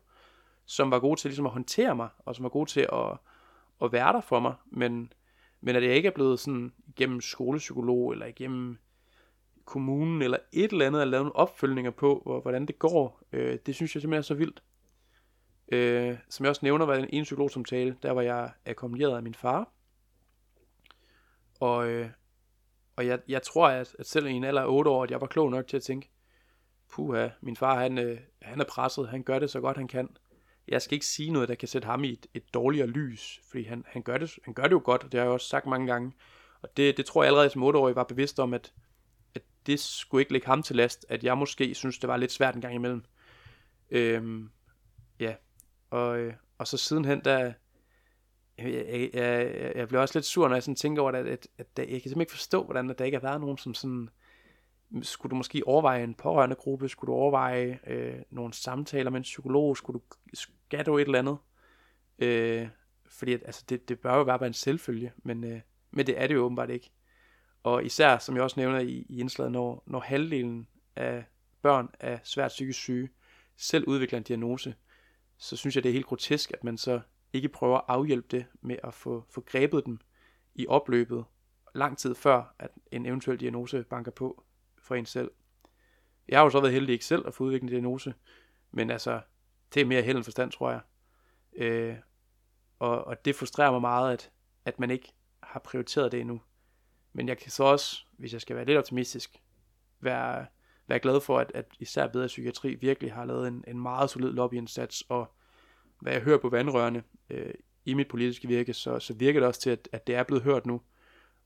som 0.67 0.91
var 0.91 0.99
god 0.99 1.17
til 1.17 1.29
ligesom 1.29 1.47
at 1.47 1.53
håndtere 1.53 1.97
mig, 1.97 2.09
og 2.19 2.37
som 2.37 2.43
var 2.43 2.49
god 2.49 2.67
til 2.67 2.81
at, 2.93 3.19
at 3.83 3.93
være 3.93 4.13
der 4.13 4.21
for 4.21 4.41
mig. 4.41 4.55
Men, 4.67 5.13
men 5.61 5.77
at 5.77 5.83
jeg 5.83 5.95
ikke 5.95 6.07
er 6.07 6.13
blevet 6.15 6.41
sådan 6.41 6.73
igennem 6.87 7.21
skolepsykolog, 7.21 8.13
eller 8.13 8.27
igennem 8.27 8.79
kommunen, 9.65 10.23
eller 10.23 10.39
et 10.53 10.73
eller 10.73 10.87
andet, 10.87 11.01
at 11.01 11.09
lave 11.09 11.25
nogle 11.25 11.37
opfølgninger 11.37 11.91
på, 11.91 12.21
hvor, 12.25 12.41
hvordan 12.41 12.67
det 12.67 12.79
går, 12.79 13.23
øh, 13.33 13.59
det 13.67 13.75
synes 13.75 13.95
jeg 13.95 14.01
simpelthen 14.01 14.19
er 14.19 14.23
så 14.23 14.35
vildt. 14.35 14.63
Øh, 15.73 16.19
som 16.29 16.45
jeg 16.45 16.51
også 16.51 16.65
nævner, 16.65 16.87
var 16.87 16.95
den 16.95 17.09
ene 17.13 17.23
psykologsamtale, 17.23 17.97
der 18.03 18.11
var 18.11 18.23
jeg 18.23 18.53
akkompagneret 18.67 19.17
af 19.17 19.23
min 19.23 19.35
far. 19.35 19.69
Og, 21.61 21.89
øh, 21.89 22.11
og 22.97 23.07
jeg, 23.07 23.19
jeg 23.29 23.43
tror, 23.43 23.69
at, 23.69 23.97
at 23.99 24.07
selv 24.07 24.27
i 24.27 24.31
en 24.31 24.45
alder 24.45 24.63
af 24.63 24.69
8 24.69 24.91
år, 24.91 25.05
at 25.05 25.11
jeg 25.11 25.21
var 25.21 25.27
klog 25.27 25.51
nok 25.51 25.67
til 25.67 25.77
at 25.77 25.83
tænke, 25.83 26.11
puha, 26.93 27.29
min 27.41 27.57
far 27.57 27.81
han, 27.81 27.99
øh, 27.99 28.19
han 28.43 28.61
er 28.61 28.65
presset, 28.65 29.09
han 29.09 29.23
gør 29.23 29.39
det 29.39 29.51
så 29.51 29.61
godt 29.61 29.77
han 29.77 29.89
kan. 29.89 30.17
Jeg 30.69 30.83
skal 30.83 30.95
ikke 30.95 31.07
sige 31.07 31.31
noget, 31.31 31.49
der 31.49 31.55
kan 31.55 31.69
sætte 31.69 31.87
ham 31.87 32.05
i 32.05 32.13
et, 32.13 32.27
et 32.35 32.55
dårligere 32.55 32.87
lys, 32.87 33.41
fordi 33.51 33.65
han, 33.65 33.85
han, 33.87 34.03
gør 34.03 34.19
det, 34.19 34.39
han 34.45 34.55
gør 34.55 34.63
det 34.63 34.73
jo 34.73 34.83
godt, 34.85 35.05
og 35.05 35.13
det 35.13 35.21
har 35.21 35.25
jeg 35.25 35.33
også 35.33 35.49
sagt 35.49 35.67
mange 35.67 35.87
gange. 35.87 36.13
Og 36.63 36.77
det, 36.77 36.97
det 36.97 37.07
tror 37.07 37.23
jeg 37.23 37.29
allerede 37.29 37.51
som 37.51 37.63
8-årig 37.63 37.97
var 37.97 38.05
bevidst 38.05 38.39
om, 38.39 38.55
at, 38.55 38.73
at 39.35 39.43
det 39.67 39.81
skulle 39.81 40.23
ikke 40.23 40.33
lægge 40.33 40.47
ham 40.47 40.63
til 40.63 40.77
last, 40.77 41.07
at 41.09 41.25
jeg 41.25 41.39
måske 41.39 41.75
synes, 41.75 41.99
det 41.99 42.09
var 42.09 42.17
lidt 42.17 42.33
svært 42.33 42.55
en 42.55 42.61
gang 42.61 42.75
imellem. 42.75 43.05
Øhm, 43.91 44.51
ja, 45.21 45.35
og, 45.91 46.19
øh, 46.19 46.35
og 46.59 46.67
så 46.67 46.77
sidenhen, 46.77 47.21
der, 47.25 47.53
jeg, 48.59 48.73
jeg, 48.73 49.11
jeg, 49.15 49.73
jeg 49.77 49.89
bliver 49.89 50.01
også 50.01 50.19
lidt 50.19 50.27
sur, 50.27 50.49
når 50.49 50.57
jeg 50.57 50.63
sådan 50.63 50.77
tænker 50.77 51.03
over 51.03 51.11
det, 51.11 51.19
at, 51.19 51.29
at, 51.29 51.49
at 51.59 51.79
jeg 51.79 51.87
kan 51.87 51.89
simpelthen 51.89 52.21
ikke 52.21 52.33
forstå, 52.33 52.65
hvordan 52.65 52.91
at 52.91 52.99
der 52.99 53.05
ikke 53.05 53.19
har 53.19 53.29
været 53.29 53.41
nogen, 53.41 53.59
som 53.59 53.75
sådan, 53.75 54.09
skulle 55.03 55.31
du 55.31 55.37
måske 55.37 55.63
overveje 55.67 56.05
en 56.05 56.15
pårørende 56.15 56.57
gruppe, 56.57 56.89
skulle 56.89 57.13
du 57.13 57.17
overveje 57.17 57.79
øh, 57.87 58.15
nogle 58.31 58.53
samtaler 58.53 59.11
med 59.11 59.17
en 59.17 59.23
psykolog, 59.23 59.77
skulle 59.77 60.01
du, 60.01 60.05
skal 60.69 60.87
du 60.87 60.99
et 60.99 61.03
eller 61.03 61.19
andet? 61.19 61.39
Øh, 62.19 62.69
fordi 63.07 63.33
at, 63.33 63.43
altså, 63.47 63.65
det, 63.69 63.89
det 63.89 64.01
bør 64.01 64.17
jo 64.17 64.23
være 64.23 64.39
bare 64.39 64.47
en 64.47 64.53
selvfølge, 64.53 65.13
men, 65.17 65.45
øh, 65.45 65.61
men 65.91 66.07
det 66.07 66.21
er 66.21 66.27
det 66.27 66.35
jo 66.35 66.45
åbenbart 66.45 66.71
ikke. 66.71 66.91
Og 67.63 67.85
især, 67.85 68.19
som 68.19 68.35
jeg 68.35 68.43
også 68.43 68.61
nævner 68.61 68.79
i, 68.79 69.07
i 69.09 69.21
indslaget, 69.21 69.53
når, 69.53 69.83
når 69.87 70.01
halvdelen 70.01 70.69
af 70.97 71.25
børn 71.63 71.89
er 72.01 72.19
svært 72.23 72.49
psykisk 72.49 72.79
syge, 72.79 73.09
selv 73.57 73.85
udvikler 73.89 74.19
en 74.19 74.23
diagnose, 74.23 74.75
så 75.39 75.57
synes 75.57 75.75
jeg, 75.75 75.83
det 75.83 75.89
er 75.89 75.93
helt 75.93 76.07
grotesk, 76.07 76.51
at 76.53 76.65
man 76.65 76.79
så 76.79 77.01
ikke 77.33 77.49
prøver 77.49 77.79
at 77.79 77.85
afhjælpe 77.89 78.29
det 78.31 78.47
med 78.61 78.77
at 78.85 78.95
få, 78.95 79.25
få 79.31 79.41
grebet 79.41 79.87
dem 79.87 79.99
i 80.55 80.67
opløbet 80.67 81.25
lang 81.75 81.99
tid 81.99 82.15
før, 82.15 82.55
at 82.59 82.71
en 82.93 83.07
eventuel 83.07 83.41
diagnose 83.41 83.85
banker 83.85 84.11
på 84.11 84.45
for 84.79 84.95
en 84.95 85.07
selv. 85.07 85.31
Jeg 86.29 86.39
har 86.39 86.45
jo 86.45 86.51
så 86.51 86.61
været 86.61 86.73
heldig 86.73 86.93
ikke 86.93 87.05
selv 87.05 87.27
at 87.27 87.35
få 87.35 87.45
udviklet 87.45 87.63
en 87.63 87.69
diagnose, 87.69 88.15
men 88.71 88.91
altså, 88.91 89.21
det 89.77 89.83
er 89.83 89.87
mere 89.87 90.03
held 90.03 90.17
end 90.17 90.25
forstand, 90.25 90.53
tror 90.53 90.71
jeg. 90.71 90.81
Øh, 91.57 91.97
og, 92.79 93.05
og 93.05 93.25
det 93.25 93.37
frustrerer 93.37 93.71
mig 93.71 93.81
meget, 93.81 94.13
at, 94.13 94.31
at 94.65 94.81
man 94.81 94.91
ikke 94.91 95.13
har 95.43 95.61
prioriteret 95.61 96.13
det 96.13 96.21
endnu. 96.21 96.41
Men 97.13 97.29
jeg 97.29 97.39
kan 97.39 97.51
så 97.51 97.65
også, 97.65 98.05
hvis 98.13 98.33
jeg 98.33 98.41
skal 98.41 98.57
være 98.57 98.65
lidt 98.65 98.79
optimistisk, 98.79 99.37
være, 100.01 100.47
være 100.87 100.99
glad 100.99 101.21
for, 101.21 101.39
at, 101.39 101.53
at 101.55 101.67
især 101.79 102.07
bedre 102.07 102.27
psykiatri 102.27 102.75
virkelig 102.75 103.13
har 103.13 103.25
lavet 103.25 103.49
en, 103.49 103.65
en 103.67 103.81
meget 103.81 104.11
solid 104.11 104.33
lobbyindsats, 104.33 105.05
og 105.09 105.35
hvad 106.01 106.13
jeg 106.13 106.23
hører 106.23 106.39
på 106.39 106.49
vandrørene 106.49 107.03
øh, 107.31 107.55
i 107.85 107.95
mit 107.95 108.09
politiske 108.09 108.49
virke, 108.49 108.75
så, 108.75 108.99
så 108.99 109.15
virker 109.15 109.41
det 109.41 109.47
også 109.47 109.61
til, 109.61 109.71
at, 109.71 109.89
at 109.93 110.07
det 110.07 110.15
er 110.15 110.23
blevet 110.23 110.45
hørt 110.45 110.67
nu, 110.67 110.83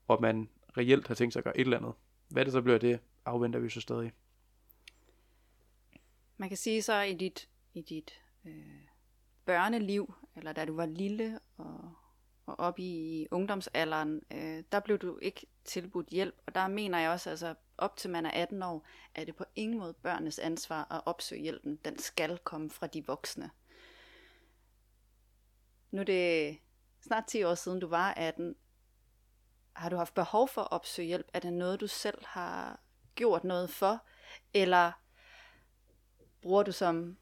og 0.07 0.21
man 0.21 0.49
reelt 0.77 1.07
har 1.07 1.15
tænkt 1.15 1.33
sig 1.33 1.39
at 1.39 1.43
gøre 1.43 1.57
et 1.57 1.61
eller 1.61 1.77
andet. 1.77 1.93
Hvad 2.27 2.45
det 2.45 2.53
så 2.53 2.61
bliver, 2.61 2.77
det 2.77 2.99
afventer 3.25 3.59
vi 3.59 3.69
så 3.69 3.81
stadig. 3.81 4.11
Man 6.37 6.49
kan 6.49 6.57
sige 6.57 6.81
så 6.81 7.01
i 7.01 7.13
dit, 7.13 7.49
i 7.73 7.81
dit 7.81 8.21
øh, 8.45 8.87
børneliv, 9.45 10.13
eller 10.35 10.53
da 10.53 10.65
du 10.65 10.75
var 10.75 10.85
lille 10.85 11.39
og, 11.57 11.93
og 12.45 12.59
op 12.59 12.79
i 12.79 13.27
ungdomsalderen, 13.31 14.21
øh, 14.31 14.63
der 14.71 14.79
blev 14.79 14.97
du 14.97 15.17
ikke 15.21 15.47
tilbudt 15.65 16.07
hjælp. 16.07 16.35
Og 16.45 16.55
der 16.55 16.67
mener 16.67 16.99
jeg 16.99 17.11
også, 17.11 17.29
altså 17.29 17.55
op 17.77 17.97
til 17.97 18.09
man 18.09 18.25
er 18.25 18.31
18 18.31 18.63
år, 18.63 18.87
er 19.15 19.25
det 19.25 19.35
på 19.35 19.45
ingen 19.55 19.79
måde 19.79 19.93
børnenes 19.93 20.39
ansvar 20.39 20.87
at 20.91 21.01
opsøge 21.05 21.41
hjælpen. 21.41 21.75
Den 21.75 21.99
skal 21.99 22.37
komme 22.37 22.69
fra 22.69 22.87
de 22.87 23.05
voksne. 23.05 23.51
Nu 25.91 26.01
er 26.01 26.05
det 26.05 26.57
snart 27.01 27.25
10 27.27 27.43
år 27.43 27.55
siden, 27.55 27.79
du 27.79 27.87
var 27.87 28.13
18. 28.13 28.55
Har 29.73 29.89
du 29.89 29.95
haft 29.95 30.13
behov 30.13 30.47
for 30.47 30.61
at 30.61 30.71
opsøge 30.71 31.07
hjælp? 31.07 31.27
Er 31.33 31.39
det 31.39 31.53
noget, 31.53 31.79
du 31.79 31.87
selv 31.87 32.25
har 32.25 32.79
gjort 33.15 33.43
noget 33.43 33.69
for? 33.69 34.05
Eller 34.53 34.91
bruger 36.41 36.63
du 36.63 36.71
som 36.71 37.17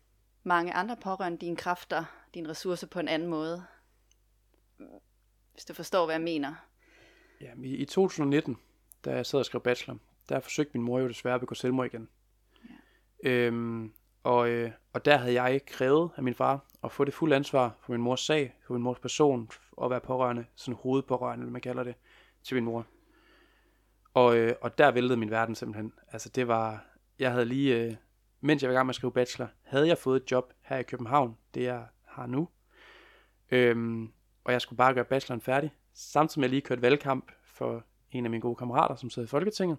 mange 0.49 0.73
andre 0.73 0.97
pårørende 1.03 1.37
dine 1.37 1.55
kræfter, 1.55 2.03
dine 2.33 2.49
ressourcer 2.49 2.87
på 2.87 2.99
en 2.99 3.07
anden 3.07 3.27
måde? 3.27 3.63
Hvis 5.53 5.65
du 5.65 5.73
forstår, 5.73 6.05
hvad 6.05 6.15
jeg 6.15 6.21
mener. 6.21 6.55
Ja, 7.41 7.51
i 7.63 7.85
2019, 7.85 8.57
da 9.05 9.15
jeg 9.15 9.25
sad 9.25 9.39
og 9.39 9.45
skrev 9.45 9.61
bachelor, 9.61 9.97
der 10.29 10.39
forsøgte 10.39 10.77
min 10.77 10.85
mor 10.85 10.99
jo 10.99 11.07
desværre 11.07 11.35
at 11.35 11.41
begå 11.41 11.55
selvmord 11.55 11.85
igen. 11.85 12.09
Ja. 13.23 13.29
Øhm, 13.29 13.93
og, 14.23 14.49
øh, 14.49 14.71
og 14.93 15.05
der 15.05 15.17
havde 15.17 15.41
jeg 15.41 15.65
krævet 15.65 16.11
af 16.15 16.23
min 16.23 16.33
far 16.33 16.65
at 16.83 16.91
få 16.91 17.05
det 17.05 17.13
fulde 17.13 17.35
ansvar 17.35 17.77
for 17.81 17.91
min 17.91 18.01
mors 18.01 18.21
sag, 18.21 18.55
for 18.67 18.73
min 18.73 18.83
mors 18.83 18.99
person, 18.99 19.49
og 19.71 19.89
være 19.89 20.01
pårørende, 20.01 20.45
sådan 20.55 20.79
hovedpårørende, 20.81 21.43
eller 21.43 21.51
man 21.51 21.61
kalder 21.61 21.83
det, 21.83 21.95
til 22.43 22.55
min 22.55 22.63
mor. 22.63 22.85
Og, 24.13 24.37
øh, 24.37 24.55
og 24.61 24.77
der 24.77 24.91
væltede 24.91 25.17
min 25.17 25.31
verden 25.31 25.55
simpelthen. 25.55 25.93
Altså 26.11 26.29
det 26.29 26.47
var, 26.47 26.85
jeg 27.19 27.31
havde 27.31 27.45
lige, 27.45 27.83
øh, 27.83 27.95
mens 28.41 28.61
jeg 28.61 28.69
var 28.69 28.73
i 28.73 28.77
gang 28.77 28.85
med 28.85 28.91
at 28.91 28.95
skrive 28.95 29.11
bachelor, 29.11 29.47
havde 29.63 29.87
jeg 29.87 29.97
fået 29.97 30.21
et 30.23 30.31
job 30.31 30.53
her 30.61 30.77
i 30.77 30.83
København, 30.83 31.37
det 31.53 31.63
jeg 31.63 31.85
har 32.05 32.25
nu. 32.25 32.49
Øhm, 33.51 34.11
og 34.43 34.53
jeg 34.53 34.61
skulle 34.61 34.77
bare 34.77 34.93
gøre 34.93 35.05
bacheloren 35.05 35.41
færdig, 35.41 35.73
samtidig 35.93 36.39
med 36.39 36.45
at 36.45 36.49
jeg 36.49 36.53
lige 36.53 36.61
kørte 36.61 36.81
valgkamp 36.81 37.31
for 37.43 37.83
en 38.11 38.25
af 38.25 38.31
mine 38.31 38.41
gode 38.41 38.55
kammerater, 38.55 38.95
som 38.95 39.09
sad 39.09 39.23
i 39.23 39.27
Folketinget. 39.27 39.77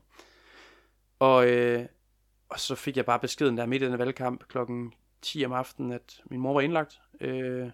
Og, 1.18 1.50
øh, 1.50 1.86
og 2.48 2.60
så 2.60 2.74
fik 2.74 2.96
jeg 2.96 3.04
bare 3.06 3.18
beskeden 3.18 3.56
der 3.56 3.66
midt 3.66 3.82
i 3.82 3.86
den 3.86 3.98
valgkamp 3.98 4.48
klokken 4.48 4.94
10 5.22 5.44
om 5.44 5.52
aftenen, 5.52 5.92
at 5.92 6.20
min 6.24 6.40
mor 6.40 6.52
var 6.52 6.60
indlagt, 6.60 7.00
øh, 7.20 7.70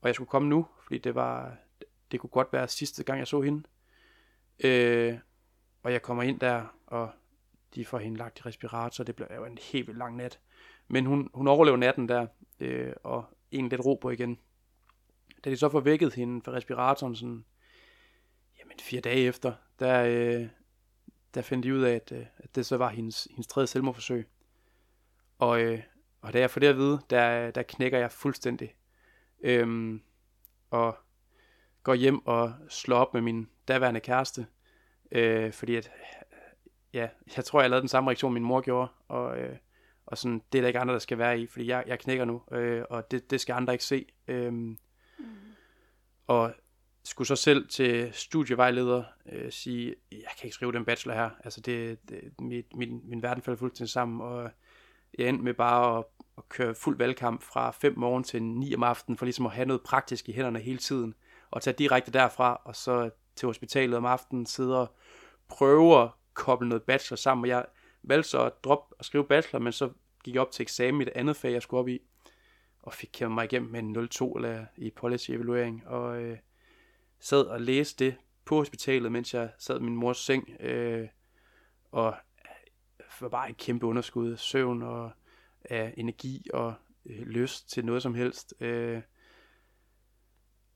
og 0.00 0.08
jeg 0.08 0.14
skulle 0.14 0.28
komme 0.28 0.48
nu, 0.48 0.66
fordi 0.82 0.98
det 0.98 1.14
var, 1.14 1.56
det 2.12 2.20
kunne 2.20 2.30
godt 2.30 2.52
være 2.52 2.68
sidste 2.68 3.04
gang, 3.04 3.18
jeg 3.18 3.26
så 3.26 3.40
hende. 3.40 3.62
Øh, 4.64 5.18
og 5.82 5.92
jeg 5.92 6.02
kommer 6.02 6.22
ind 6.22 6.40
der, 6.40 6.64
og 6.86 7.10
de 7.74 7.84
får 7.84 7.98
hende 7.98 8.18
lagt 8.18 8.38
i 8.38 8.42
respirator, 8.42 9.04
det 9.04 9.16
bliver 9.16 9.34
jo 9.34 9.44
en 9.44 9.58
helt 9.72 9.86
vildt 9.86 9.98
lang 9.98 10.16
nat. 10.16 10.40
Men 10.88 11.06
hun, 11.06 11.30
hun 11.34 11.48
overlever 11.48 11.76
natten 11.76 12.08
der, 12.08 12.26
øh, 12.60 12.92
og 13.02 13.24
en 13.50 13.68
lidt 13.68 13.84
ro 13.84 13.94
på 13.94 14.10
igen. 14.10 14.38
Da 15.44 15.50
de 15.50 15.56
så 15.56 15.68
får 15.68 15.80
vækket 15.80 16.14
hende 16.14 16.42
fra 16.44 16.52
respiratoren 16.52 17.16
sådan, 17.16 17.44
jamen 18.58 18.78
fire 18.80 19.00
dage 19.00 19.26
efter, 19.26 19.52
der, 19.78 20.04
øh, 20.04 20.48
der 21.34 21.42
fandt 21.42 21.64
de 21.64 21.74
ud 21.74 21.82
af, 21.82 21.94
at, 21.94 22.12
øh, 22.12 22.26
at 22.36 22.54
det 22.54 22.66
så 22.66 22.76
var 22.76 22.88
hendes, 22.88 23.28
hendes 23.30 23.46
tredje 23.46 23.66
selvmordsforsøg. 23.66 24.28
Og, 25.38 25.62
øh, 25.62 25.82
og 26.20 26.32
da 26.32 26.40
jeg 26.40 26.50
får 26.50 26.60
det 26.60 26.66
at 26.66 26.76
vide, 26.76 27.00
der, 27.10 27.50
der 27.50 27.62
knækker 27.62 27.98
jeg 27.98 28.12
fuldstændig. 28.12 28.74
Øhm, 29.40 30.02
og 30.70 30.96
går 31.82 31.94
hjem 31.94 32.26
og 32.26 32.54
slår 32.68 32.96
op 32.96 33.14
med 33.14 33.20
min 33.20 33.48
daværende 33.68 34.00
kæreste. 34.00 34.46
Øh, 35.12 35.52
fordi 35.52 35.76
at, 35.76 35.90
ja, 36.94 37.08
jeg 37.36 37.44
tror, 37.44 37.60
jeg 37.60 37.70
lavede 37.70 37.80
den 37.80 37.88
samme 37.88 38.10
reaktion, 38.10 38.32
min 38.32 38.44
mor 38.44 38.60
gjorde. 38.60 38.88
Og, 39.08 39.38
øh, 39.38 39.56
og 40.06 40.18
sådan, 40.18 40.42
det 40.52 40.58
er 40.58 40.62
der 40.62 40.68
ikke 40.68 40.80
andre, 40.80 40.94
der 40.94 41.00
skal 41.00 41.18
være 41.18 41.40
i, 41.40 41.46
fordi 41.46 41.66
jeg, 41.66 41.84
jeg 41.86 41.98
knækker 41.98 42.24
nu, 42.24 42.42
øh, 42.52 42.84
og 42.90 43.10
det, 43.10 43.30
det 43.30 43.40
skal 43.40 43.52
andre 43.52 43.74
ikke 43.74 43.84
se. 43.84 44.06
Øhm, 44.28 44.78
mm. 45.18 45.24
Og 46.26 46.54
skulle 47.04 47.28
så 47.28 47.36
selv 47.36 47.68
til 47.68 48.12
studievejleder 48.12 49.04
øh, 49.32 49.52
sige, 49.52 49.94
jeg 50.12 50.30
kan 50.38 50.44
ikke 50.44 50.54
skrive 50.54 50.72
den 50.72 50.84
bachelor 50.84 51.14
her. 51.14 51.30
Altså 51.44 51.60
det, 51.60 51.98
det 52.08 52.40
mit, 52.40 52.76
min, 52.76 53.00
min 53.04 53.22
verden 53.22 53.42
falder 53.42 53.58
fuldstændig 53.58 53.92
sammen, 53.92 54.20
og 54.20 54.50
jeg 55.18 55.28
endte 55.28 55.44
med 55.44 55.54
bare 55.54 55.98
at, 55.98 56.04
at 56.38 56.48
køre 56.48 56.74
fuld 56.74 56.98
valgkamp 56.98 57.42
fra 57.42 57.70
5 57.70 57.98
morgen 57.98 58.24
til 58.24 58.42
9 58.42 58.74
om 58.74 58.82
aftenen, 58.82 59.18
for 59.18 59.26
ligesom 59.26 59.46
at 59.46 59.52
have 59.52 59.66
noget 59.66 59.82
praktisk 59.82 60.28
i 60.28 60.32
hænderne 60.32 60.58
hele 60.58 60.78
tiden, 60.78 61.14
og 61.50 61.62
tage 61.62 61.74
direkte 61.78 62.12
derfra, 62.12 62.60
og 62.64 62.76
så 62.76 63.10
til 63.36 63.46
hospitalet 63.46 63.96
om 63.96 64.04
aftenen, 64.04 64.46
sidde 64.46 64.80
og 64.80 64.94
prøve 65.48 66.02
at 66.02 66.08
koble 66.34 66.68
noget 66.68 66.82
bachelor 66.82 67.16
sammen, 67.16 67.44
og 67.44 67.48
jeg 67.48 67.64
valgte 68.02 68.30
så 68.30 68.44
at 68.44 68.64
droppe 68.64 68.94
at 68.98 69.04
skrive 69.04 69.24
bachelor, 69.24 69.60
men 69.60 69.72
så 69.72 69.90
gik 70.24 70.34
jeg 70.34 70.42
op 70.42 70.50
til 70.50 70.62
eksamen 70.62 71.00
i 71.00 71.04
det 71.04 71.12
andet 71.14 71.36
fag, 71.36 71.52
jeg 71.52 71.62
skulle 71.62 71.80
op 71.80 71.88
i, 71.88 72.00
og 72.82 72.92
fik 72.92 73.10
kæmpet 73.12 73.34
mig 73.34 73.44
igennem 73.44 73.70
med 73.70 73.80
en 73.80 73.96
0,2 73.96 74.36
eller 74.36 74.66
i 74.76 74.90
policy 74.90 75.30
evaluering, 75.30 75.86
og 75.86 76.22
øh, 76.22 76.38
sad 77.20 77.42
og 77.42 77.60
læste 77.60 78.04
det 78.04 78.16
på 78.44 78.56
hospitalet, 78.56 79.12
mens 79.12 79.34
jeg 79.34 79.50
sad 79.58 79.78
i 79.78 79.82
min 79.82 79.96
mors 79.96 80.18
seng, 80.18 80.50
øh, 80.60 81.08
og 81.92 82.14
øh, 83.00 83.06
var 83.20 83.28
bare 83.28 83.50
et 83.50 83.56
kæmpe 83.56 83.86
underskud, 83.86 84.36
søvn 84.36 84.82
og 84.82 85.10
af 85.64 85.94
energi 85.96 86.46
og 86.52 86.74
øh, 87.06 87.26
lyst 87.26 87.70
til 87.70 87.84
noget 87.84 88.02
som 88.02 88.14
helst. 88.14 88.54
Øh, 88.60 89.02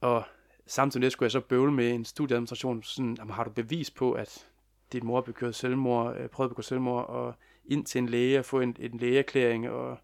og 0.00 0.24
samtidig 0.66 1.04
det 1.04 1.12
skulle 1.12 1.26
jeg 1.26 1.32
så 1.32 1.40
bøvle 1.40 1.72
med 1.72 1.90
en 1.90 2.04
studieadministration, 2.04 2.82
sådan, 2.82 3.16
jamen, 3.18 3.34
har 3.34 3.44
du 3.44 3.50
bevis 3.50 3.90
på, 3.90 4.12
at 4.12 4.47
dit 4.92 5.04
mor 5.04 5.20
begået 5.20 5.54
selvmord, 5.54 6.16
øh, 6.16 6.28
prøvede 6.28 6.50
at 6.50 6.50
begå 6.50 6.62
selvmord, 6.62 7.08
og 7.08 7.34
ind 7.64 7.86
til 7.86 7.98
en 7.98 8.08
læge 8.08 8.38
og 8.38 8.44
få 8.44 8.60
en, 8.60 8.76
en 8.78 8.98
lægeerklæring. 8.98 9.70
Og, 9.70 9.98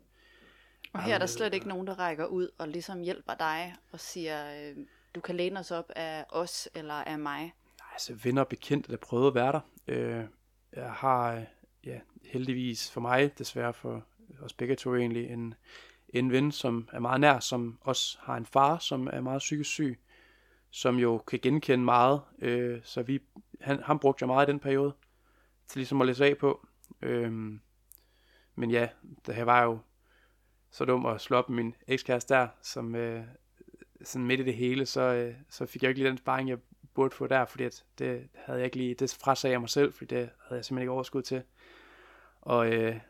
og 0.92 1.02
her 1.02 1.14
er 1.14 1.18
der 1.18 1.26
slet 1.26 1.54
ikke 1.54 1.68
nogen, 1.68 1.86
der 1.86 1.98
rækker 1.98 2.26
ud 2.26 2.48
og 2.58 2.68
ligesom 2.68 3.00
hjælper 3.00 3.34
dig 3.34 3.74
og 3.92 4.00
siger, 4.00 4.70
øh, 4.70 4.76
du 5.14 5.20
kan 5.20 5.34
læne 5.34 5.60
os 5.60 5.70
op 5.70 5.92
af 5.96 6.24
os 6.28 6.68
eller 6.74 6.94
af 6.94 7.18
mig. 7.18 7.40
Nej, 7.40 7.88
altså 7.92 8.14
venner 8.24 8.42
og 8.42 8.48
bekendte, 8.48 8.92
der 8.92 8.96
prøvede 8.96 9.28
at 9.28 9.34
være 9.34 9.52
der. 9.52 9.60
Øh, 9.86 10.24
jeg 10.72 10.92
har 10.92 11.44
ja, 11.84 12.00
heldigvis 12.24 12.90
for 12.90 13.00
mig, 13.00 13.38
desværre 13.38 13.72
for 13.72 14.04
os 14.42 14.52
begge 14.52 14.76
to 14.76 14.94
egentlig, 14.94 15.30
en, 15.30 15.54
en 16.08 16.32
ven, 16.32 16.52
som 16.52 16.88
er 16.92 16.98
meget 16.98 17.20
nær, 17.20 17.38
som 17.38 17.78
også 17.80 18.18
har 18.20 18.36
en 18.36 18.46
far, 18.46 18.78
som 18.78 19.08
er 19.12 19.20
meget 19.20 19.38
psykisk 19.38 19.70
syg, 19.70 20.00
som 20.70 20.96
jo 20.96 21.18
kan 21.18 21.38
genkende 21.42 21.84
meget. 21.84 22.20
Øh, 22.38 22.80
så 22.82 23.02
vi, 23.02 23.20
han, 23.60 23.82
han 23.82 23.98
brugte 23.98 24.22
jeg 24.22 24.28
meget 24.28 24.48
i 24.48 24.52
den 24.52 24.60
periode, 24.60 24.94
til 25.66 25.78
ligesom 25.78 26.00
at 26.00 26.06
læse 26.06 26.24
af 26.24 26.38
på. 26.38 26.66
Øhm, 27.02 27.60
men 28.54 28.70
ja, 28.70 28.88
det 29.26 29.34
her 29.34 29.44
var 29.44 29.62
jo 29.62 29.78
så 30.70 30.84
dum 30.84 31.06
at 31.06 31.20
slå 31.20 31.36
op 31.36 31.48
med 31.48 31.64
min 31.64 31.74
ekskæreste 31.86 32.34
der, 32.34 32.48
som 32.62 32.94
øh, 32.94 33.24
sådan 34.02 34.26
midt 34.26 34.40
i 34.40 34.44
det 34.44 34.54
hele, 34.54 34.86
så, 34.86 35.00
øh, 35.00 35.34
så 35.48 35.66
fik 35.66 35.82
jeg 35.82 35.88
ikke 35.88 36.00
lige 36.00 36.10
den 36.10 36.18
sparring, 36.18 36.48
jeg 36.48 36.58
burde 36.94 37.14
få 37.14 37.26
der, 37.26 37.44
fordi 37.44 37.64
at 37.64 37.84
det 37.98 38.28
havde 38.34 38.58
jeg 38.58 38.64
ikke 38.64 38.76
lige, 38.76 38.94
det 38.94 39.18
frasagde 39.20 39.52
jeg 39.52 39.60
mig 39.60 39.70
selv, 39.70 39.92
fordi 39.92 40.14
det 40.14 40.18
havde 40.18 40.56
jeg 40.56 40.64
simpelthen 40.64 40.82
ikke 40.82 40.92
overskud 40.92 41.22
til. 41.22 41.42
Og, 42.40 42.72
øh, 42.72 43.00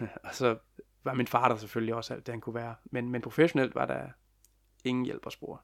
og 0.24 0.34
så 0.34 0.58
var 1.04 1.14
min 1.14 1.26
far 1.26 1.48
der 1.48 1.56
selvfølgelig 1.56 1.94
også 1.94 2.14
alt 2.14 2.26
det, 2.26 2.32
han 2.32 2.40
kunne 2.40 2.54
være. 2.54 2.74
Men, 2.84 3.10
men 3.10 3.22
professionelt 3.22 3.74
var 3.74 3.86
der 3.86 4.08
ingen 4.84 5.04
hjælp 5.04 5.26
at 5.26 5.32
spore. 5.32 5.58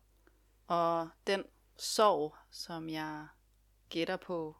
Og 0.66 1.09
den 1.26 1.45
sorg, 1.76 2.35
som 2.51 2.89
jeg 2.89 3.26
gætter 3.93 4.16
på, 4.16 4.57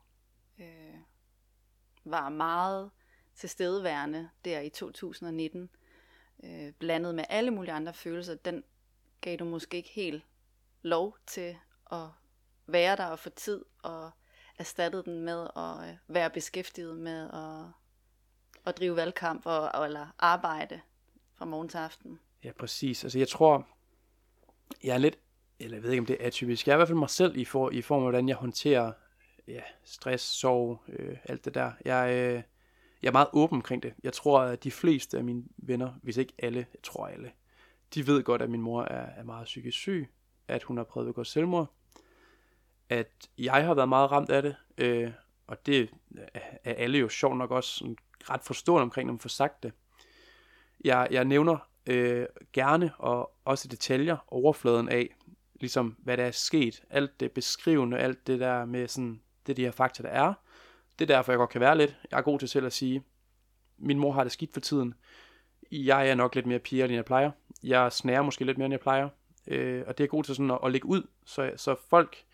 øh, 0.59 0.97
var 2.05 2.29
meget 2.29 2.91
tilstedeværende 3.35 4.29
der 4.45 4.61
i 4.61 4.69
2019, 4.69 5.71
øh, 6.45 6.73
blandet 6.73 7.15
med 7.15 7.25
alle 7.29 7.51
mulige 7.51 7.73
andre 7.73 7.95
følelser, 7.95 8.35
den 8.35 8.65
gav 9.21 9.37
du 9.37 9.45
måske 9.45 9.77
ikke 9.77 9.89
helt 9.89 10.25
lov 10.83 11.17
til 11.27 11.57
at 11.93 12.07
være 12.67 12.97
der 12.97 13.07
og 13.07 13.19
få 13.19 13.31
tid, 13.31 13.65
og 13.83 14.11
erstattede 14.59 15.03
den 15.03 15.21
med 15.21 15.47
at 15.57 15.89
øh, 15.89 15.97
være 16.09 16.31
beskæftiget 16.31 16.97
med 16.97 17.31
at, 17.31 17.67
at 18.67 18.79
drive 18.79 18.97
valgkamp 18.97 19.47
og, 19.47 19.85
eller 19.85 20.07
arbejde 20.19 20.81
fra 21.35 21.45
morgen 21.45 21.69
til 21.69 21.79
aften. 21.79 22.21
Ja, 22.45 22.53
præcis. 22.53 23.05
Altså 23.05 23.19
jeg 23.19 23.29
tror, 23.29 23.69
jeg 24.83 24.95
er 24.95 24.99
lidt, 24.99 25.19
eller 25.59 25.77
jeg 25.77 25.83
ved 25.83 25.91
ikke 25.91 26.01
om 26.01 26.07
det 26.07 26.17
er 26.21 26.27
atypisk, 26.27 26.67
jeg 26.67 26.73
er 26.73 26.77
i 26.77 26.79
hvert 26.79 26.89
fald 26.89 26.99
mig 26.99 27.11
selv 27.11 27.37
i, 27.37 27.45
for, 27.45 27.71
i 27.71 27.83
form 27.83 27.99
af, 27.99 28.05
hvordan 28.05 28.29
jeg 28.29 28.37
håndterer 28.37 28.93
ja, 29.49 29.63
stress, 29.85 30.25
sorg, 30.25 30.83
øh, 30.89 31.17
alt 31.25 31.45
det 31.45 31.55
der. 31.55 31.73
Jeg, 31.85 32.11
øh, 32.11 32.43
jeg 33.03 33.09
er 33.09 33.13
meget 33.13 33.29
åben 33.33 33.57
omkring 33.57 33.83
det. 33.83 33.95
Jeg 34.03 34.13
tror, 34.13 34.41
at 34.41 34.65
de 34.65 34.71
fleste 34.71 35.19
af 35.19 35.25
mine 35.25 35.45
venner, 35.57 35.93
hvis 36.03 36.17
ikke 36.17 36.33
alle, 36.39 36.67
jeg 36.75 36.83
tror 36.83 37.07
alle, 37.07 37.33
de 37.95 38.07
ved 38.07 38.23
godt, 38.23 38.43
at 38.43 38.51
min 38.51 38.61
mor 38.61 38.83
er, 38.83 39.07
er 39.17 39.23
meget 39.23 39.45
psykisk 39.45 39.79
syg, 39.79 40.09
at 40.49 40.63
hun 40.63 40.77
har 40.77 40.85
prøvet 40.85 41.09
at 41.09 41.15
gå 41.15 41.25
selvmord, 41.25 41.73
at 42.89 43.29
jeg 43.39 43.67
har 43.67 43.75
været 43.75 43.89
meget 43.89 44.11
ramt 44.11 44.31
af 44.31 44.43
det, 44.43 44.57
øh, 44.79 45.11
og 45.47 45.67
det 45.67 45.91
er 46.65 46.75
alle 46.75 46.99
jo 46.99 47.09
sjovt 47.09 47.37
nok 47.37 47.51
også 47.51 47.71
sådan 47.71 47.97
ret 48.31 48.43
forstående 48.43 48.83
omkring, 48.83 49.07
når 49.07 49.13
man 49.13 49.21
får 49.21 49.29
sagt 49.29 49.63
det. 49.63 49.73
Jeg, 50.85 51.09
jeg 51.11 51.25
nævner 51.25 51.69
øh, 51.87 52.27
gerne 52.53 52.93
og 52.99 53.33
også 53.45 53.69
detaljer 53.69 54.17
overfladen 54.29 54.89
af, 54.89 55.15
ligesom 55.55 55.97
hvad 55.99 56.17
der 56.17 56.25
er 56.25 56.31
sket, 56.31 56.85
alt 56.91 57.21
det 57.21 57.33
beskrivende, 57.33 57.99
alt 57.99 58.27
det 58.27 58.41
der 58.41 58.65
med 58.65 58.89
sådan, 58.89 59.23
det 59.47 59.57
de 59.57 59.65
her 59.65 59.71
fakta, 59.71 60.03
der 60.03 60.09
er. 60.09 60.35
Det 60.99 61.11
er 61.11 61.17
derfor, 61.17 61.33
jeg 61.33 61.39
godt 61.39 61.51
kan 61.51 61.61
være 61.61 61.79
lidt. 61.79 61.97
Jeg 62.11 62.19
er 62.19 62.23
god 62.23 62.39
til 62.39 62.49
selv 62.49 62.67
at 62.67 62.73
sige, 62.73 63.03
min 63.79 63.99
mor 63.99 64.13
har 64.13 64.23
det 64.23 64.33
skidt 64.33 64.53
for 64.53 64.61
tiden. 64.61 64.95
Jeg 65.73 66.09
er 66.09 66.15
nok 66.15 66.35
lidt 66.35 66.47
mere 66.47 66.59
piger, 66.59 66.85
end 66.85 66.95
jeg 66.95 67.05
plejer. 67.05 67.31
Jeg 67.63 67.93
snærer 67.93 68.23
måske 68.23 68.45
lidt 68.45 68.59
mere, 68.59 68.67
end 68.67 68.73
jeg 68.73 68.81
plejer. 68.81 69.09
Øh, 69.47 69.85
og 69.87 69.99
det 69.99 70.05
er 70.05 70.09
god 70.09 70.25
til 70.25 70.35
sådan 70.35 70.51
at, 70.51 70.59
at 70.65 70.73
lægge 70.73 70.87
ud, 70.89 71.03
så, 71.25 71.53
så 71.57 71.77
folk, 71.91 72.25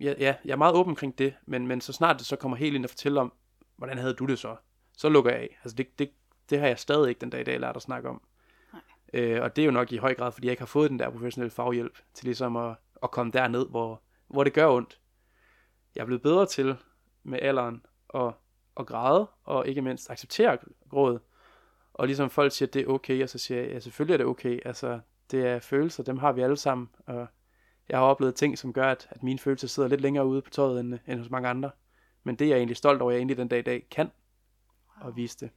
ja, 0.00 0.14
ja, 0.18 0.34
jeg 0.44 0.52
er 0.52 0.56
meget 0.56 0.74
åben 0.74 0.90
omkring 0.90 1.18
det, 1.18 1.34
men, 1.46 1.66
men 1.66 1.80
så 1.80 1.92
snart 1.92 2.18
det 2.18 2.26
så 2.26 2.36
kommer 2.36 2.56
helt 2.56 2.74
ind 2.74 2.84
og 2.84 2.90
fortæller 2.90 3.20
om, 3.20 3.32
hvordan 3.76 3.98
havde 3.98 4.14
du 4.14 4.26
det 4.26 4.38
så, 4.38 4.56
så 4.96 5.08
lukker 5.08 5.30
jeg 5.30 5.40
af. 5.40 5.58
Altså 5.64 5.76
det, 5.76 5.98
det, 5.98 6.10
det 6.50 6.60
har 6.60 6.66
jeg 6.66 6.78
stadig 6.78 7.08
ikke 7.08 7.20
den 7.20 7.30
dag 7.30 7.40
i 7.40 7.44
dag 7.44 7.60
lært 7.60 7.76
at 7.76 7.82
snakke 7.82 8.08
om. 8.08 8.22
Nej. 8.72 8.82
Øh, 9.12 9.42
og 9.42 9.56
det 9.56 9.62
er 9.62 9.66
jo 9.66 9.72
nok 9.72 9.92
i 9.92 9.96
høj 9.96 10.14
grad, 10.14 10.32
fordi 10.32 10.46
jeg 10.46 10.52
ikke 10.52 10.60
har 10.60 10.66
fået 10.66 10.90
den 10.90 10.98
der 10.98 11.10
professionelle 11.10 11.50
faghjælp 11.50 11.98
til 12.14 12.24
ligesom 12.24 12.56
at, 12.56 12.76
at 13.02 13.10
komme 13.10 13.32
derned, 13.32 13.68
hvor, 13.68 14.02
hvor 14.28 14.44
det 14.44 14.52
gør 14.52 14.68
ondt. 14.68 15.00
Jeg 15.96 16.02
er 16.02 16.06
blevet 16.06 16.22
bedre 16.22 16.46
til 16.46 16.76
med 17.22 17.38
alderen 17.42 17.86
at, 18.14 18.32
at 18.80 18.86
græde, 18.86 19.26
og 19.44 19.68
ikke 19.68 19.82
mindst 19.82 20.10
acceptere 20.10 20.58
grådet. 20.90 21.20
Og 21.94 22.06
ligesom 22.06 22.30
folk 22.30 22.52
siger, 22.52 22.66
at 22.66 22.74
det 22.74 22.82
er 22.82 22.86
okay, 22.86 23.22
og 23.22 23.28
så 23.28 23.38
siger 23.38 23.60
jeg, 23.60 23.70
ja, 23.70 23.80
selvfølgelig 23.80 24.12
er 24.12 24.18
det 24.18 24.26
okay. 24.26 24.60
Altså, 24.64 25.00
det 25.30 25.46
er 25.46 25.58
følelser, 25.58 26.02
dem 26.02 26.18
har 26.18 26.32
vi 26.32 26.40
alle 26.40 26.56
sammen. 26.56 26.88
Og 27.06 27.26
jeg 27.88 27.98
har 27.98 28.04
oplevet 28.04 28.34
ting, 28.34 28.58
som 28.58 28.72
gør, 28.72 28.90
at, 28.90 29.08
at 29.10 29.22
mine 29.22 29.38
følelser 29.38 29.68
sidder 29.68 29.88
lidt 29.88 30.00
længere 30.00 30.26
ude 30.26 30.42
på 30.42 30.50
tøjet, 30.50 30.80
end, 30.80 30.98
end 31.06 31.18
hos 31.18 31.30
mange 31.30 31.48
andre. 31.48 31.70
Men 32.22 32.36
det 32.36 32.44
er 32.44 32.48
jeg 32.48 32.56
egentlig 32.56 32.76
stolt 32.76 33.02
over, 33.02 33.10
at 33.10 33.14
jeg 33.14 33.18
egentlig 33.18 33.36
den 33.36 33.48
dag 33.48 33.58
i 33.58 33.62
dag 33.62 33.86
kan 33.90 34.10
wow. 34.98 35.08
og 35.08 35.16
vise 35.16 35.38
det. 35.40 35.50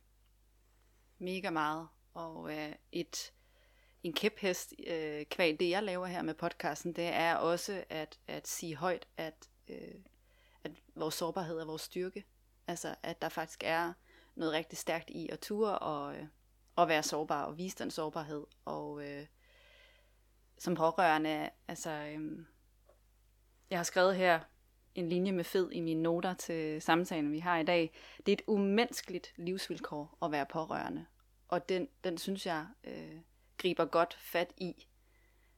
Mega 1.20 1.50
meget. 1.50 1.88
Og 2.14 2.52
øh, 2.52 2.74
et, 2.92 3.32
en 4.04 4.14
kæphest 4.14 4.74
øh, 4.88 5.26
kvæg 5.26 5.60
det, 5.60 5.70
jeg 5.70 5.84
laver 5.84 6.06
her 6.06 6.22
med 6.22 6.34
podcasten, 6.34 6.94
det 6.94 7.08
er 7.08 7.36
også 7.36 7.84
at, 7.90 8.20
at 8.28 8.48
sige 8.48 8.76
højt, 8.76 9.08
at, 9.18 9.50
øh, 9.70 9.96
at 10.70 10.84
vores 10.96 11.16
sårbarhed 11.16 11.60
er 11.60 11.66
vores 11.66 11.82
styrke. 11.82 12.26
Altså, 12.68 12.96
at 13.04 13.22
der 13.22 13.30
faktisk 13.30 13.64
er 13.66 13.94
noget 14.36 14.54
rigtig 14.54 14.78
stærkt 14.78 15.10
i 15.10 15.30
at 15.30 15.40
ture 15.40 15.80
og, 15.80 16.16
øh, 16.16 16.28
og 16.76 16.88
være 16.88 17.04
sårbar 17.04 17.44
og 17.44 17.58
vise 17.58 17.78
den 17.78 17.92
sårbarhed. 17.92 18.46
Og 18.66 19.10
øh, 19.10 19.26
som 20.58 20.76
pårørende, 20.76 21.50
altså, 21.68 21.90
øh, 21.92 22.46
jeg 23.70 23.80
har 23.80 23.84
skrevet 23.84 24.16
her 24.16 24.40
en 24.96 25.10
linje 25.10 25.32
med 25.32 25.44
fed 25.44 25.72
i 25.72 25.80
mine 25.80 26.02
noter 26.02 26.34
til 26.34 26.82
samtalen, 26.82 27.32
vi 27.32 27.40
har 27.40 27.58
i 27.58 27.64
dag. 27.64 27.94
Det 28.18 28.32
er 28.32 28.36
et 28.36 28.42
umenneskeligt 28.48 29.34
livsvilkår 29.38 30.18
at 30.22 30.32
være 30.32 30.46
pårørende. 30.46 31.06
Og 31.48 31.70
den, 31.70 31.88
den 32.04 32.18
synes 32.18 32.46
jeg 32.46 32.68
øh, 32.84 33.20
griber 33.58 33.86
godt 33.86 34.14
fat 34.20 34.54
i, 34.58 34.88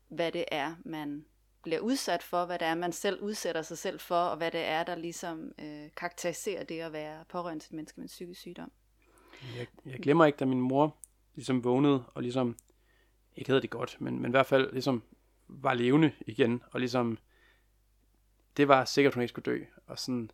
hvad 0.07 0.32
det 0.32 0.45
er, 0.51 0.76
man 0.86 1.26
bliver 1.64 1.80
udsat 1.80 2.24
for, 2.24 2.45
hvad 2.45 2.59
det 2.59 2.68
er, 2.68 2.76
man 2.76 2.91
selv 2.91 3.22
udsætter 3.22 3.62
sig 3.62 3.78
selv 3.78 3.99
for, 3.99 4.16
og 4.16 4.38
hvad 4.38 4.51
det 4.51 4.66
er, 4.66 4.84
der 4.84 4.95
ligesom 4.95 5.51
øh, 5.59 5.89
karakteriserer 5.97 6.64
det 6.64 6.80
at 6.80 6.93
være 6.93 7.26
pårørende 7.30 7.64
til 7.64 7.70
et 7.70 7.74
menneske 7.74 7.99
med 7.99 8.05
en 8.05 8.07
psykisk 8.07 8.41
sygdom. 8.41 8.72
Jeg, 9.57 9.68
jeg 9.86 9.99
glemmer 9.99 10.26
ikke, 10.26 10.38
da 10.38 10.45
min 10.45 10.62
mor 10.62 10.97
ligesom 11.36 11.64
vågnede, 11.64 12.03
og 12.14 12.22
ligesom, 12.22 12.57
ikke 13.36 13.49
havde 13.49 13.62
det 13.62 13.70
godt, 13.70 13.97
men, 13.99 14.22
men 14.22 14.32
i 14.32 14.34
hvert 14.34 14.45
fald 14.45 14.72
ligesom 14.72 15.03
var 15.47 15.74
levende 15.74 16.12
igen, 16.28 16.64
og 16.72 16.80
ligesom, 16.80 17.18
det 18.57 18.68
var 18.68 18.86
sikkert, 18.86 19.14
hun 19.14 19.24
ikke 19.24 19.30
skulle 19.30 19.51
dø, 19.51 19.64
og 19.88 19.99
sådan, 19.99 20.32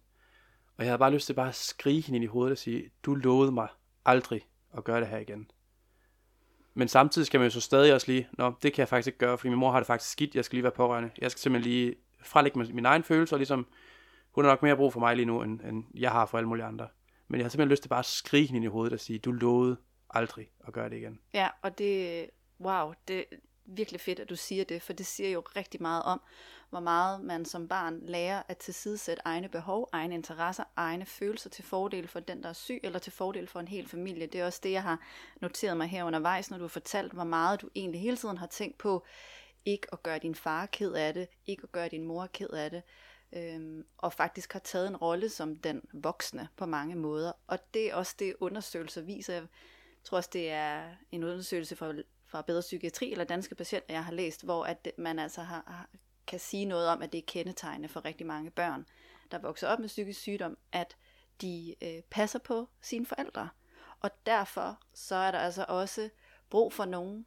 og 0.78 0.84
jeg 0.84 0.92
havde 0.92 1.00
bare 1.00 1.14
lyst 1.14 1.26
til 1.26 1.34
bare 1.34 1.48
at 1.48 1.56
skrige 1.56 2.02
hende 2.02 2.16
ind 2.16 2.24
i 2.24 2.28
hovedet 2.28 2.52
og 2.52 2.58
sige, 2.58 2.92
du 3.04 3.16
lovede 3.16 3.52
mig 3.52 3.68
aldrig 4.06 4.48
at 4.78 4.84
gøre 4.84 5.00
det 5.00 5.08
her 5.08 5.18
igen. 5.18 5.52
Men 6.78 6.88
samtidig 6.88 7.26
skal 7.26 7.40
man 7.40 7.48
jo 7.48 7.52
så 7.52 7.62
stadig 7.62 7.94
også 7.94 8.12
lige, 8.12 8.28
nå, 8.32 8.54
det 8.64 8.74
kan 8.74 8.80
jeg 8.82 8.88
faktisk 8.88 9.08
ikke 9.08 9.18
gøre, 9.18 9.38
fordi 9.38 9.50
min 9.50 9.60
mor 9.60 9.72
har 9.72 9.80
det 9.80 9.88
faktisk 9.88 10.12
skidt, 10.12 10.36
jeg 10.36 10.46
skal 10.46 10.56
lige 10.56 10.64
være 10.64 10.72
pårørende. 10.72 11.10
Jeg 11.18 11.32
skal 11.32 11.40
simpelthen 11.42 11.72
lige 11.72 11.96
frelægge 12.22 12.60
min, 12.60 12.76
min 12.76 12.86
egen 12.86 13.04
følelse, 13.04 13.36
og 13.36 13.40
ligesom, 13.40 13.68
hun 14.32 14.46
har 14.46 14.52
nok 14.52 14.64
mere 14.64 14.76
brug 14.76 14.94
for 14.94 15.00
mig 15.00 15.16
lige 15.16 15.26
nu, 15.26 15.42
end, 15.42 15.62
end 15.62 15.84
jeg 15.94 16.12
har 16.12 16.26
for 16.26 16.38
alle 16.38 16.48
mulige 16.48 16.66
andre. 16.66 16.88
Men 17.28 17.40
jeg 17.40 17.46
har 17.46 17.50
simpelthen 17.50 17.70
lyst 17.70 17.82
til 17.82 17.90
bare 17.90 18.00
at 18.00 18.06
skrige 18.06 18.48
hende 18.48 18.66
i 18.66 18.70
hovedet 18.70 18.94
og 18.94 19.00
sige, 19.00 19.20
du 19.20 19.32
lovede 19.32 19.78
aldrig 20.10 20.50
at 20.68 20.74
gøre 20.74 20.90
det 20.90 20.98
igen. 20.98 21.20
Ja, 21.34 21.48
og 21.62 21.78
det, 21.78 22.26
wow, 22.60 22.94
det 23.08 23.20
er 23.20 23.24
virkelig 23.66 24.02
fedt, 24.02 24.20
at 24.20 24.30
du 24.30 24.36
siger 24.36 24.64
det, 24.64 24.82
for 24.82 24.94
det 24.94 25.06
siger 25.06 25.30
jo 25.30 25.44
rigtig 25.56 25.82
meget 25.82 26.04
om, 26.04 26.22
hvor 26.70 26.80
meget 26.80 27.22
man 27.22 27.45
som 27.45 27.68
barn 27.68 27.99
lærer 28.01 28.43
at 28.47 28.57
tilsidesætte 28.57 29.22
egne 29.26 29.49
behov, 29.49 29.89
egne 29.91 30.15
interesser, 30.15 30.63
egne 30.76 31.05
følelser 31.05 31.49
til 31.49 31.63
fordel 31.63 32.07
for 32.07 32.20
den, 32.20 32.43
der 32.43 32.49
er 32.49 32.53
syg, 32.53 32.80
eller 32.84 32.99
til 32.99 33.13
fordel 33.13 33.47
for 33.47 33.59
en 33.59 33.68
hel 33.68 33.88
familie. 33.88 34.28
Det 34.28 34.41
er 34.41 34.45
også 34.45 34.59
det, 34.63 34.72
jeg 34.72 34.84
har 34.84 35.01
noteret 35.41 35.78
mig 35.78 35.88
her 35.88 36.03
undervejs, 36.03 36.51
når 36.51 36.57
du 36.57 36.63
har 36.63 36.70
fortalt, 36.70 37.13
hvor 37.13 37.24
meget 37.24 37.61
du 37.61 37.70
egentlig 37.76 38.01
hele 38.01 38.18
tiden 38.18 38.38
har 38.38 38.47
tænkt 38.47 38.78
på, 38.78 39.05
ikke 39.65 39.88
at 39.91 40.03
gøre 40.03 40.20
din 40.20 40.36
far 40.36 40.65
ked 40.65 40.93
af 40.93 41.13
det, 41.13 41.28
ikke 41.45 41.63
at 41.63 41.72
gøre 41.72 41.89
din 41.89 42.03
mor 42.03 42.28
ked 42.34 42.49
af 42.49 42.72
det, 42.72 42.82
øhm, 43.34 43.86
og 43.97 44.13
faktisk 44.13 44.53
har 44.53 44.59
taget 44.59 44.88
en 44.88 44.97
rolle 44.97 45.30
som 45.30 45.55
den 45.55 45.82
voksne 45.93 46.47
på 46.55 46.65
mange 46.65 46.95
måder. 46.95 47.32
Og 47.47 47.59
det 47.74 47.91
er 47.91 47.95
også 47.95 48.15
det, 48.20 48.36
undersøgelser 48.39 49.01
viser. 49.01 49.34
Jeg 49.34 49.47
tror 50.03 50.18
også, 50.18 50.30
det 50.34 50.51
er 50.51 50.84
en 51.11 51.24
undersøgelse 51.24 51.76
fra, 51.76 51.93
fra 52.26 52.41
Bedre 52.41 52.61
Psykiatri 52.61 53.11
eller 53.11 53.26
Danske 53.26 53.55
Patienter, 53.55 53.93
jeg 53.93 54.05
har 54.05 54.11
læst, 54.11 54.43
hvor 54.43 54.65
at 54.65 54.88
man 54.97 55.20
altså 55.20 55.41
har, 55.41 55.88
kan 56.28 56.40
sige 56.40 56.66
noget 56.66 56.88
om, 56.88 57.02
at 57.02 57.12
det 57.12 57.18
er 57.18 57.26
kendetegnende 57.28 57.90
for 57.90 58.06
rigtig 58.06 58.28
mange 58.28 58.52
børn, 58.52 58.86
der 59.32 59.40
vokser 59.40 59.68
op 59.68 59.80
med 59.80 59.88
psykisk 59.88 60.20
sygdom, 60.20 60.58
at 60.72 60.98
de 61.42 61.76
øh, 61.82 62.02
passer 62.10 62.40
på 62.40 62.70
sine 62.82 63.06
forældre. 63.06 63.50
Og 64.00 64.12
derfor 64.26 64.80
så 64.94 65.16
er 65.16 65.32
der 65.32 65.40
altså 65.40 65.66
også 65.68 66.10
brug 66.50 66.74
for 66.74 66.86
nogle 66.86 67.26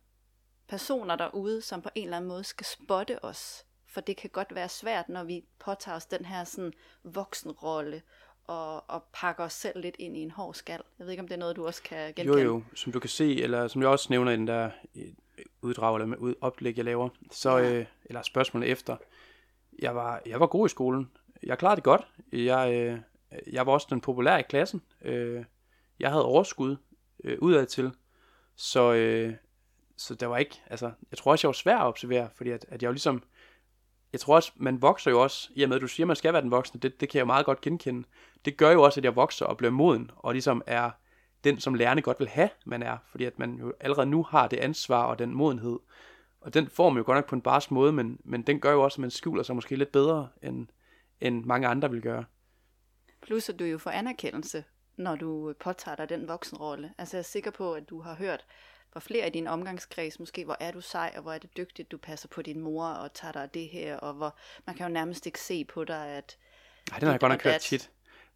personer 0.68 1.16
derude, 1.16 1.62
som 1.62 1.82
på 1.82 1.88
en 1.94 2.04
eller 2.04 2.16
anden 2.16 2.28
måde 2.28 2.44
skal 2.44 2.66
spotte 2.66 3.24
os. 3.24 3.66
For 3.86 4.00
det 4.00 4.16
kan 4.16 4.30
godt 4.30 4.54
være 4.54 4.68
svært, 4.68 5.08
når 5.08 5.24
vi 5.24 5.44
påtager 5.58 5.96
os 5.96 6.06
den 6.06 6.24
her 6.24 6.44
sådan 6.44 6.72
voksenrolle 7.02 8.02
og, 8.46 8.90
og 8.90 9.04
pakker 9.12 9.44
os 9.44 9.52
selv 9.52 9.80
lidt 9.80 9.96
ind 9.98 10.16
i 10.16 10.20
en 10.20 10.30
hård 10.30 10.54
skal. 10.54 10.80
Jeg 10.98 11.06
ved 11.06 11.10
ikke, 11.10 11.20
om 11.20 11.28
det 11.28 11.34
er 11.34 11.38
noget, 11.38 11.56
du 11.56 11.66
også 11.66 11.82
kan 11.82 12.14
genkende. 12.14 12.42
Jo, 12.42 12.54
jo. 12.54 12.62
Som 12.74 12.92
du 12.92 13.00
kan 13.00 13.10
se, 13.10 13.42
eller 13.42 13.68
som 13.68 13.82
jeg 13.82 13.90
også 13.90 14.06
nævner 14.10 14.32
i 14.32 14.36
den 14.36 14.46
der 14.46 14.70
uddrag 15.62 15.96
eller 15.96 16.06
med 16.06 16.34
oplæg, 16.40 16.76
jeg 16.76 16.84
laver, 16.84 17.08
så, 17.30 17.56
ja. 17.56 17.72
øh, 17.72 17.86
eller 18.04 18.22
spørgsmålene 18.22 18.70
efter, 18.70 18.96
jeg 19.78 19.94
var, 19.94 20.22
jeg 20.26 20.40
var 20.40 20.46
god 20.46 20.66
i 20.66 20.68
skolen. 20.68 21.10
Jeg 21.42 21.58
klarede 21.58 21.76
det 21.76 21.84
godt. 21.84 22.06
Jeg, 22.32 22.72
øh, 22.74 22.98
jeg 23.52 23.66
var 23.66 23.72
også 23.72 23.86
den 23.90 24.00
populære 24.00 24.40
i 24.40 24.44
klassen. 24.48 24.82
Øh, 25.02 25.44
jeg 26.00 26.10
havde 26.10 26.24
overskud 26.24 26.76
øh, 27.24 27.38
udad 27.40 27.66
til. 27.66 27.92
Så, 28.56 28.92
øh, 28.92 29.34
så 29.96 30.14
der 30.14 30.26
var 30.26 30.36
ikke, 30.38 30.62
altså, 30.66 30.90
jeg 31.10 31.18
tror 31.18 31.30
også, 31.32 31.46
jeg 31.46 31.48
var 31.48 31.52
svær 31.52 31.78
at 31.78 31.86
observere, 31.86 32.28
fordi 32.34 32.50
at, 32.50 32.66
at 32.68 32.82
jeg 32.82 32.88
jo 32.88 32.92
ligesom, 32.92 33.22
jeg 34.12 34.20
tror 34.20 34.34
også, 34.34 34.52
man 34.56 34.82
vokser 34.82 35.10
jo 35.10 35.22
også, 35.22 35.50
i 35.54 35.62
og 35.62 35.68
med 35.68 35.76
at 35.76 35.82
du 35.82 35.88
siger, 35.88 36.04
at 36.04 36.08
man 36.08 36.16
skal 36.16 36.32
være 36.32 36.42
den 36.42 36.50
voksne, 36.50 36.80
det, 36.80 37.00
det 37.00 37.08
kan 37.08 37.18
jeg 37.18 37.20
jo 37.20 37.26
meget 37.26 37.46
godt 37.46 37.60
genkende. 37.60 38.08
Det 38.44 38.56
gør 38.56 38.70
jo 38.70 38.82
også, 38.82 39.00
at 39.00 39.04
jeg 39.04 39.16
vokser 39.16 39.46
og 39.46 39.56
bliver 39.56 39.70
moden, 39.70 40.10
og 40.16 40.32
ligesom 40.32 40.62
er 40.66 40.90
den, 41.44 41.60
som 41.60 41.74
lærerne 41.74 42.02
godt 42.02 42.20
vil 42.20 42.28
have, 42.28 42.50
man 42.66 42.82
er, 42.82 42.98
fordi 43.10 43.24
at 43.24 43.38
man 43.38 43.54
jo 43.54 43.72
allerede 43.80 44.06
nu 44.06 44.22
har 44.22 44.48
det 44.48 44.56
ansvar 44.56 45.04
og 45.04 45.18
den 45.18 45.34
modenhed. 45.34 45.78
Og 46.40 46.54
den 46.54 46.68
får 46.68 46.90
man 46.90 46.98
jo 46.98 47.06
godt 47.06 47.16
nok 47.16 47.28
på 47.28 47.34
en 47.34 47.42
barsk 47.42 47.70
måde, 47.70 47.92
men, 47.92 48.20
men 48.24 48.42
den 48.42 48.60
gør 48.60 48.72
jo 48.72 48.82
også, 48.82 48.94
at 48.94 49.00
man 49.00 49.10
skjuler 49.10 49.42
sig 49.42 49.54
måske 49.54 49.76
lidt 49.76 49.92
bedre, 49.92 50.28
end, 50.42 50.66
end 51.20 51.44
mange 51.44 51.68
andre 51.68 51.90
vil 51.90 52.02
gøre. 52.02 52.24
Plus 53.22 53.48
at 53.48 53.58
du 53.58 53.64
jo 53.64 53.78
får 53.78 53.90
anerkendelse, 53.90 54.64
når 54.96 55.16
du 55.16 55.54
påtager 55.60 55.96
dig 55.96 56.08
den 56.08 56.28
voksenrolle. 56.28 56.94
Altså 56.98 57.16
jeg 57.16 57.18
er 57.18 57.24
sikker 57.24 57.50
på, 57.50 57.74
at 57.74 57.90
du 57.90 58.00
har 58.00 58.14
hørt 58.14 58.44
for 58.92 59.00
flere 59.00 59.26
i 59.26 59.30
din 59.30 59.46
omgangskreds 59.46 60.18
måske, 60.18 60.44
hvor 60.44 60.56
er 60.60 60.70
du 60.70 60.80
sej, 60.80 61.12
og 61.16 61.22
hvor 61.22 61.32
er 61.32 61.38
det 61.38 61.56
dygtigt, 61.56 61.90
du 61.90 61.98
passer 61.98 62.28
på 62.28 62.42
din 62.42 62.60
mor, 62.60 62.86
og 62.86 63.14
tager 63.14 63.32
dig 63.32 63.42
af 63.42 63.50
det 63.50 63.68
her, 63.68 63.96
og 63.96 64.14
hvor 64.14 64.36
man 64.66 64.76
kan 64.76 64.86
jo 64.86 64.92
nærmest 64.92 65.26
ikke 65.26 65.40
se 65.40 65.64
på 65.64 65.84
dig, 65.84 66.06
at... 66.06 66.36
Nej, 66.90 66.98
den 66.98 67.06
har 67.06 67.12
jeg 67.12 67.20
godt 67.20 67.32
nok 67.32 67.42
hørt 67.42 67.60
tit. 67.60 67.90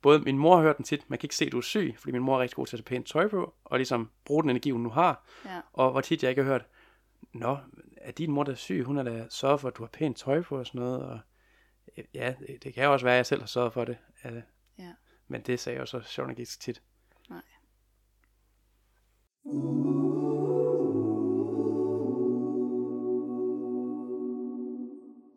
Både 0.05 0.19
min 0.19 0.39
mor 0.39 0.61
hørt 0.61 0.77
den 0.77 0.85
tit, 0.85 1.11
man 1.11 1.19
kan 1.19 1.27
ikke 1.27 1.37
se, 1.37 1.45
at 1.45 1.53
du 1.53 1.59
er 1.59 1.63
syg, 1.63 1.95
fordi 1.99 2.13
min 2.13 2.23
mor 2.23 2.37
er 2.37 2.41
rigtig 2.41 2.57
god 2.57 2.67
til 2.67 2.77
at 2.77 2.85
tage 2.85 2.97
pænt 2.97 3.07
tøj 3.07 3.29
på, 3.29 3.55
og 3.65 3.79
ligesom 3.79 4.11
bruge 4.25 4.43
den 4.43 4.51
energi, 4.51 4.71
hun 4.71 4.81
nu 4.81 4.91
har. 4.91 5.25
Ja. 5.45 5.61
Og 5.73 5.91
hvor 5.91 6.01
tit 6.01 6.23
jeg 6.23 6.31
ikke 6.31 6.43
har 6.43 6.51
hørt, 6.51 6.67
Nå, 7.35 7.59
er 7.97 8.13
din 8.13 8.31
mor 8.31 8.43
der 8.43 8.53
er 8.53 8.57
syg? 8.57 8.83
Hun 8.87 8.97
har 8.97 9.03
da 9.03 9.27
sørget 9.31 9.61
for, 9.61 9.69
at 9.69 9.77
du 9.77 9.83
har 9.83 9.91
pænt 9.93 10.17
tøj 10.17 10.43
på 10.43 10.59
og 10.59 10.67
sådan 10.67 10.81
noget. 10.81 11.03
Og 11.03 11.19
ja, 12.15 12.35
det 12.63 12.75
kan 12.75 12.89
også 12.89 13.07
være, 13.07 13.15
at 13.15 13.17
jeg 13.17 13.27
selv 13.27 13.41
har 13.41 13.47
sørget 13.47 13.73
for 13.73 13.85
det. 13.85 13.97
Ja. 14.79 14.93
Men 15.29 15.43
det 15.43 15.61
sagde 15.61 15.75
jeg 15.75 15.81
jo 15.81 15.87
så 15.87 16.01
sjovt 16.01 16.31
ikke 16.31 16.47
så 16.47 16.59
tit. 16.59 16.83
Nej. 17.31 17.43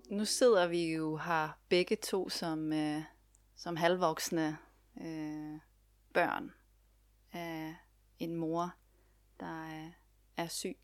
Nu 0.09 0.25
sidder 0.25 0.67
vi 0.67 0.93
jo 0.93 1.17
her 1.17 1.49
begge 1.69 1.95
to 1.95 2.29
som, 2.29 2.73
øh, 2.73 3.01
som 3.57 3.75
halvvoksne 3.75 4.57
øh, 5.01 5.59
børn 6.13 6.53
af 7.33 7.75
en 8.19 8.35
mor, 8.35 8.73
der 9.39 9.65
er, 9.65 9.91
er 10.37 10.47
syg. 10.47 10.77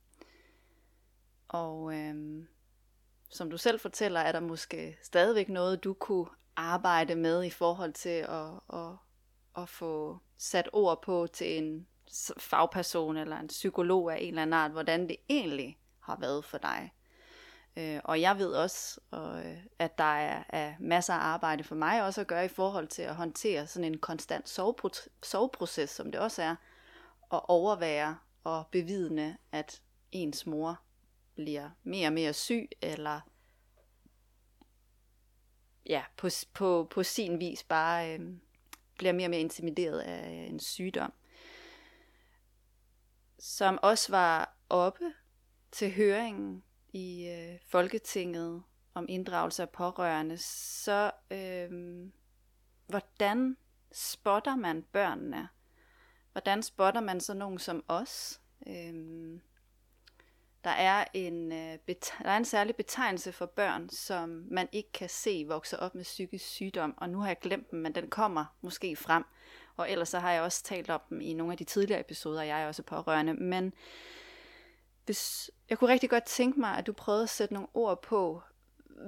Og 1.48 1.96
øh, 1.96 2.46
som 3.30 3.50
du 3.50 3.58
selv 3.58 3.80
fortæller, 3.80 4.20
er 4.20 4.32
der 4.32 4.40
måske 4.40 4.98
stadigvæk 5.04 5.50
noget, 5.50 5.84
du 5.84 5.94
kunne 5.94 6.28
arbejde 6.56 7.16
med 7.16 7.44
i 7.44 7.50
forhold 7.50 7.94
til 7.94 8.10
at, 8.30 8.60
at, 8.74 8.96
at 9.58 9.70
få 9.70 10.20
sat 10.38 10.70
ord 10.74 11.02
på 11.02 11.28
til 11.34 11.58
en 11.58 11.88
fagperson 12.38 13.18
eller 13.18 13.38
en 13.38 13.48
psykolog 13.48 14.14
af 14.14 14.18
en 14.22 14.28
eller 14.28 14.42
anden 14.42 14.54
art, 14.54 14.72
hvordan 14.72 15.08
det 15.08 15.18
egentlig 15.30 15.80
har 16.00 16.18
været 16.20 16.46
for 16.46 16.58
dig. 16.58 16.94
Øh, 17.78 18.00
og 18.04 18.22
jeg 18.22 18.38
ved 18.38 18.54
også, 18.54 19.00
øh, 19.14 19.58
at 19.80 19.98
der 19.98 20.04
er, 20.04 20.44
er 20.50 20.74
masser 20.80 21.14
af 21.14 21.18
arbejde 21.18 21.64
for 21.64 21.76
mig 21.76 22.04
også 22.04 22.22
at 22.22 22.28
gøre 22.28 22.46
i 22.46 22.48
forhold 22.48 22.88
til 22.88 23.02
at 23.02 23.16
håndtere 23.16 23.68
sådan 23.68 23.94
en 23.94 23.98
konstant 23.98 24.50
soveproces, 25.24 25.90
som 25.90 26.12
det 26.12 26.22
også 26.22 26.42
er, 26.42 26.56
og 27.30 27.50
overvære 27.50 28.18
og 28.44 28.68
bevidne, 28.72 29.38
at 29.52 29.82
ens 30.12 30.46
mor 30.46 30.82
bliver 31.36 31.70
mere 31.84 32.08
og 32.08 32.14
mere 32.14 32.34
syg, 32.34 32.70
eller 32.82 33.20
ja, 35.86 36.04
på, 36.18 36.30
på, 36.54 36.88
på 36.92 37.04
sin 37.04 37.40
vis 37.40 37.64
bare 37.64 38.14
øh, 38.14 38.20
bliver 38.98 39.14
mere 39.14 39.26
og 39.26 39.30
mere 39.30 39.42
intimideret 39.42 40.00
af 40.00 40.32
øh, 40.32 40.50
en 40.50 40.60
sygdom. 40.60 41.14
Som 43.40 43.80
også 43.82 44.12
var 44.12 44.58
oppe 44.70 45.14
til 45.72 45.92
høringen 45.92 46.64
i 46.94 47.28
øh, 47.28 47.60
Folketinget 47.68 48.64
om 48.94 49.06
inddragelse 49.10 49.62
af 49.62 49.70
pårørende, 49.70 50.38
så 50.38 51.12
øh, 51.32 51.70
hvordan 52.88 53.58
spotter 53.92 54.56
man 54.56 54.84
børnene? 54.92 55.48
Hvordan 56.32 56.64
spotter 56.64 57.02
man 57.02 57.22
så 57.22 57.34
nogen 57.34 57.60
som 57.60 57.84
os? 57.88 58.42
Øh, 58.68 59.40
der 60.64 60.70
er 60.70 61.06
en, 61.14 61.52
øh, 61.52 61.78
der 61.88 62.30
er 62.30 62.38
en 62.38 62.46
særlig 62.46 62.76
betegnelse 62.76 63.32
for 63.32 63.46
børn, 63.46 63.90
som 63.90 64.46
man 64.52 64.70
ikke 64.72 64.92
kan 64.92 65.10
se 65.10 65.46
vokser 65.48 65.78
op 65.78 65.96
med 65.96 66.04
psykisk 66.04 66.46
sygdom, 66.46 66.94
og 66.98 67.10
nu 67.10 67.20
har 67.20 67.28
jeg 67.28 67.40
glemt 67.40 67.72
dem, 67.72 67.80
men 67.80 67.96
den 67.96 68.10
kommer 68.10 68.46
måske 68.62 68.96
frem. 68.96 69.24
Og 69.76 69.92
ellers 69.92 70.10
så 70.10 70.20
har 70.20 70.32
jeg 70.32 70.42
også 70.42 70.64
talt 70.64 70.90
om 70.90 71.02
dem 71.10 71.22
i 71.22 71.34
nogle 71.34 71.54
af 71.54 71.58
de 71.58 71.64
tidligere 71.64 72.00
episoder, 72.00 72.42
jeg 72.42 72.62
er 72.62 72.68
også 72.68 72.84
pårørende. 72.84 73.34
Men 73.34 73.74
hvis, 75.06 75.52
jeg 75.70 75.78
kunne 75.78 75.94
rigtig 75.94 76.10
godt 76.10 76.24
tænke 76.24 76.60
mig, 76.60 76.78
at 76.78 76.88
du 76.88 76.94
prøvede 76.94 77.24
at 77.24 77.30
sætte 77.30 77.54
nogle 77.54 77.70
ord 77.74 78.02
på, 78.02 78.42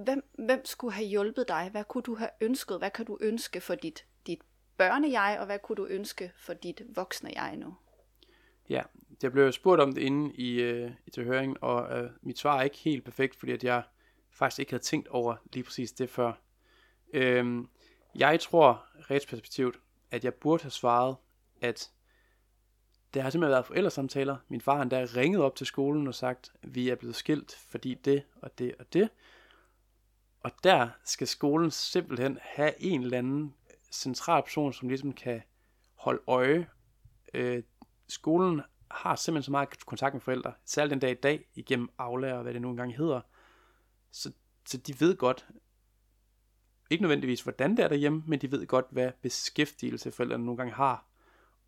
hvem, 0.04 0.30
hvem 0.34 0.66
skulle 0.66 0.94
have 0.94 1.08
hjulpet 1.08 1.48
dig? 1.48 1.70
Hvad 1.72 1.84
kunne 1.84 2.04
du 2.04 2.16
have 2.16 2.30
ønsket? 2.42 2.78
Hvad 2.78 2.92
kan 2.92 3.06
du 3.06 3.18
ønske 3.22 3.62
for 3.62 3.76
dit, 3.76 4.06
dit 4.28 4.40
børne-jeg, 4.78 5.38
og 5.40 5.46
hvad 5.46 5.60
kunne 5.60 5.76
du 5.76 5.86
ønske 5.86 6.32
for 6.38 6.54
dit 6.54 6.82
voksne 6.96 7.32
jeg 7.36 7.56
nu? 7.56 7.76
Ja, 8.70 8.82
jeg 9.24 9.32
blev 9.32 9.52
spurgt 9.52 9.82
om 9.82 9.94
det 9.94 10.02
inde 10.02 10.36
i, 10.36 10.62
øh, 10.62 10.92
i 11.06 11.12
til 11.12 11.24
høringen, 11.24 11.58
og 11.62 12.00
øh, 12.00 12.12
mit 12.22 12.40
svar 12.40 12.58
er 12.60 12.64
ikke 12.64 12.78
helt 12.78 13.04
perfekt, 13.04 13.36
fordi 13.36 13.52
at 13.52 13.64
jeg 13.64 13.84
faktisk 14.32 14.60
ikke 14.60 14.72
havde 14.72 14.84
tænkt 14.84 15.08
over 15.08 15.36
lige 15.54 15.64
præcis 15.64 15.92
det 15.92 16.10
før. 16.10 16.34
Øhm, 17.14 17.70
jeg 18.16 18.40
tror, 18.40 18.86
retsperspektivt, 19.12 19.80
at 20.12 20.24
jeg 20.24 20.34
burde 20.34 20.64
have 20.64 20.72
svaret, 20.72 21.16
at 21.62 21.92
det 23.16 23.24
har 23.24 23.30
simpelthen 23.30 23.52
været 23.52 23.66
forældresamtaler. 23.66 24.38
Min 24.48 24.62
far 24.62 24.78
han 24.78 24.92
der 24.92 25.16
ringet 25.16 25.42
op 25.42 25.56
til 25.56 25.68
skolen 25.68 26.08
og 26.08 26.16
sagt, 26.16 26.54
vi 26.64 26.90
er 26.90 26.96
blevet 26.96 27.16
skilt, 27.16 27.56
fordi 27.70 27.94
det 27.94 28.24
og 28.42 28.60
det 28.60 28.76
og 28.80 28.94
det. 28.94 29.10
Og 30.40 30.52
der 30.64 30.90
skal 31.06 31.28
skolen 31.28 31.72
simpelthen 31.72 32.40
have 32.42 32.82
en 32.82 33.04
eller 33.04 33.18
anden 33.18 33.54
central 33.92 34.44
person, 34.44 34.74
som 34.74 34.90
ligesom 34.90 35.14
kan 35.14 35.42
holde 35.94 36.22
øje. 36.28 36.68
Øh, 37.34 37.64
skolen 38.08 38.62
har 38.92 39.16
simpelthen 39.16 39.44
så 39.44 39.52
meget 39.52 39.86
kontakt 39.86 40.14
med 40.14 40.22
forældre, 40.22 40.54
særligt 40.66 40.92
den 40.92 41.00
dag 41.00 41.12
i 41.12 41.22
dag, 41.22 41.48
igennem 41.56 41.90
aflærer, 41.98 42.36
og 42.36 42.44
hvad 42.44 42.54
det 42.54 42.62
nu 42.62 42.70
engang 42.70 42.98
hedder. 42.98 43.22
Så, 44.12 44.32
så 44.66 44.78
de 44.78 45.00
ved 45.00 45.18
godt, 45.18 45.48
ikke 46.90 47.02
nødvendigvis 47.02 47.42
hvordan 47.42 47.78
det 47.78 47.84
er 47.84 47.88
derhjemme, 47.88 48.24
men 48.28 48.40
de 48.40 48.52
ved 48.52 48.68
godt, 48.68 48.86
hvad 48.90 49.12
beskæftigelse 49.22 50.12
forældrene 50.12 50.46
nogle 50.46 50.58
gange 50.58 50.74
har. 50.74 51.06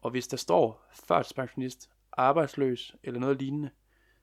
Og 0.08 0.12
hvis 0.12 0.28
der 0.28 0.38
står 0.38 0.86
førtidspensionist, 0.94 1.90
arbejdsløs 2.12 2.96
eller 3.04 3.20
noget 3.20 3.40
lignende, 3.40 3.70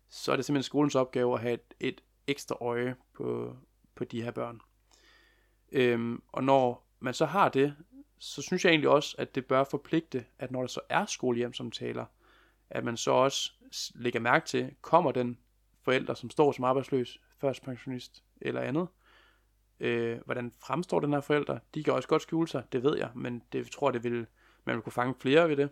så 0.08 0.32
er 0.32 0.36
det 0.36 0.44
simpelthen 0.44 0.62
skolens 0.62 0.94
opgave 0.94 1.34
at 1.34 1.40
have 1.40 1.54
et, 1.54 1.74
et 1.80 2.00
ekstra 2.26 2.56
øje 2.60 2.96
på, 3.14 3.56
på 3.94 4.04
de 4.04 4.22
her 4.22 4.30
børn. 4.30 4.60
Øhm, 5.72 6.22
og 6.32 6.44
når 6.44 6.86
man 7.00 7.14
så 7.14 7.26
har 7.26 7.48
det, 7.48 7.76
så 8.18 8.42
synes 8.42 8.64
jeg 8.64 8.70
egentlig 8.70 8.88
også, 8.90 9.16
at 9.18 9.34
det 9.34 9.46
bør 9.46 9.64
forpligte, 9.64 10.24
at 10.38 10.50
når 10.50 10.60
der 10.60 10.66
så 10.66 10.80
er 10.88 11.06
skolehjemsamtaler, 11.06 12.04
at 12.70 12.84
man 12.84 12.96
så 12.96 13.10
også 13.10 13.52
lægger 13.94 14.20
mærke 14.20 14.46
til, 14.46 14.74
kommer 14.80 15.12
den 15.12 15.38
forælder, 15.82 16.14
som 16.14 16.30
står 16.30 16.52
som 16.52 16.64
arbejdsløs, 16.64 17.20
førstpensionist 17.38 18.24
eller 18.40 18.60
andet, 18.60 18.88
øh, 19.80 20.20
hvordan 20.24 20.52
fremstår 20.66 21.00
den 21.00 21.12
her 21.12 21.20
forælder? 21.20 21.58
De 21.74 21.84
kan 21.84 21.92
også 21.92 22.08
godt 22.08 22.22
skjule 22.22 22.48
sig, 22.48 22.64
det 22.72 22.82
ved 22.82 22.96
jeg, 22.96 23.10
men 23.14 23.42
det 23.52 23.70
tror 23.70 23.88
jeg, 23.88 23.94
det 23.94 24.12
vil, 24.12 24.26
man 24.64 24.74
vil 24.74 24.82
kunne 24.82 24.92
fange 24.92 25.14
flere 25.20 25.48
ved 25.48 25.56
det. 25.56 25.70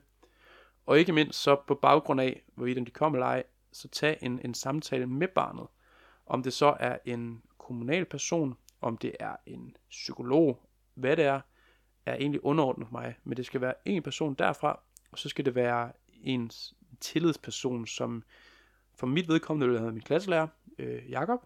Og 0.87 0.99
ikke 0.99 1.13
mindst 1.13 1.43
så 1.43 1.57
på 1.67 1.75
baggrund 1.75 2.21
af, 2.21 2.43
hvorvidt 2.55 2.87
de 2.87 2.91
kommer 2.91 3.19
eller 3.19 3.27
ej, 3.27 3.43
så 3.73 3.89
tag 3.89 4.19
en, 4.23 4.41
en 4.45 4.55
samtale 4.55 5.07
med 5.07 5.29
barnet. 5.29 5.67
Om 6.27 6.43
det 6.43 6.53
så 6.53 6.77
er 6.81 6.99
en 7.05 7.43
kommunal 7.59 8.05
person, 8.05 8.57
om 8.81 8.97
det 8.97 9.17
er 9.21 9.37
en 9.47 9.77
psykolog, 9.91 10.69
hvad 10.95 11.17
det 11.17 11.25
er, 11.25 11.41
er 12.07 12.15
egentlig 12.15 12.45
underordnet 12.45 12.89
for 12.89 12.93
mig. 12.93 13.15
Men 13.25 13.37
det 13.37 13.47
skal 13.47 13.61
være 13.61 13.75
en 13.85 14.03
person 14.03 14.35
derfra, 14.35 14.81
og 15.13 15.19
så 15.19 15.29
skal 15.29 15.45
det 15.45 15.55
være 15.55 15.93
en 16.23 16.51
tillidsperson, 17.01 17.87
som 17.87 18.23
for 18.95 19.07
mit 19.07 19.29
vedkommende 19.29 19.67
ville 19.67 19.81
have 19.81 19.93
min 19.93 20.03
klasselærer, 20.03 20.47
øh, 20.79 21.11
Jakob. 21.11 21.45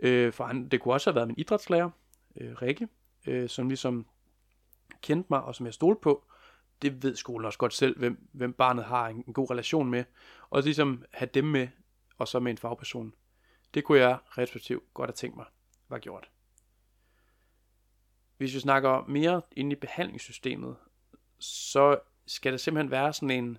Øh, 0.00 0.32
for 0.32 0.44
han, 0.44 0.68
det 0.68 0.80
kunne 0.80 0.94
også 0.94 1.10
have 1.10 1.14
været 1.14 1.28
min 1.28 1.38
idrætslærer, 1.38 1.90
øh, 2.36 2.52
Rikke, 2.52 2.88
øh, 3.26 3.48
som 3.48 3.68
ligesom 3.68 4.06
kendte 5.00 5.26
mig, 5.30 5.42
og 5.42 5.54
som 5.54 5.66
jeg 5.66 5.74
stolede 5.74 6.00
på. 6.02 6.24
Det 6.82 7.02
ved 7.02 7.16
skolen 7.16 7.46
også 7.46 7.58
godt 7.58 7.74
selv, 7.74 7.98
hvem, 7.98 8.28
hvem 8.32 8.52
barnet 8.52 8.84
har 8.84 9.08
en, 9.08 9.24
en 9.26 9.32
god 9.32 9.50
relation 9.50 9.90
med. 9.90 10.04
Og 10.50 10.62
ligesom 10.62 11.04
have 11.12 11.30
dem 11.34 11.44
med, 11.44 11.68
og 12.18 12.28
så 12.28 12.40
med 12.40 12.50
en 12.50 12.58
fagperson. 12.58 13.14
Det 13.74 13.84
kunne 13.84 13.98
jeg 13.98 14.18
respektivt 14.38 14.94
godt 14.94 15.08
have 15.08 15.14
tænkt 15.14 15.36
mig 15.36 15.46
var 15.88 15.98
gjort. 15.98 16.30
Hvis 18.36 18.54
vi 18.54 18.60
snakker 18.60 19.04
mere 19.08 19.42
ind 19.52 19.72
i 19.72 19.74
behandlingssystemet, 19.74 20.76
så 21.38 21.98
skal 22.26 22.52
der 22.52 22.58
simpelthen 22.58 22.90
være 22.90 23.12
sådan 23.12 23.30
en 23.30 23.58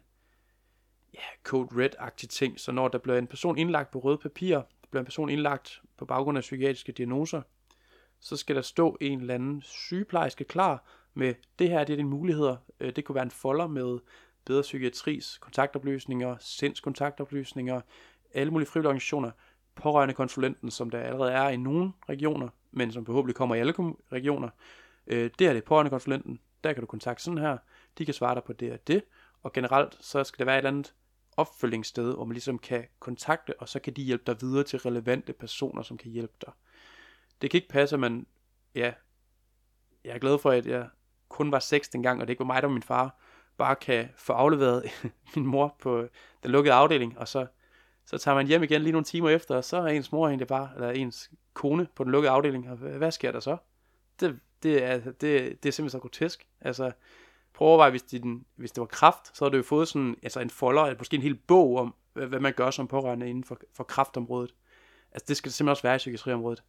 ja, 1.14 1.20
code 1.44 1.86
red-agtig 1.86 2.30
ting, 2.30 2.60
så 2.60 2.72
når 2.72 2.88
der 2.88 2.98
bliver 2.98 3.18
en 3.18 3.28
person 3.28 3.58
indlagt 3.58 3.92
på 3.92 4.00
røde 4.00 4.18
papir, 4.18 4.62
bliver 4.90 5.02
en 5.02 5.06
person 5.06 5.30
indlagt 5.30 5.82
på 5.98 6.06
baggrund 6.06 6.38
af 6.38 6.42
psykiatriske 6.42 6.92
diagnoser, 6.92 7.42
så 8.20 8.38
skal 8.38 8.56
der 8.56 8.62
stå 8.62 8.98
en 9.02 9.22
eller 9.22 9.34
anden 9.34 9.62
sygeplejerske 9.62 10.44
klar 10.44 10.86
med, 11.14 11.34
det 11.60 11.70
her 11.70 11.84
det 11.84 11.94
er 11.94 11.98
dine 11.98 12.10
muligheder. 12.10 12.58
Øh, 12.80 12.96
det 12.96 13.06
kunne 13.06 13.16
være 13.16 13.24
en 13.24 13.32
folder 13.32 13.68
med 13.68 14.00
bedre 14.46 14.62
psykiatris 14.62 15.38
kontaktoplysninger, 15.38 16.36
sindskontaktoplysninger, 16.40 17.82
alle 18.34 18.52
mulige 18.52 18.68
frivillige 18.68 18.90
organisationer, 18.90 19.32
pårørende 19.76 20.14
konsulenten, 20.14 20.72
som 20.72 20.90
der 20.90 21.00
allerede 21.00 21.32
er 21.32 21.50
i 21.50 21.58
nogle 21.58 21.92
regioner, 22.10 22.50
men 22.72 22.92
som 22.92 23.06
forhåbentlig 23.06 23.36
kommer 23.36 23.56
i 23.56 23.60
alle 23.60 23.74
regioner. 24.12 24.50
Øh, 25.08 25.30
det 25.40 25.48
er 25.48 25.54
det 25.54 25.64
pårørende 25.64 25.90
konsulenten, 25.90 26.40
der 26.64 26.74
kan 26.74 26.82
du 26.82 26.88
kontakte 26.88 27.24
sådan 27.24 27.38
her, 27.38 27.58
de 27.98 28.06
kan 28.06 28.14
svare 28.14 28.36
dig 28.36 28.44
på 28.44 28.54
det 28.54 28.72
og 28.72 28.88
det, 28.88 29.04
og 29.44 29.54
generelt 29.54 29.98
så 30.00 30.24
skal 30.24 30.40
der 30.40 30.46
være 30.46 30.56
et 30.56 30.58
eller 30.58 30.70
andet 30.70 30.94
opfølgingssted, 31.38 32.14
hvor 32.14 32.26
man 32.26 32.34
ligesom 32.34 32.60
kan 32.60 32.86
kontakte, 33.00 33.60
og 33.60 33.70
så 33.70 33.80
kan 33.80 33.94
de 33.94 34.02
hjælpe 34.02 34.24
dig 34.28 34.42
videre 34.42 34.64
til 34.64 34.80
relevante 34.80 35.34
personer, 35.34 35.82
som 35.82 35.98
kan 35.98 36.12
hjælpe 36.12 36.34
dig. 36.42 36.54
Det 37.42 37.52
kan 37.52 37.58
ikke 37.58 37.70
passe, 37.70 37.96
at 37.96 38.00
man, 38.00 38.28
ja, 38.76 38.94
jeg 40.04 40.16
er 40.16 40.20
glad 40.20 40.38
for, 40.38 40.52
at 40.52 40.66
jeg 40.66 40.90
kun 41.34 41.52
var 41.52 41.60
6 41.60 41.90
dengang, 41.90 42.22
og 42.22 42.28
det 42.28 42.32
ikke 42.32 42.40
var 42.40 42.46
mig, 42.46 42.62
der 42.62 42.68
var 42.68 42.74
min 42.74 42.84
far, 42.84 43.20
bare 43.58 43.76
kan 43.76 44.10
få 44.18 44.34
afleveret 44.34 44.84
min 45.36 45.46
mor 45.46 45.76
på 45.80 46.08
den 46.44 46.52
lukkede 46.52 46.74
afdeling, 46.74 47.18
og 47.18 47.28
så 47.28 47.46
Så 48.06 48.18
tager 48.18 48.36
man 48.36 48.48
hjem 48.48 48.64
igen 48.64 48.82
lige 48.82 48.92
nogle 48.92 49.06
timer 49.06 49.30
efter, 49.30 49.56
og 49.56 49.64
så 49.64 49.78
er 49.78 49.88
ens 49.88 50.12
mor 50.12 50.28
egentlig 50.28 50.48
bare, 50.48 50.70
eller 50.76 50.92
ens 50.92 51.32
kone 51.54 51.88
på 51.96 52.04
den 52.04 52.12
lukkede 52.12 52.32
afdeling, 52.32 52.70
og 52.70 52.78
hvad 52.78 53.12
sker 53.12 53.32
der 53.32 53.40
så? 53.40 53.58
Det, 54.20 54.40
det, 54.64 54.84
er, 54.84 54.98
det, 54.98 55.22
det 55.22 55.66
er 55.66 55.72
simpelthen 55.72 55.90
så 55.90 56.00
grotesk. 56.00 56.48
Altså, 56.62 56.92
prøv 57.54 57.68
at 57.68 57.70
overveje, 57.70 57.90
hvis, 57.90 58.04
de, 58.04 58.42
hvis 58.56 58.72
det 58.72 58.82
var 58.82 58.88
kraft, 58.88 59.38
så 59.38 59.46
havde 59.46 59.52
du 59.52 59.58
jo 59.58 59.64
fået 59.64 59.88
sådan, 59.88 60.16
altså 60.24 60.40
en 60.40 60.50
folder, 60.50 60.82
eller 60.82 60.98
måske 60.98 61.16
en 61.16 61.22
hel 61.22 61.36
bog 61.36 61.78
om, 61.78 61.96
hvad, 62.14 62.40
man 62.40 62.54
gør 62.54 62.72
som 62.72 62.88
pårørende 62.88 63.30
inden 63.30 63.44
for, 63.44 63.58
for 63.74 63.84
kraftområdet. 63.84 64.56
Altså, 65.12 65.26
det 65.28 65.38
skal 65.38 65.50
det 65.50 65.54
simpelthen 65.54 65.72
også 65.72 65.84
være 65.84 65.96
i 65.96 65.98
psykiatriområdet. 65.98 66.64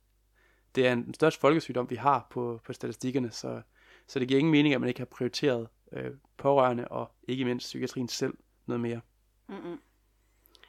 Det 0.75 0.87
er 0.87 0.93
en 0.93 1.15
største 1.15 1.41
folkesygdom, 1.41 1.91
vi 1.91 1.97
har 1.97 2.27
på, 2.31 2.61
på 2.65 2.73
statistikkerne, 2.73 3.31
så, 3.31 3.63
så 4.07 4.19
det 4.19 4.29
giver 4.29 4.39
ingen 4.39 4.53
mening, 4.53 4.75
at 4.75 4.81
man 4.81 4.89
ikke 4.89 5.01
har 5.01 5.05
prioriteret 5.05 5.69
øh, 5.93 6.11
pårørende, 6.37 6.89
og 6.89 7.11
ikke 7.29 7.45
mindst 7.45 7.65
psykiatrien 7.65 8.09
selv 8.09 8.35
noget 8.67 8.81
mere. 8.81 9.01
Mm-hmm. 9.49 9.79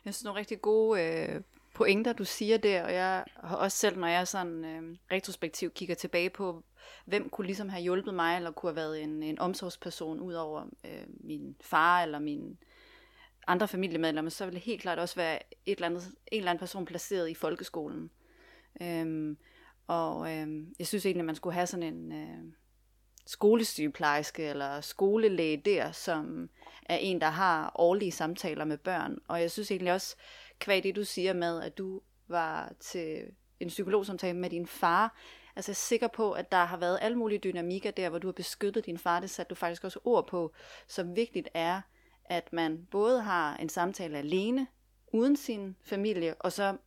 Jeg 0.05 0.13
synes, 0.13 0.23
nogle 0.23 0.39
rigtig 0.39 0.61
gode 0.61 1.03
øh, 1.03 1.41
pointer, 1.75 2.13
du 2.13 2.25
siger 2.25 2.57
der, 2.57 2.83
og 2.83 2.93
jeg 2.93 3.25
har 3.43 3.55
også 3.55 3.77
selv, 3.77 3.97
når 3.97 4.07
jeg 4.07 4.27
sådan 4.27 4.65
øh, 4.65 4.97
retrospektivt 5.11 5.73
kigger 5.73 5.95
tilbage 5.95 6.29
på, 6.29 6.63
hvem 7.05 7.29
kunne 7.29 7.45
ligesom 7.45 7.69
have 7.69 7.81
hjulpet 7.81 8.13
mig, 8.13 8.36
eller 8.36 8.51
kunne 8.51 8.69
have 8.69 8.75
været 8.75 9.03
en, 9.03 9.23
en 9.23 9.39
omsorgsperson, 9.39 10.19
ud 10.19 10.33
over 10.33 10.65
øh, 10.83 11.03
min 11.07 11.55
far 11.61 12.03
eller 12.03 12.19
min 12.19 12.57
andre 13.47 13.67
familiemedlemmer, 13.67 14.31
så 14.31 14.45
ville 14.45 14.55
det 14.55 14.65
helt 14.65 14.81
klart 14.81 14.99
også 14.99 15.15
være 15.15 15.39
et 15.65 15.75
eller 15.75 15.86
andet, 15.86 16.03
en 16.31 16.38
eller 16.38 16.51
anden 16.51 16.59
person 16.59 16.86
placeret 16.86 17.29
i 17.29 17.33
folkeskolen. 17.33 18.11
Øhm, 18.81 19.38
og 19.88 20.33
øhm, 20.33 20.73
jeg 20.79 20.88
synes 20.88 21.05
egentlig, 21.05 21.21
at 21.21 21.25
man 21.25 21.36
skulle 21.36 21.53
have 21.53 21.67
sådan 21.67 21.93
en 21.93 22.11
øh, 22.11 22.53
skolesygeplejerske 23.26 24.43
eller 24.43 24.82
skolelæge 24.82 25.57
der, 25.57 25.91
som 25.91 26.49
er 26.86 26.97
en, 26.97 27.21
der 27.21 27.30
har 27.30 27.71
årlige 27.76 28.11
samtaler 28.11 28.65
med 28.65 28.78
børn. 28.78 29.17
Og 29.28 29.41
jeg 29.41 29.51
synes 29.51 29.71
egentlig 29.71 29.93
også, 29.93 30.15
kvad 30.59 30.82
det 30.82 30.95
du 30.95 31.03
siger 31.03 31.34
med, 31.34 31.61
at 31.61 31.78
du 31.78 32.01
var 32.28 32.73
til 32.80 33.21
en 33.59 33.67
psykologsamtale 33.67 34.38
med 34.38 34.49
din 34.49 34.67
far, 34.67 35.17
altså 35.55 35.71
jeg 35.71 35.73
er 35.73 35.76
sikker 35.76 36.07
på, 36.07 36.32
at 36.32 36.51
der 36.51 36.65
har 36.65 36.78
været 36.78 36.99
alle 37.01 37.17
mulige 37.17 37.39
dynamikker 37.39 37.91
der, 37.91 38.09
hvor 38.09 38.19
du 38.19 38.28
har 38.28 38.32
beskyttet 38.32 38.86
din 38.86 38.97
far, 38.97 39.19
det 39.19 39.30
satte 39.30 39.49
du 39.49 39.55
faktisk 39.55 39.84
også 39.84 39.99
ord 40.03 40.28
på, 40.28 40.53
så 40.88 41.03
vigtigt 41.03 41.49
er, 41.53 41.82
at 42.26 42.53
man 42.53 42.88
både 42.91 43.21
har 43.21 43.57
en 43.57 43.69
samtale 43.69 44.17
alene, 44.17 44.67
uden 45.13 45.36
sin 45.36 45.76
familie, 45.84 46.36
og 46.39 46.51
så 46.51 46.78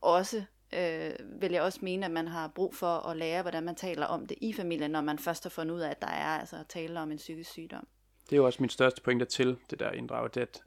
også 0.00 0.44
øh, 0.72 1.40
vil 1.40 1.52
jeg 1.52 1.62
også 1.62 1.78
mene, 1.82 2.06
at 2.06 2.12
man 2.12 2.28
har 2.28 2.48
brug 2.48 2.74
for 2.74 2.86
at 2.86 3.16
lære, 3.16 3.42
hvordan 3.42 3.62
man 3.62 3.74
taler 3.74 4.06
om 4.06 4.26
det 4.26 4.38
i 4.40 4.52
familien, 4.52 4.90
når 4.90 5.00
man 5.00 5.18
først 5.18 5.42
har 5.42 5.50
fundet 5.50 5.74
ud 5.74 5.80
af, 5.80 5.90
at 5.90 6.02
der 6.02 6.08
er 6.08 6.38
altså 6.38 6.56
at 6.56 6.66
tale 6.66 7.00
om 7.00 7.10
en 7.10 7.16
psykisk 7.16 7.50
sygdom. 7.50 7.86
Det 8.24 8.32
er 8.32 8.36
jo 8.36 8.46
også 8.46 8.62
min 8.62 8.70
største 8.70 9.02
pointe 9.02 9.24
til 9.24 9.56
det 9.70 9.78
der 9.78 9.90
inddrag, 9.90 10.30
det 10.34 10.40
at, 10.40 10.62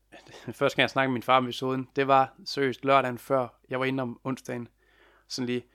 at 0.48 0.56
første 0.56 0.76
gang 0.76 0.82
jeg 0.82 0.90
snakkede 0.90 1.12
med 1.12 1.14
min 1.14 1.24
far 1.24 1.38
om 1.38 1.44
episoden, 1.44 1.88
det 1.96 2.08
var 2.08 2.36
seriøst 2.46 2.86
lørdagen 2.86 3.18
før, 3.18 3.48
jeg 3.70 3.80
var 3.80 3.86
inde 3.86 4.02
om 4.02 4.20
onsdagen. 4.24 4.68
Sådan 5.28 5.46
lige, 5.46 5.66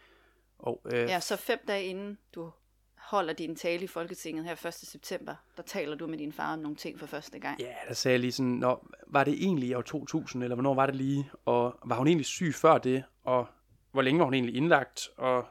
og, 0.58 0.82
øh, 0.84 0.98
ja, 0.98 1.20
så 1.20 1.36
fem 1.36 1.58
dage 1.68 1.84
inden 1.84 2.18
du 2.34 2.50
holder 2.96 3.32
din 3.32 3.56
tale 3.56 3.84
i 3.84 3.86
Folketinget 3.86 4.44
her 4.44 4.66
1. 4.66 4.74
september, 4.74 5.34
der 5.56 5.62
taler 5.62 5.96
du 5.96 6.06
med 6.06 6.18
din 6.18 6.32
far 6.32 6.52
om 6.52 6.58
nogle 6.58 6.76
ting 6.76 6.98
for 6.98 7.06
første 7.06 7.38
gang. 7.38 7.60
Ja, 7.60 7.74
der 7.88 7.94
sagde 7.94 8.12
jeg 8.12 8.20
lige 8.20 8.32
sådan, 8.32 8.52
Nå, 8.52 8.86
var 9.06 9.24
det 9.24 9.34
egentlig 9.34 9.68
i 9.68 9.74
år 9.74 9.82
2000, 9.82 10.42
eller 10.42 10.54
hvornår 10.54 10.74
var 10.74 10.86
det 10.86 10.94
lige, 10.96 11.30
og 11.44 11.78
var 11.84 11.96
hun 11.96 12.06
egentlig 12.06 12.26
syg 12.26 12.54
før 12.54 12.78
det, 12.78 13.04
og 13.24 13.46
hvor 13.93 14.03
længe 14.03 14.18
var 14.18 14.24
hun 14.24 14.34
egentlig 14.34 14.57
indlagt, 14.57 15.09
og, 15.16 15.47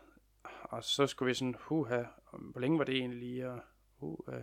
og 0.64 0.84
så 0.84 1.08
skulle 1.08 1.28
vi 1.28 1.34
sådan, 1.34 1.56
huha, 1.60 2.04
hvor 2.32 2.62
længe 2.62 2.78
var 2.78 2.86
det 2.86 2.96
egentlig? 2.96 3.20
Lige, 3.20 3.50
og 3.50 3.60
uh, 4.00 4.34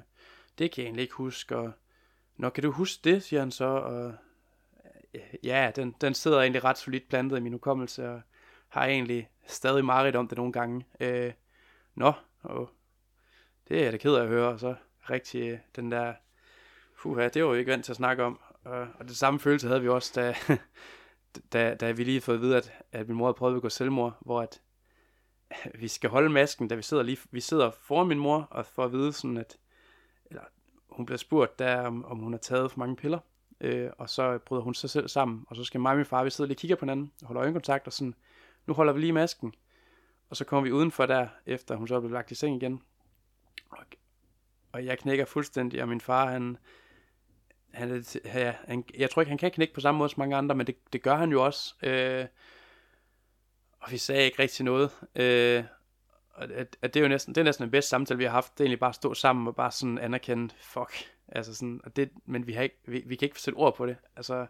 det 0.58 0.70
kan 0.70 0.82
jeg 0.82 0.86
egentlig 0.86 1.02
ikke 1.02 1.14
huske, 1.14 1.56
og 1.56 1.72
Nå, 2.38 2.50
kan 2.50 2.62
du 2.62 2.70
huske 2.70 3.00
det, 3.04 3.22
siger 3.22 3.40
han 3.40 3.50
så, 3.50 3.64
og 3.64 4.14
ja, 5.44 5.70
den, 5.76 5.94
den 6.00 6.14
sidder 6.14 6.40
egentlig 6.40 6.64
ret 6.64 6.78
solidt 6.78 7.08
plantet 7.08 7.36
i 7.36 7.40
min 7.40 7.52
hukommelse, 7.52 8.10
og 8.10 8.20
har 8.68 8.86
egentlig 8.86 9.30
stadig 9.46 9.84
meget 9.84 10.16
om 10.16 10.28
det 10.28 10.38
nogle 10.38 10.52
gange. 10.52 10.86
Øh, 11.00 11.32
nå, 11.94 12.12
og 12.42 12.70
det 13.68 13.78
er 13.78 13.82
jeg 13.82 13.92
da 13.92 13.96
ked 13.96 14.14
af 14.14 14.22
at 14.22 14.28
høre, 14.28 14.48
og 14.48 14.60
så 14.60 14.74
rigtig 15.10 15.42
øh, 15.42 15.58
den 15.76 15.92
der, 15.92 16.14
fuha, 16.94 17.28
det 17.28 17.44
var 17.44 17.48
jo 17.48 17.54
ikke 17.54 17.70
vant 17.70 17.84
til 17.84 17.92
at 17.92 17.96
snakke 17.96 18.24
om, 18.24 18.40
og, 18.64 18.88
og 18.98 19.08
det 19.08 19.16
samme 19.16 19.40
følelse 19.40 19.68
havde 19.68 19.82
vi 19.82 19.88
også, 19.88 20.12
da, 20.14 20.34
da, 21.52 21.74
da 21.74 21.92
vi 21.92 22.04
lige 22.04 22.20
fået 22.20 22.36
at 22.36 22.42
vide, 22.42 22.56
at, 22.56 22.72
at 22.92 23.08
min 23.08 23.16
mor 23.16 23.26
havde 23.26 23.34
prøvet 23.34 23.56
at 23.56 23.62
gå 23.62 23.68
selvmord, 23.68 24.18
hvor 24.20 24.42
at, 24.42 24.60
vi 25.80 25.88
skal 25.88 26.10
holde 26.10 26.28
masken, 26.28 26.68
da 26.68 26.74
vi 26.74 26.82
sidder 26.82 27.02
lige, 27.02 27.18
vi 27.30 27.40
sidder 27.40 27.70
foran 27.70 28.08
min 28.08 28.18
mor, 28.18 28.48
og 28.50 28.66
får 28.66 28.84
at 28.84 28.92
vide 28.92 29.12
sådan, 29.12 29.36
at, 29.36 29.58
eller 30.26 30.42
hun 30.90 31.06
bliver 31.06 31.18
spurgt 31.18 31.58
der, 31.58 31.80
om, 31.80 32.04
om 32.04 32.18
hun 32.18 32.32
har 32.32 32.38
taget 32.38 32.70
for 32.70 32.78
mange 32.78 32.96
piller, 32.96 33.18
øh, 33.60 33.90
og 33.98 34.10
så 34.10 34.38
bryder 34.38 34.62
hun 34.62 34.74
sig 34.74 34.90
selv 34.90 35.08
sammen, 35.08 35.44
og 35.48 35.56
så 35.56 35.64
skal 35.64 35.80
mig 35.80 35.90
og 35.90 35.96
min 35.96 36.06
far, 36.06 36.24
vi 36.24 36.30
sidder 36.30 36.48
lige 36.48 36.56
og 36.56 36.60
kigger 36.60 36.76
på 36.76 36.84
hinanden, 36.84 37.12
og 37.22 37.26
holder 37.26 37.42
øjenkontakt, 37.42 37.86
og 37.86 37.92
sådan, 37.92 38.14
nu 38.66 38.74
holder 38.74 38.92
vi 38.92 39.00
lige 39.00 39.12
masken, 39.12 39.54
og 40.30 40.36
så 40.36 40.44
kommer 40.44 40.64
vi 40.64 40.72
udenfor 40.72 41.06
der, 41.06 41.28
efter 41.46 41.76
hun 41.76 41.88
så 41.88 41.94
er 41.94 42.00
blevet 42.00 42.12
lagt 42.12 42.30
i 42.30 42.34
seng 42.34 42.56
igen, 42.56 42.82
og, 43.70 43.84
og 44.72 44.84
jeg 44.84 44.98
knækker 44.98 45.24
fuldstændig, 45.24 45.82
og 45.82 45.88
min 45.88 46.00
far, 46.00 46.30
han, 46.30 46.56
han, 47.72 48.04
ja, 48.24 48.54
han, 48.66 48.84
jeg 48.98 49.10
tror 49.10 49.22
ikke, 49.22 49.30
han 49.30 49.38
kan 49.38 49.50
knække 49.50 49.74
på 49.74 49.80
samme 49.80 49.98
måde 49.98 50.08
som 50.08 50.20
mange 50.20 50.36
andre, 50.36 50.54
men 50.54 50.66
det, 50.66 50.76
det 50.92 51.02
gør 51.02 51.16
han 51.16 51.30
jo 51.32 51.44
også. 51.44 51.74
Øh, 51.82 52.26
og 53.80 53.92
vi 53.92 53.98
sagde 53.98 54.24
ikke 54.24 54.42
rigtig 54.42 54.64
noget. 54.64 54.90
Øh, 55.14 55.64
og 56.30 56.44
at, 56.44 56.76
at 56.82 56.94
det 56.94 57.00
er 57.00 57.04
jo 57.04 57.08
næsten, 57.08 57.34
det 57.34 57.40
er 57.40 57.44
næsten 57.44 57.62
den 57.62 57.70
bedste 57.70 57.88
samtale, 57.88 58.18
vi 58.18 58.24
har 58.24 58.30
haft. 58.30 58.52
Det 58.52 58.60
er 58.60 58.64
egentlig 58.64 58.80
bare 58.80 58.88
at 58.88 58.94
stå 58.94 59.14
sammen 59.14 59.48
og 59.48 59.56
bare 59.56 59.70
sådan 59.70 59.98
anerkende, 59.98 60.54
fuck. 60.60 60.92
Altså 61.28 61.54
sådan, 61.54 61.80
og 61.84 61.96
det, 61.96 62.10
men 62.24 62.46
vi, 62.46 62.52
har 62.52 62.62
ikke, 62.62 62.78
vi, 62.86 63.02
vi 63.06 63.16
kan 63.16 63.26
ikke 63.26 63.40
sætte 63.40 63.56
ord 63.56 63.76
på 63.76 63.86
det. 63.86 63.96
Altså, 64.16 64.46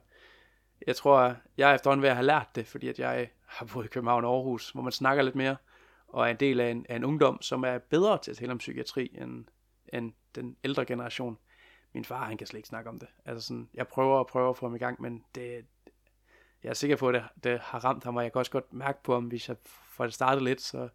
jeg 0.86 0.96
tror, 0.96 1.36
jeg 1.56 1.70
er 1.70 1.74
efterhånden 1.74 2.02
ved 2.02 2.08
at 2.08 2.16
have 2.16 2.26
lært 2.26 2.48
det, 2.54 2.66
fordi 2.66 2.88
at 2.88 2.98
jeg 2.98 3.30
har 3.46 3.66
boet 3.66 3.84
i 3.84 3.88
København 3.88 4.24
og 4.24 4.34
Aarhus, 4.34 4.70
hvor 4.70 4.82
man 4.82 4.92
snakker 4.92 5.22
lidt 5.22 5.34
mere, 5.34 5.56
og 6.08 6.26
er 6.26 6.30
en 6.30 6.36
del 6.36 6.60
af 6.60 6.70
en, 6.70 6.86
af 6.88 6.96
en 6.96 7.04
ungdom, 7.04 7.42
som 7.42 7.64
er 7.64 7.78
bedre 7.78 8.18
til 8.18 8.30
at 8.30 8.36
tale 8.36 8.52
om 8.52 8.58
psykiatri 8.58 9.16
end, 9.20 9.44
end 9.92 10.12
den 10.34 10.56
ældre 10.64 10.84
generation 10.84 11.38
min 11.92 12.04
far, 12.04 12.24
han 12.24 12.36
kan 12.36 12.46
slet 12.46 12.58
ikke 12.58 12.68
snakke 12.68 12.90
om 12.90 12.98
det. 12.98 13.08
Altså 13.24 13.46
sådan, 13.46 13.68
jeg 13.74 13.88
prøver 13.88 14.18
og 14.18 14.26
prøver 14.26 14.50
at 14.50 14.56
få 14.56 14.66
ham 14.66 14.74
i 14.74 14.78
gang, 14.78 15.02
men 15.02 15.24
det, 15.34 15.66
jeg 16.62 16.70
er 16.70 16.74
sikker 16.74 16.96
på, 16.96 17.08
at 17.08 17.14
det, 17.14 17.44
det 17.44 17.60
har 17.60 17.84
ramt 17.84 18.04
ham, 18.04 18.16
og 18.16 18.22
jeg 18.22 18.32
kan 18.32 18.38
også 18.38 18.52
godt 18.52 18.72
mærke 18.72 19.02
på 19.02 19.14
ham, 19.14 19.24
hvis 19.24 19.48
jeg 19.48 19.56
får 19.64 20.04
det 20.04 20.14
startet 20.14 20.42
lidt, 20.42 20.60
så 20.60 20.88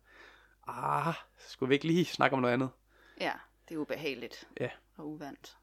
ah, 0.68 1.14
skulle 1.38 1.70
vi 1.70 1.74
ikke 1.74 1.88
lige 1.88 2.06
snakke 2.06 2.34
om 2.36 2.42
noget 2.42 2.54
andet? 2.54 2.70
Ja, 3.20 3.34
det 3.70 3.76
er 3.76 3.80
ubehageligt 3.80 4.48
ja. 4.60 4.70
og 4.98 5.08
uvandt. 5.08 5.58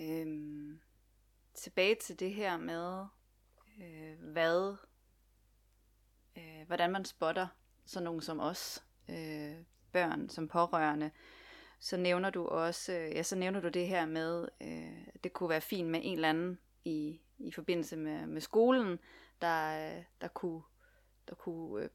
Øhm, 0.00 0.80
tilbage 1.54 1.94
til 1.94 2.20
det 2.20 2.34
her 2.34 2.56
med, 2.56 3.06
øh, 3.82 4.32
hvad, 4.32 4.76
øh, 6.36 6.66
hvordan 6.66 6.90
man 6.90 7.04
spotter 7.04 7.46
sådan 7.86 8.04
nogen 8.04 8.20
som 8.20 8.40
os, 8.40 8.84
øh, 9.08 9.56
børn 9.92 10.28
som 10.28 10.48
pårørende, 10.48 11.10
så 11.80 11.96
nævner 11.96 12.30
du 12.30 12.46
også, 12.46 12.92
øh, 12.92 13.10
ja, 13.14 13.22
så 13.22 13.36
nævner 13.36 13.60
du 13.60 13.68
det 13.68 13.88
her 13.88 14.06
med, 14.06 14.48
øh, 14.60 15.06
det 15.24 15.32
kunne 15.32 15.48
være 15.48 15.60
fint 15.60 15.88
med 15.88 16.00
en 16.02 16.14
eller 16.14 16.28
anden 16.28 16.58
i, 16.84 17.20
i 17.38 17.52
forbindelse 17.52 17.96
med, 17.96 18.26
med 18.26 18.40
skolen, 18.40 18.98
der, 19.40 19.90
der 20.20 20.28
kunne, 20.28 20.62
der 21.28 21.34
kunne 21.34 21.84
øh, 21.84 21.90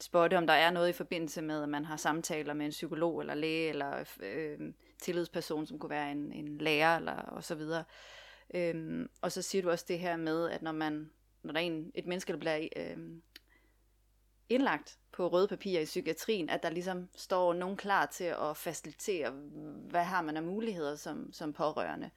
spotte, 0.00 0.38
om 0.38 0.46
der 0.46 0.52
er 0.52 0.70
noget 0.70 0.88
i 0.88 0.92
forbindelse 0.92 1.42
med, 1.42 1.62
at 1.62 1.68
man 1.68 1.84
har 1.84 1.96
samtaler 1.96 2.54
med 2.54 2.66
en 2.66 2.70
psykolog 2.70 3.20
eller 3.20 3.34
læge 3.34 3.68
eller 3.68 4.04
øh, 4.20 4.58
tillidsperson, 5.02 5.66
som 5.66 5.78
kunne 5.78 5.90
være 5.90 6.12
en, 6.12 6.32
en 6.32 6.58
lærer 6.58 6.96
eller 6.96 7.12
og 7.12 7.44
så 7.44 7.54
videre. 7.54 7.84
Øhm, 8.54 9.10
og 9.20 9.32
så 9.32 9.42
siger 9.42 9.62
du 9.62 9.70
også 9.70 9.84
det 9.88 9.98
her 9.98 10.16
med, 10.16 10.50
at 10.50 10.62
når 10.62 10.72
man 10.72 11.10
når 11.42 11.52
der 11.52 11.60
er 11.60 11.64
en, 11.64 11.92
et 11.94 12.06
menneske, 12.06 12.32
der 12.32 12.38
bliver 12.38 12.68
øh, 12.76 12.96
indlagt 14.48 14.98
på 15.12 15.28
røde 15.28 15.48
papirer 15.48 15.82
i 15.82 15.84
psykiatrien, 15.84 16.50
at 16.50 16.62
der 16.62 16.70
ligesom 16.70 17.08
står 17.16 17.52
nogen 17.52 17.76
klar 17.76 18.06
til 18.06 18.24
at 18.24 18.56
facilitere, 18.56 19.30
hvad 19.90 20.04
har 20.04 20.22
man 20.22 20.36
af 20.36 20.42
muligheder 20.42 20.96
som, 20.96 21.32
som 21.32 21.52
pårørende. 21.52 22.10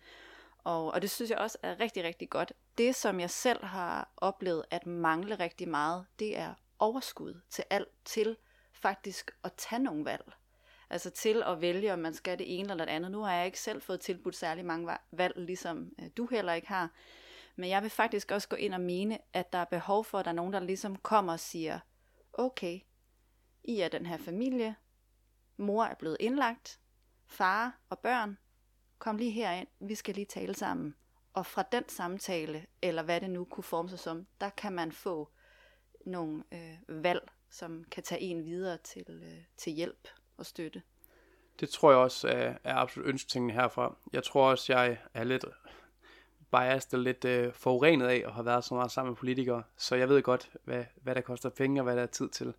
Og, 0.64 0.92
og 0.92 1.02
det 1.02 1.10
synes 1.10 1.32
jeg 1.32 1.38
også 1.38 1.58
er 1.64 1.80
rigtig, 1.80 2.04
rigtig 2.04 2.30
godt. 2.30 2.54
Det, 2.78 2.96
som 2.96 3.20
jeg 3.20 3.30
selv 3.30 3.66
har 3.66 4.10
oplevet 4.18 4.64
at 4.72 4.86
mangle 4.86 5.36
rigtig 5.36 5.70
meget, 5.70 6.06
det 6.20 6.38
er 6.38 6.54
overskud 6.80 7.40
til 7.50 7.64
alt, 7.70 7.90
til 8.06 8.38
faktisk 8.74 9.32
at 9.44 9.54
tage 9.58 9.84
nogle 9.84 10.06
valg. 10.06 10.32
Altså 10.90 11.10
til 11.10 11.44
at 11.46 11.62
vælge, 11.62 11.94
om 11.94 12.00
man 12.00 12.14
skal 12.14 12.40
det 12.40 12.60
ene 12.60 12.72
eller 12.72 12.86
det 12.86 12.92
andet. 12.92 13.12
Nu 13.12 13.22
har 13.22 13.34
jeg 13.34 13.46
ikke 13.46 13.60
selv 13.60 13.82
fået 13.82 14.00
tilbudt 14.00 14.36
særlig 14.36 14.66
mange 14.66 14.98
valg, 15.12 15.34
ligesom 15.38 15.92
øh, 16.00 16.10
du 16.18 16.26
heller 16.26 16.54
ikke 16.54 16.68
har. 16.68 16.90
Men 17.56 17.70
jeg 17.70 17.82
vil 17.82 17.90
faktisk 17.90 18.32
også 18.32 18.48
gå 18.48 18.56
ind 18.56 18.74
og 18.74 18.82
mene, 18.82 19.18
at 19.34 19.54
der 19.54 19.60
er 19.60 19.66
behov 19.66 20.06
for, 20.06 20.20
at 20.20 20.26
der 20.26 20.32
er 20.32 20.36
nogen, 20.36 20.54
der 20.54 20.60
ligesom 20.60 20.96
kommer 20.96 21.34
og 21.34 21.40
siger, 21.40 21.80
okay, 22.38 22.80
I 23.64 23.80
er 23.80 23.88
den 23.88 24.06
her 24.06 24.18
familie, 24.18 24.76
mor 25.58 25.84
er 25.84 25.96
blevet 25.96 26.18
indlagt, 26.20 26.80
far 27.28 27.80
og 27.90 28.00
børn, 28.00 28.38
kom 29.00 29.18
lige 29.18 29.32
herind, 29.32 29.68
vi 29.80 29.96
skal 29.96 30.16
lige 30.16 30.26
tale 30.26 30.54
sammen. 30.54 30.96
Og 31.34 31.46
fra 31.46 31.64
den 31.72 31.90
samtale, 31.90 32.66
eller 32.82 33.04
hvad 33.04 33.22
det 33.22 33.30
nu 33.30 33.46
kunne 33.46 33.64
forme 33.64 33.90
sig 33.90 34.00
som, 34.00 34.28
der 34.42 34.50
kan 34.50 34.74
man 34.74 34.92
få 34.92 35.30
nogle 36.06 36.44
øh, 36.52 37.04
valg, 37.04 37.32
som 37.50 37.84
kan 37.92 38.04
tage 38.04 38.22
en 38.22 38.46
videre 38.46 38.78
til, 38.78 39.06
øh, 39.24 39.44
til 39.58 39.74
hjælp 39.74 40.08
og 40.38 40.46
støtte. 40.46 40.82
Det 41.60 41.70
tror 41.70 41.92
jeg 41.92 42.00
også 42.00 42.28
er, 42.28 42.58
er 42.64 42.76
absolut 42.76 43.10
ønsketingen 43.10 43.50
herfra. 43.50 43.98
Jeg 44.14 44.24
tror 44.24 44.50
også, 44.50 44.74
jeg 44.74 44.98
er 45.14 45.24
lidt 45.24 45.46
biased 46.56 46.94
og 46.94 47.00
lidt 47.00 47.26
øh, 47.26 47.54
forurenet 47.54 48.08
af 48.08 48.24
at 48.26 48.34
have 48.34 48.46
været 48.46 48.64
så 48.64 48.76
meget 48.76 48.92
sammen 48.92 49.12
med 49.12 49.18
politikere, 49.18 49.64
så 49.78 49.96
jeg 49.96 50.10
ved 50.10 50.22
godt, 50.22 50.52
hvad, 50.64 50.84
hvad 51.04 51.16
der 51.16 51.22
koster 51.22 51.50
penge 51.50 51.82
og 51.82 51.84
hvad 51.84 51.96
der 51.96 52.02
er 52.02 52.08
tid 52.08 52.30
til. 52.30 52.54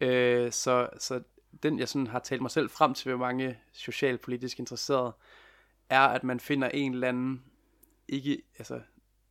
Øh, 0.00 0.52
så, 0.52 0.88
så 0.98 1.22
den, 1.62 1.78
jeg 1.78 1.88
sådan 1.88 2.06
har 2.06 2.18
talt 2.18 2.42
mig 2.42 2.50
selv 2.50 2.70
frem 2.70 2.94
til, 2.94 3.10
hvor 3.12 3.26
mange 3.26 3.58
socialpolitisk 3.72 4.58
interesserede, 4.58 5.12
er, 5.88 6.00
at 6.00 6.24
man 6.24 6.40
finder 6.40 6.68
en 6.68 6.94
eller 6.94 7.08
anden, 7.08 7.44
ikke, 8.08 8.42
altså, 8.58 8.80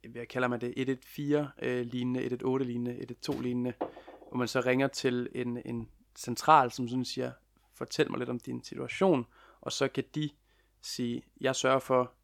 hvad 0.09 0.25
kalder 0.25 0.47
man 0.47 0.61
det 0.61 0.73
114 0.77 1.47
øh, 1.61 1.85
lignende, 1.85 2.23
118 2.23 2.67
lignende, 2.67 2.91
112 2.91 3.41
lignende, 3.41 3.73
hvor 4.29 4.37
man 4.37 4.47
så 4.47 4.59
ringer 4.59 4.87
til 4.87 5.29
en, 5.35 5.61
en 5.65 5.89
central, 6.15 6.71
som 6.71 6.87
sådan 6.87 7.05
siger, 7.05 7.31
fortæl 7.73 8.11
mig 8.11 8.19
lidt 8.19 8.29
om 8.29 8.39
din 8.39 8.63
situation, 8.63 9.25
og 9.61 9.71
så 9.71 9.87
kan 9.87 10.03
de 10.15 10.29
sige, 10.81 11.23
jeg 11.41 11.55
sørger 11.55 11.79
for 11.79 12.16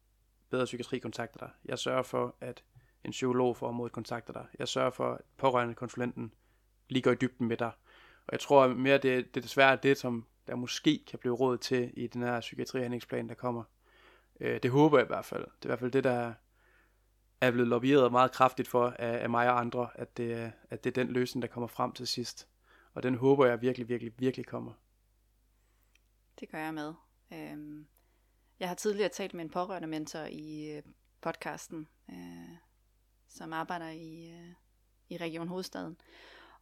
bedre 0.54 0.64
psykiatri 0.64 0.98
kontakter 0.98 1.38
dig, 1.38 1.50
jeg 1.64 1.78
sørger 1.78 2.02
for, 2.02 2.36
at 2.40 2.64
en 3.04 3.10
psykolog 3.10 3.56
for 3.56 3.68
området 3.68 3.92
kontakter 3.92 4.32
dig, 4.32 4.46
jeg 4.58 4.68
sørger 4.68 4.90
for, 4.90 5.12
at 5.12 5.20
pårørende 5.36 5.74
konsulenten 5.74 6.32
lige 6.88 7.02
går 7.02 7.10
i 7.10 7.14
dybden 7.14 7.48
med 7.48 7.56
dig, 7.56 7.72
og 8.26 8.32
jeg 8.32 8.40
tror 8.40 8.68
mere, 8.68 8.98
det, 8.98 9.34
det 9.34 9.36
er 9.36 9.42
desværre 9.42 9.78
det, 9.82 9.98
som 9.98 10.26
der 10.46 10.54
måske 10.54 11.04
kan 11.06 11.18
blive 11.18 11.34
råd 11.34 11.58
til 11.58 11.92
i 11.96 12.06
den 12.06 12.22
her 12.22 12.40
psykiatrihandlingsplan, 12.40 13.28
der 13.28 13.34
kommer. 13.34 13.64
Øh, 14.40 14.62
det 14.62 14.70
håber 14.70 14.98
jeg 14.98 15.04
i 15.04 15.06
hvert 15.06 15.24
fald. 15.24 15.42
Det 15.42 15.64
er 15.64 15.66
i 15.66 15.68
hvert 15.68 15.78
fald 15.78 15.92
det, 15.92 16.04
der 16.04 16.34
er 17.40 17.50
blevet 17.50 17.68
lobbyeret 17.68 18.12
meget 18.12 18.32
kraftigt 18.32 18.68
for 18.68 18.94
af, 18.98 19.22
af 19.22 19.30
mig 19.30 19.50
og 19.50 19.60
andre, 19.60 19.88
at 19.94 20.16
det, 20.16 20.52
at 20.70 20.84
det 20.84 20.90
er 20.90 21.04
den 21.04 21.12
løsning, 21.12 21.42
der 21.42 21.48
kommer 21.48 21.66
frem 21.66 21.92
til 21.92 22.06
sidst. 22.06 22.48
Og 22.94 23.02
den 23.02 23.14
håber 23.14 23.46
jeg 23.46 23.62
virkelig, 23.62 23.88
virkelig, 23.88 24.12
virkelig 24.18 24.46
kommer. 24.46 24.72
Det 26.40 26.48
gør 26.48 26.58
jeg 26.58 26.74
med. 26.74 26.94
Øhm, 27.32 27.86
jeg 28.60 28.68
har 28.68 28.74
tidligere 28.74 29.08
talt 29.08 29.34
med 29.34 29.44
en 29.44 29.50
pårørende 29.50 29.88
mentor 29.88 30.20
i 30.20 30.70
øh, 30.70 30.82
podcasten, 31.20 31.88
øh, 32.10 32.56
som 33.28 33.52
arbejder 33.52 33.88
i, 33.88 34.30
øh, 34.30 34.52
i 35.08 35.16
Region 35.16 35.48
Hovedstaden. 35.48 35.96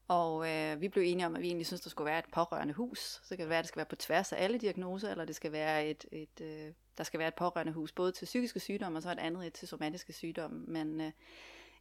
Og 0.08 0.50
øh, 0.50 0.80
vi 0.80 0.88
blev 0.88 1.04
enige 1.06 1.26
om, 1.26 1.36
at 1.36 1.42
vi 1.42 1.46
egentlig 1.46 1.66
synes, 1.66 1.80
der 1.80 1.90
skulle 1.90 2.06
være 2.06 2.18
et 2.18 2.32
pårørende 2.32 2.74
hus. 2.74 2.98
Så 2.98 3.28
kan 3.28 3.38
det 3.38 3.48
være, 3.48 3.58
at 3.58 3.62
det 3.62 3.68
skal 3.68 3.78
være 3.78 3.86
på 3.86 3.96
tværs 3.96 4.32
af 4.32 4.44
alle 4.44 4.58
diagnoser, 4.58 5.10
eller 5.10 5.24
det 5.24 5.36
skal 5.36 5.52
være 5.52 5.86
et, 5.86 6.04
et, 6.12 6.40
øh, 6.40 6.72
der 6.98 7.04
skal 7.04 7.18
være 7.18 7.28
et 7.28 7.34
pårørende 7.34 7.72
hus, 7.72 7.92
både 7.92 8.12
til 8.12 8.24
psykiske 8.24 8.60
sygdomme, 8.60 8.98
og 8.98 9.02
så 9.02 9.12
et 9.12 9.18
andet 9.18 9.46
et 9.46 9.52
til 9.52 9.68
somatiske 9.68 10.12
sygdomme. 10.12 10.64
Men 10.66 11.00
øh, 11.00 11.12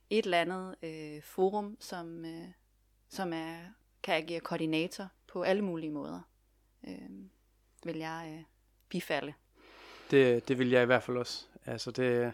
et 0.09 0.25
eller 0.25 0.41
andet 0.41 0.75
øh, 0.81 1.23
forum, 1.23 1.77
som, 1.79 2.25
øh, 2.25 2.47
som 3.09 3.33
er, 3.33 3.57
kan 4.03 4.15
agere 4.15 4.39
koordinator 4.39 5.07
på 5.27 5.43
alle 5.43 5.61
mulige 5.61 5.91
måder, 5.91 6.21
øh, 6.87 7.09
vil 7.83 7.97
jeg 7.97 8.35
øh, 8.37 8.43
bifalde. 8.89 9.33
Det, 10.11 10.47
det 10.47 10.59
vil 10.59 10.69
jeg 10.69 10.83
i 10.83 10.85
hvert 10.85 11.03
fald 11.03 11.17
også. 11.17 11.45
Altså 11.65 11.91
det, 11.91 12.33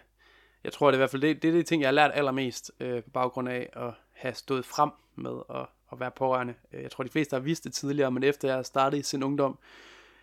jeg 0.63 0.73
tror 0.73 0.87
det 0.87 0.93
er 0.93 0.97
i 0.97 1.01
hvert 1.01 1.09
fald 1.09 1.21
det, 1.21 1.41
det 1.41 1.47
er 1.47 1.51
det 1.51 1.65
ting, 1.65 1.81
jeg 1.81 1.87
har 1.87 1.93
lært 1.93 2.11
allermest 2.13 2.71
øh, 2.79 3.03
på 3.03 3.09
baggrund 3.09 3.49
af 3.49 3.69
at 3.73 3.93
have 4.13 4.33
stået 4.33 4.65
frem 4.65 4.91
med 5.15 5.41
at 5.49 5.65
at 5.91 5.99
være 5.99 6.11
pårørende. 6.11 6.53
Øh, 6.73 6.83
jeg 6.83 6.91
tror, 6.91 7.03
de 7.03 7.09
fleste 7.09 7.33
har 7.33 7.39
vidst 7.39 7.63
det 7.63 7.73
tidligere, 7.73 8.11
men 8.11 8.23
efter 8.23 8.55
jeg 8.55 8.65
startede 8.65 8.99
i 8.99 9.03
sin 9.03 9.23
ungdom, 9.23 9.59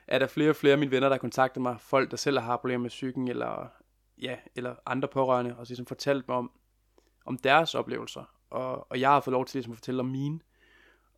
er 0.07 0.19
der 0.19 0.27
flere 0.27 0.51
og 0.51 0.57
flere 0.57 0.73
af 0.73 0.79
mine 0.79 0.91
venner, 0.91 1.09
der 1.09 1.19
kontakter 1.19 1.61
mig. 1.61 1.77
Folk, 1.81 2.11
der 2.11 2.17
selv 2.17 2.39
har 2.39 2.57
problemer 2.57 2.83
med 2.83 2.91
psyken, 2.91 3.29
eller, 3.29 3.69
ja, 4.23 4.37
eller 4.57 4.75
andre 4.87 5.09
pårørende, 5.09 5.57
og 5.57 5.67
så 5.67 5.71
ligesom 5.71 5.87
fortalt 5.87 6.29
mig 6.29 6.37
om, 6.37 6.51
om 7.25 7.39
deres 7.39 7.75
oplevelser. 7.75 8.25
Og, 8.51 8.91
og 8.91 9.01
jeg 9.01 9.11
har 9.11 9.21
fået 9.21 9.33
lov 9.33 9.47
til 9.47 9.57
ligesom 9.59 9.73
at 9.73 9.77
fortælle 9.77 10.01
om 10.01 10.07
mine. 10.07 10.41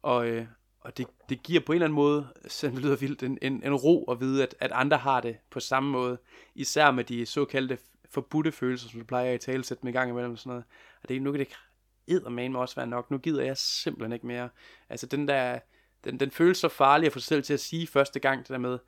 Og, 0.03 0.29
øh, 0.29 0.47
og 0.87 0.97
det, 0.97 1.07
det 1.29 1.43
giver 1.43 1.61
på 1.61 1.73
en 1.73 1.77
eller 1.77 1.87
anden 1.87 1.95
måde, 1.95 2.29
selvom 2.49 2.75
det 2.75 2.85
lyder 2.85 2.97
vildt, 2.97 3.23
en, 3.23 3.39
en, 3.43 3.63
en 3.63 3.75
ro 3.75 4.05
at 4.05 4.21
vide, 4.21 4.43
at, 4.43 4.55
at 4.61 4.73
andre 4.73 4.97
har 4.97 5.21
det 5.21 5.37
på 5.51 5.61
samme 5.61 5.91
måde. 5.91 6.19
Især 6.55 6.91
med 6.91 7.05
de 7.05 7.27
såkaldte 7.27 7.79
forbudte 8.11 8.53
følelser, 8.53 8.89
som 8.89 9.01
du 9.01 9.07
plejer 9.07 9.35
at 9.35 9.41
tale 9.41 9.65
sætte 9.65 9.85
med 9.85 9.93
i 9.93 9.97
gang 9.97 10.11
imellem. 10.11 10.33
Og 10.33 10.39
sådan 10.39 10.51
noget. 10.51 10.65
Og 11.03 11.09
det, 11.09 11.23
nu 11.23 11.33
kan 11.33 11.39
det 11.41 11.49
eddermane 12.07 12.59
også 12.59 12.75
være 12.77 12.87
nok. 12.87 13.11
Nu 13.11 13.19
gider 13.19 13.45
jeg 13.45 13.57
simpelthen 13.57 14.13
ikke 14.13 14.27
mere. 14.27 14.49
Altså 14.89 15.07
den 15.07 15.29
der, 15.29 15.59
den, 16.05 16.21
den 16.21 16.31
føles 16.31 16.59
så 16.59 16.69
farlig 16.69 17.07
at 17.07 17.13
få 17.13 17.19
sig 17.19 17.27
selv 17.27 17.43
til 17.43 17.55
at 17.55 17.61
sige 17.61 17.87
første 17.87 18.21
gang, 18.21 18.41
det 18.41 18.49
der 18.49 18.59
med, 18.59 18.79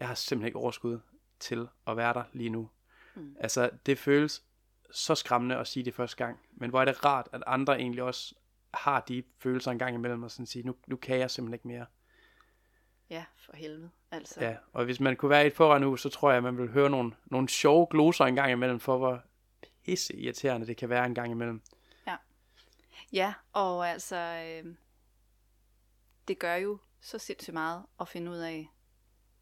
jeg 0.00 0.08
har 0.08 0.14
simpelthen 0.14 0.46
ikke 0.46 0.58
overskud 0.58 0.98
til 1.40 1.68
at 1.86 1.96
være 1.96 2.14
der 2.14 2.22
lige 2.32 2.50
nu. 2.50 2.70
Mm. 3.14 3.36
Altså 3.40 3.70
det 3.86 3.98
føles 3.98 4.42
så 4.90 5.14
skræmmende 5.14 5.56
at 5.56 5.66
sige 5.66 5.84
det 5.84 5.94
første 5.94 6.16
gang. 6.16 6.40
Men 6.52 6.70
hvor 6.70 6.80
er 6.80 6.84
det 6.84 7.04
rart, 7.04 7.28
at 7.32 7.42
andre 7.46 7.78
egentlig 7.80 8.02
også 8.02 8.34
har 8.76 9.00
de 9.00 9.22
følelser 9.38 9.70
en 9.70 9.78
gang 9.78 9.94
imellem, 9.94 10.22
og 10.22 10.30
sådan 10.30 10.46
sige, 10.46 10.66
nu, 10.66 10.74
nu 10.86 10.96
kan 10.96 11.18
jeg 11.18 11.30
simpelthen 11.30 11.54
ikke 11.54 11.68
mere. 11.68 11.86
Ja, 13.10 13.24
for 13.36 13.56
helvede. 13.56 13.90
Altså. 14.10 14.44
Ja, 14.44 14.56
og 14.72 14.84
hvis 14.84 15.00
man 15.00 15.16
kunne 15.16 15.30
være 15.30 15.44
i 15.44 15.46
et 15.46 15.54
pårørende 15.54 15.98
så 15.98 16.08
tror 16.08 16.30
jeg, 16.30 16.36
at 16.36 16.42
man 16.42 16.58
vil 16.58 16.68
høre 16.68 16.90
nogle, 16.90 17.12
nogle 17.26 17.48
sjove 17.48 17.86
gloser 17.90 18.24
en 18.24 18.34
gang 18.34 18.52
imellem, 18.52 18.80
for 18.80 18.98
hvor 18.98 19.22
pisse 19.84 20.16
irriterende 20.16 20.66
det 20.66 20.76
kan 20.76 20.88
være 20.88 21.06
en 21.06 21.14
gang 21.14 21.30
imellem. 21.30 21.62
Ja, 23.14 23.34
og 23.52 23.88
altså, 23.88 24.16
øh, 24.16 24.74
det 26.28 26.38
gør 26.38 26.54
jo 26.54 26.78
så 27.00 27.18
sindssygt 27.18 27.54
meget 27.54 27.82
at 28.00 28.08
finde 28.08 28.30
ud 28.30 28.36
af, 28.36 28.68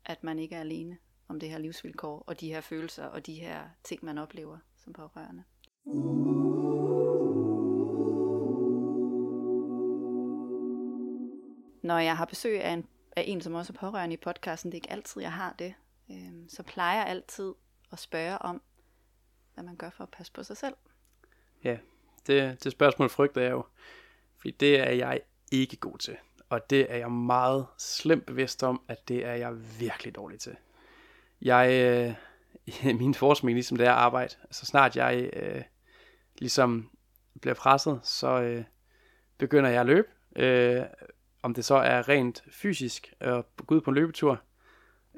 at 0.05 0.25
man 0.25 0.39
ikke 0.39 0.57
er 0.57 0.61
alene 0.61 0.99
om 1.29 1.41
det 1.41 1.51
her 1.51 1.59
livsvilkår, 1.59 2.25
og 2.27 2.41
de 2.41 2.49
her 2.49 2.61
følelser, 2.61 3.07
og 3.07 3.27
de 3.27 3.35
her 3.35 3.69
ting, 3.85 4.05
man 4.05 4.19
oplever 4.19 4.59
som 4.77 4.93
pårørende. 4.93 5.45
Når 11.83 11.99
jeg 11.99 12.17
har 12.17 12.25
besøg 12.25 12.63
af 12.63 12.71
en, 12.71 12.89
af 13.17 13.25
en 13.27 13.41
som 13.41 13.55
også 13.55 13.73
er 13.73 13.79
pårørende 13.79 14.15
i 14.15 14.17
podcasten, 14.17 14.73
det 14.73 14.77
er 14.77 14.83
ikke 14.83 14.93
altid, 14.93 15.23
jeg 15.23 15.33
har 15.33 15.55
det, 15.59 15.75
øh, 16.11 16.33
så 16.49 16.63
plejer 16.63 16.99
jeg 16.99 17.07
altid 17.07 17.53
at 17.93 17.99
spørge 17.99 18.39
om, 18.39 18.63
hvad 19.55 19.65
man 19.65 19.77
gør 19.77 19.91
for 19.91 20.05
at 20.05 20.11
passe 20.11 20.33
på 20.33 20.43
sig 20.43 20.57
selv. 20.57 20.75
Ja, 21.65 21.79
det, 22.27 22.65
det 22.65 22.73
spørgsmål 22.73 23.09
frygter 23.09 23.41
jeg 23.41 23.51
jo. 23.51 23.65
Fordi 24.39 24.51
det 24.51 24.81
er 24.81 24.91
jeg 24.91 25.21
ikke 25.53 25.77
god 25.77 25.99
til. 25.99 26.17
Og 26.49 26.71
det 26.71 26.93
er 26.93 26.97
jeg 26.97 27.11
meget 27.11 27.67
slemt 27.79 28.27
bevidst 28.27 28.63
om, 28.63 28.83
at 28.89 29.09
det 29.09 29.27
er 29.27 29.35
jeg 29.35 29.81
virkelig 29.81 30.15
dårlig 30.15 30.41
til. 30.41 30.57
Jeg, 31.43 31.73
øh, 32.85 32.95
min 33.03 33.15
forskning, 33.15 33.55
ligesom 33.55 33.77
det 33.77 33.87
er 33.87 33.93
arbejde, 33.93 34.35
så 34.51 34.67
snart 34.67 34.97
jeg 34.97 35.31
øh, 35.33 35.63
ligesom 36.39 36.91
bliver 37.41 37.55
presset, 37.55 38.01
så 38.03 38.41
øh, 38.41 38.65
begynder 39.39 39.71
jeg 39.71 39.81
at 39.81 39.87
løbe. 39.87 40.09
Øh, 40.37 40.83
om 41.43 41.55
det 41.55 41.65
så 41.65 41.75
er 41.75 42.09
rent 42.09 42.45
fysisk 42.51 43.15
at 43.21 43.45
gå 43.67 43.75
ud 43.75 43.81
på 43.81 43.91
en 43.91 43.95
løbetur, 43.95 44.43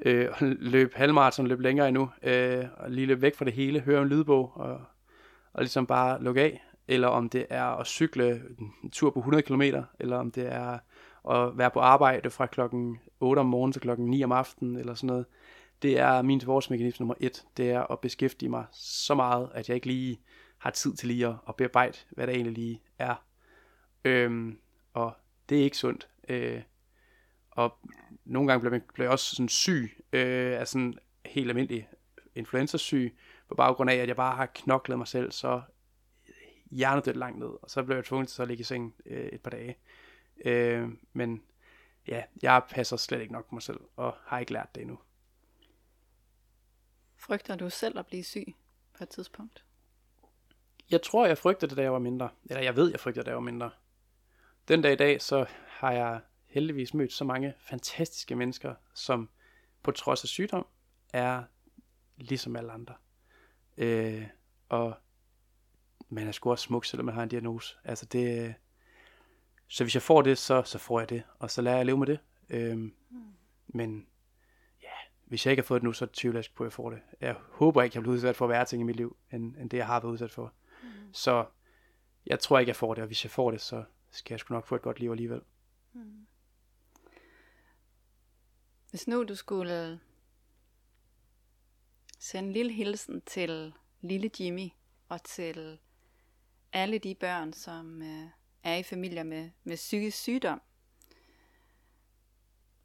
øh, 0.05 0.29
løb 0.41 0.93
halvmarathon, 0.93 1.47
løb 1.47 1.59
længere 1.59 1.87
endnu, 1.87 2.09
øh, 2.23 2.65
og 2.77 2.91
lige 2.91 3.07
løbe 3.07 3.21
væk 3.21 3.35
fra 3.35 3.45
det 3.45 3.53
hele, 3.53 3.79
høre 3.79 4.01
en 4.01 4.07
lydbog, 4.07 4.51
og, 4.55 4.81
og 5.53 5.61
ligesom 5.61 5.87
bare 5.87 6.23
lukke 6.23 6.41
af 6.41 6.61
eller 6.87 7.07
om 7.07 7.29
det 7.29 7.45
er 7.49 7.63
at 7.63 7.87
cykle 7.87 8.41
en 8.83 8.91
tur 8.91 9.09
på 9.09 9.19
100 9.19 9.43
km, 9.43 9.61
eller 9.99 10.17
om 10.17 10.31
det 10.31 10.53
er 10.53 10.79
at 11.29 11.57
være 11.57 11.71
på 11.71 11.79
arbejde 11.79 12.29
fra 12.29 12.45
klokken 12.45 12.99
8 13.19 13.39
om 13.39 13.45
morgenen 13.45 13.73
til 13.73 13.81
klokken 13.81 14.05
9 14.05 14.23
om 14.23 14.31
aftenen, 14.31 14.77
eller 14.77 14.93
sådan 14.93 15.07
noget. 15.07 15.25
Det 15.81 15.99
er 15.99 16.21
min 16.21 16.41
forårsmekanisme 16.41 17.03
nummer 17.03 17.15
et. 17.19 17.45
Det 17.57 17.71
er 17.71 17.91
at 17.91 17.99
beskæftige 17.99 18.49
mig 18.49 18.65
så 18.71 19.15
meget, 19.15 19.49
at 19.53 19.69
jeg 19.69 19.75
ikke 19.75 19.87
lige 19.87 20.19
har 20.57 20.69
tid 20.69 20.93
til 20.93 21.07
lige 21.07 21.27
at, 21.27 21.35
at 21.49 21.55
bearbejde, 21.55 21.97
hvad 22.11 22.27
der 22.27 22.33
egentlig 22.33 22.53
lige 22.53 22.81
er. 22.99 23.15
Øhm, 24.05 24.57
og 24.93 25.13
det 25.49 25.59
er 25.59 25.63
ikke 25.63 25.77
sundt. 25.77 26.07
Øh, 26.29 26.61
og 27.51 27.77
nogle 28.25 28.47
gange 28.51 28.69
bliver, 28.69 28.79
bliver 28.93 29.05
jeg 29.05 29.11
også 29.11 29.35
sådan 29.35 29.49
syg, 29.49 30.03
øh, 30.13 30.59
af 30.59 30.67
sådan 30.67 30.93
helt 31.25 31.49
almindelig 31.49 31.89
influenza-syg, 32.35 33.17
på 33.47 33.55
baggrund 33.55 33.89
af, 33.89 33.95
at 33.95 34.07
jeg 34.07 34.15
bare 34.15 34.35
har 34.35 34.45
knoklet 34.45 34.97
mig 34.97 35.07
selv 35.07 35.31
så 35.31 35.61
hjernedødt 36.71 37.17
langt 37.17 37.39
ned, 37.39 37.47
og 37.61 37.69
så 37.69 37.83
blev 37.83 37.95
jeg 37.95 38.05
tvunget 38.05 38.29
til 38.29 38.41
at 38.41 38.47
ligge 38.47 38.61
i 38.61 38.63
seng 38.63 38.95
øh, 39.05 39.25
et 39.25 39.41
par 39.41 39.49
dage. 39.49 39.77
Øh, 40.45 40.89
men 41.13 41.43
ja, 42.07 42.23
jeg 42.41 42.61
passer 42.69 42.97
slet 42.97 43.21
ikke 43.21 43.33
nok 43.33 43.49
på 43.49 43.55
mig 43.55 43.61
selv, 43.61 43.79
og 43.95 44.15
har 44.25 44.39
ikke 44.39 44.53
lært 44.53 44.75
det 44.75 44.81
endnu. 44.81 44.99
Frygter 47.17 47.55
du 47.55 47.69
selv 47.69 47.99
at 47.99 48.05
blive 48.05 48.23
syg 48.23 48.55
på 48.97 49.03
et 49.03 49.09
tidspunkt? 49.09 49.65
Jeg 50.91 51.01
tror, 51.01 51.25
jeg 51.25 51.37
frygter 51.37 51.67
det, 51.67 51.77
da 51.77 51.81
jeg 51.81 51.93
var 51.93 51.99
mindre. 51.99 52.29
Eller 52.49 52.63
jeg 52.63 52.75
ved, 52.75 52.91
jeg 52.91 52.99
frygter 52.99 53.21
det, 53.21 53.25
da 53.25 53.29
jeg 53.29 53.35
var 53.35 53.41
mindre. 53.41 53.71
Den 54.67 54.81
dag 54.81 54.93
i 54.93 54.95
dag, 54.95 55.21
så 55.21 55.45
har 55.67 55.91
jeg 55.91 56.21
heldigvis 56.45 56.93
mødt 56.93 57.13
så 57.13 57.23
mange 57.23 57.53
fantastiske 57.59 58.35
mennesker, 58.35 58.75
som 58.93 59.29
på 59.83 59.91
trods 59.91 60.23
af 60.23 60.27
sygdom, 60.27 60.67
er 61.13 61.43
ligesom 62.17 62.55
alle 62.55 62.71
andre. 62.71 62.93
Øh, 63.77 64.27
og 64.69 64.93
man 66.09 66.27
er 66.27 66.31
sgu 66.31 66.51
også 66.51 66.63
smuk, 66.63 66.85
selvom 66.85 67.05
man 67.05 67.15
har 67.15 67.23
en 67.23 67.29
diagnose. 67.29 67.75
Altså 67.83 68.05
det, 68.05 68.55
så 69.67 69.83
hvis 69.83 69.95
jeg 69.95 70.01
får 70.01 70.21
det, 70.21 70.37
så, 70.37 70.63
så 70.63 70.77
får 70.77 70.99
jeg 70.99 71.09
det, 71.09 71.23
og 71.39 71.51
så 71.51 71.61
lærer 71.61 71.75
jeg 71.75 71.79
at 71.79 71.85
leve 71.85 71.97
med 71.97 72.07
det. 72.07 72.19
Øhm, 72.49 72.95
mm. 73.09 73.33
Men 73.67 74.07
ja, 74.81 74.93
hvis 75.25 75.45
jeg 75.45 75.51
ikke 75.51 75.61
har 75.61 75.65
fået 75.65 75.81
det 75.81 75.85
nu, 75.85 75.93
så 75.93 76.05
tvivler 76.05 76.39
jeg 76.39 76.45
på, 76.55 76.63
at 76.63 76.65
jeg 76.65 76.73
får 76.73 76.89
det. 76.89 77.01
Jeg 77.21 77.35
håber 77.51 77.81
ikke, 77.83 77.95
jeg 77.95 78.03
bliver 78.03 78.15
udsat 78.15 78.35
for 78.35 78.47
værre 78.47 78.65
ting 78.65 78.81
i 78.81 78.85
mit 78.85 78.95
liv, 78.95 79.17
end, 79.31 79.57
end 79.57 79.69
det, 79.69 79.77
jeg 79.77 79.85
har 79.85 79.99
været 79.99 80.11
udsat 80.11 80.31
for. 80.31 80.53
Mm. 80.83 80.89
Så 81.13 81.45
jeg 82.25 82.39
tror 82.39 82.59
ikke, 82.59 82.69
jeg 82.69 82.75
får 82.75 82.93
det, 82.93 83.01
og 83.01 83.07
hvis 83.07 83.23
jeg 83.25 83.31
får 83.31 83.51
det, 83.51 83.61
så 83.61 83.83
skal 84.15 84.33
jeg 84.33 84.39
sgu 84.39 84.53
nok 84.53 84.67
få 84.67 84.75
et 84.75 84.81
godt 84.81 84.99
liv 84.99 85.11
alligevel. 85.11 85.41
Mm. 85.93 86.27
Hvis 88.89 89.07
nu 89.07 89.23
du 89.23 89.35
skulle 89.35 89.99
sende 92.19 92.47
en 92.47 92.53
lille 92.53 92.71
hilsen 92.71 93.21
til 93.21 93.73
lille 94.01 94.31
Jimmy 94.39 94.69
og 95.09 95.23
til 95.23 95.79
alle 96.73 96.97
de 96.97 97.15
børn, 97.15 97.53
som 97.53 98.01
øh, 98.01 98.27
er 98.63 98.75
i 98.75 98.83
familier 98.83 99.23
med, 99.23 99.49
med 99.63 99.75
psykisk 99.75 100.17
sygdom. 100.17 100.61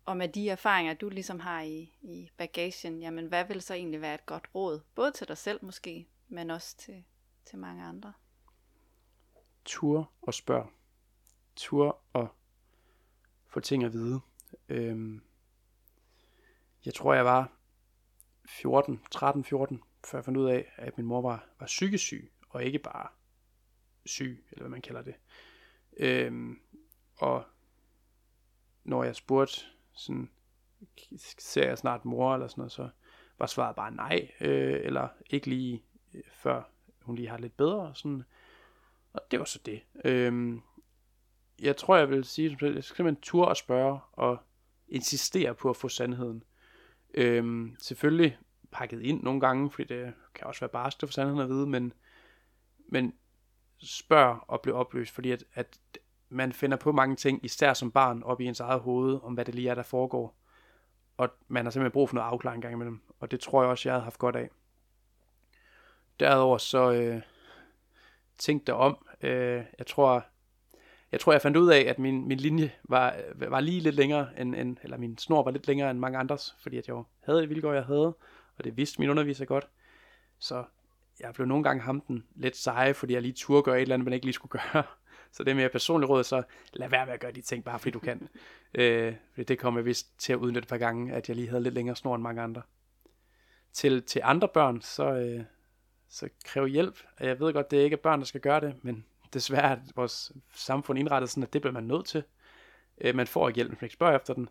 Og 0.04 0.16
med 0.16 0.28
de 0.28 0.50
erfaringer, 0.50 0.94
du 0.94 1.08
ligesom 1.08 1.40
har 1.40 1.62
i, 1.62 1.96
i 2.02 2.30
bagagen, 2.36 3.02
jamen 3.02 3.26
hvad 3.26 3.44
vil 3.44 3.62
så 3.62 3.74
egentlig 3.74 4.00
være 4.00 4.14
et 4.14 4.26
godt 4.26 4.48
råd? 4.54 4.80
Både 4.94 5.12
til 5.12 5.28
dig 5.28 5.38
selv 5.38 5.64
måske, 5.64 6.06
men 6.28 6.50
også 6.50 6.76
til, 6.76 7.04
til 7.44 7.58
mange 7.58 7.84
andre. 7.84 8.12
Tur 9.64 10.12
og 10.22 10.34
spørg. 10.34 10.70
Tur 11.60 12.00
at 12.14 12.26
få 13.46 13.60
ting 13.60 13.84
at 13.84 13.92
vide. 13.92 14.20
Øhm, 14.68 15.22
jeg 16.84 16.94
tror, 16.94 17.14
jeg 17.14 17.24
var 17.24 17.52
14, 18.48 19.02
13, 19.10 19.44
14, 19.44 19.82
før 20.04 20.18
jeg 20.18 20.24
fandt 20.24 20.38
ud 20.38 20.46
af, 20.50 20.72
at 20.76 20.96
min 20.96 21.06
mor 21.06 21.20
var, 21.20 21.48
var 21.58 21.66
psykisk 21.66 22.04
syg, 22.04 22.32
og 22.48 22.64
ikke 22.64 22.78
bare 22.78 23.08
syg, 24.06 24.44
eller 24.50 24.62
hvad 24.62 24.70
man 24.70 24.82
kalder 24.82 25.02
det. 25.02 25.14
Øhm, 25.96 26.60
og 27.16 27.44
når 28.84 29.04
jeg 29.04 29.16
spurgte, 29.16 29.60
sådan, 29.92 30.30
ser 31.38 31.66
jeg 31.66 31.78
snart 31.78 32.04
mor, 32.04 32.34
eller 32.34 32.48
sådan 32.48 32.60
noget, 32.60 32.72
så 32.72 32.88
var 33.38 33.46
svaret 33.46 33.76
bare 33.76 33.90
nej, 33.90 34.30
øh, 34.40 34.80
eller 34.84 35.08
ikke 35.30 35.46
lige 35.46 35.84
øh, 36.14 36.22
før 36.32 36.62
hun 37.02 37.16
lige 37.16 37.28
har 37.28 37.38
lidt 37.38 37.56
bedre, 37.56 37.94
sådan. 37.94 38.22
Og 39.12 39.20
det 39.30 39.38
var 39.38 39.44
så 39.44 39.60
det. 39.66 39.82
Øhm, 40.04 40.62
jeg 41.60 41.76
tror, 41.76 41.96
jeg 41.96 42.10
vil 42.10 42.24
sige, 42.24 42.46
at 42.46 42.74
jeg 42.74 42.84
skal 42.84 42.96
simpelthen 42.96 43.22
tur 43.22 43.46
og 43.46 43.56
spørge, 43.56 44.00
og 44.12 44.38
insistere 44.88 45.54
på 45.54 45.70
at 45.70 45.76
få 45.76 45.88
sandheden. 45.88 46.42
Øhm, 47.14 47.76
selvfølgelig 47.78 48.38
pakket 48.70 49.02
ind 49.02 49.22
nogle 49.22 49.40
gange, 49.40 49.70
fordi 49.70 49.94
det 49.94 50.12
kan 50.34 50.46
også 50.46 50.60
være 50.60 50.68
barskt 50.68 51.02
at 51.02 51.08
få 51.08 51.12
sandheden 51.12 51.40
at 51.40 51.48
vide, 51.48 51.66
men, 51.66 51.92
men 52.88 53.14
spørg 53.78 54.44
og 54.46 54.60
blive 54.60 54.74
opløst, 54.74 55.14
fordi 55.14 55.30
at, 55.30 55.44
at 55.54 55.78
man 56.28 56.52
finder 56.52 56.76
på 56.76 56.92
mange 56.92 57.16
ting, 57.16 57.44
især 57.44 57.74
som 57.74 57.90
barn, 57.90 58.22
op 58.22 58.40
i 58.40 58.44
ens 58.44 58.60
eget 58.60 58.80
hoved, 58.80 59.20
om 59.22 59.34
hvad 59.34 59.44
det 59.44 59.54
lige 59.54 59.68
er, 59.68 59.74
der 59.74 59.82
foregår. 59.82 60.36
Og 61.16 61.28
man 61.48 61.64
har 61.64 61.70
simpelthen 61.70 61.92
brug 61.92 62.08
for 62.08 62.14
noget 62.14 62.28
afklaring 62.28 62.62
gang 62.62 62.74
imellem, 62.74 63.00
og 63.20 63.30
det 63.30 63.40
tror 63.40 63.62
jeg 63.62 63.70
også, 63.70 63.88
jeg 63.88 63.94
havde 63.94 64.04
haft 64.04 64.18
godt 64.18 64.36
af. 64.36 64.50
Derudover 66.20 66.58
så 66.58 66.92
øh, 66.92 67.22
tænk 68.38 68.66
dig 68.66 68.74
om. 68.74 69.06
Øh, 69.20 69.64
jeg 69.78 69.86
tror, 69.86 70.24
jeg 71.12 71.20
tror, 71.20 71.32
jeg 71.32 71.42
fandt 71.42 71.56
ud 71.56 71.70
af, 71.70 71.80
at 71.80 71.98
min, 71.98 72.28
min 72.28 72.38
linje 72.38 72.72
var, 72.84 73.16
var 73.34 73.60
lige 73.60 73.80
lidt 73.80 73.94
længere, 73.94 74.28
end, 74.38 74.54
end, 74.54 74.76
eller 74.82 74.96
min 74.96 75.18
snor 75.18 75.42
var 75.42 75.50
lidt 75.50 75.66
længere 75.66 75.90
end 75.90 75.98
mange 75.98 76.18
andres, 76.18 76.56
fordi 76.62 76.78
at 76.78 76.88
jeg 76.88 77.02
havde 77.24 77.40
det 77.40 77.50
vilkår, 77.50 77.72
jeg 77.72 77.84
havde, 77.84 78.14
og 78.58 78.64
det 78.64 78.76
vidste 78.76 79.00
min 79.00 79.10
underviser 79.10 79.44
godt. 79.44 79.68
Så 80.38 80.64
jeg 81.20 81.34
blev 81.34 81.46
nogle 81.46 81.64
gange 81.64 81.82
ham 81.82 82.00
den 82.00 82.26
lidt 82.34 82.56
seje, 82.56 82.94
fordi 82.94 83.14
jeg 83.14 83.22
lige 83.22 83.32
turde 83.32 83.62
gøre 83.62 83.76
et 83.76 83.82
eller 83.82 83.94
andet, 83.94 84.04
man 84.04 84.14
ikke 84.14 84.26
lige 84.26 84.34
skulle 84.34 84.60
gøre. 84.60 84.82
Så 85.32 85.44
det 85.44 85.50
er 85.50 85.54
mere 85.54 85.68
personligt 85.68 86.10
råd, 86.10 86.24
så 86.24 86.42
lad 86.72 86.88
være 86.88 87.06
med 87.06 87.14
at 87.14 87.20
gøre 87.20 87.32
de 87.32 87.40
ting, 87.40 87.64
bare 87.64 87.78
fordi 87.78 87.90
du 87.90 87.98
kan. 87.98 88.28
øh, 88.74 89.14
fordi 89.30 89.44
det 89.44 89.58
kommer 89.58 89.80
jeg 89.80 89.84
vist 89.84 90.18
til 90.18 90.32
at 90.32 90.36
udnytte 90.36 90.64
et 90.64 90.68
par 90.68 90.78
gange, 90.78 91.12
at 91.12 91.28
jeg 91.28 91.36
lige 91.36 91.48
havde 91.48 91.62
lidt 91.62 91.74
længere 91.74 91.96
snor 91.96 92.14
end 92.14 92.22
mange 92.22 92.42
andre. 92.42 92.62
Til, 93.72 94.02
til 94.02 94.20
andre 94.24 94.48
børn, 94.48 94.80
så, 94.80 95.12
øh, 95.12 95.44
så 96.08 96.28
kræv 96.44 96.66
hjælp. 96.66 96.98
Jeg 97.20 97.40
ved 97.40 97.52
godt, 97.52 97.70
det 97.70 97.80
er 97.80 97.84
ikke 97.84 97.96
børn, 97.96 98.18
der 98.18 98.26
skal 98.26 98.40
gøre 98.40 98.60
det, 98.60 98.74
men 98.82 99.04
desværre 99.34 99.72
er 99.72 99.76
vores 99.96 100.32
samfund 100.54 100.98
indrettet 100.98 101.30
sådan, 101.30 101.42
at 101.42 101.52
det 101.52 101.62
bliver 101.62 101.72
man 101.72 101.84
nødt 101.84 102.06
til. 102.06 102.24
Øh, 103.00 103.14
man 103.14 103.26
får 103.26 103.50
hjælp, 103.50 103.70
hvis 103.70 103.80
man 103.80 103.86
ikke 103.86 103.94
spørger 103.94 104.16
efter 104.16 104.34
den, 104.34 104.48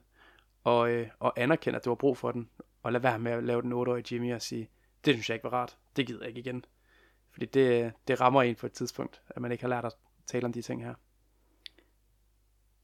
og, 0.63 0.89
øh, 0.89 1.09
og 1.19 1.33
anerkender, 1.39 1.79
at 1.79 1.85
du 1.85 1.89
har 1.89 1.95
brug 1.95 2.17
for 2.17 2.31
den, 2.31 2.49
og 2.83 2.91
lad 2.91 3.01
være 3.01 3.19
med 3.19 3.31
at 3.31 3.43
lave 3.43 3.61
den 3.61 3.73
8-årige 3.73 4.15
Jimmy 4.15 4.33
og 4.33 4.41
sige, 4.41 4.69
det 5.05 5.13
synes 5.13 5.29
jeg 5.29 5.35
ikke 5.35 5.43
var 5.43 5.53
rart, 5.53 5.77
det 5.95 6.07
gider 6.07 6.19
jeg 6.19 6.27
ikke 6.27 6.39
igen. 6.39 6.65
Fordi 7.31 7.45
det, 7.45 7.93
det 8.07 8.21
rammer 8.21 8.41
en 8.41 8.55
på 8.55 8.65
et 8.65 8.71
tidspunkt, 8.71 9.21
at 9.29 9.41
man 9.41 9.51
ikke 9.51 9.63
har 9.63 9.69
lært 9.69 9.85
at 9.85 9.93
tale 10.25 10.45
om 10.45 10.53
de 10.53 10.61
ting 10.61 10.83
her. 10.83 10.93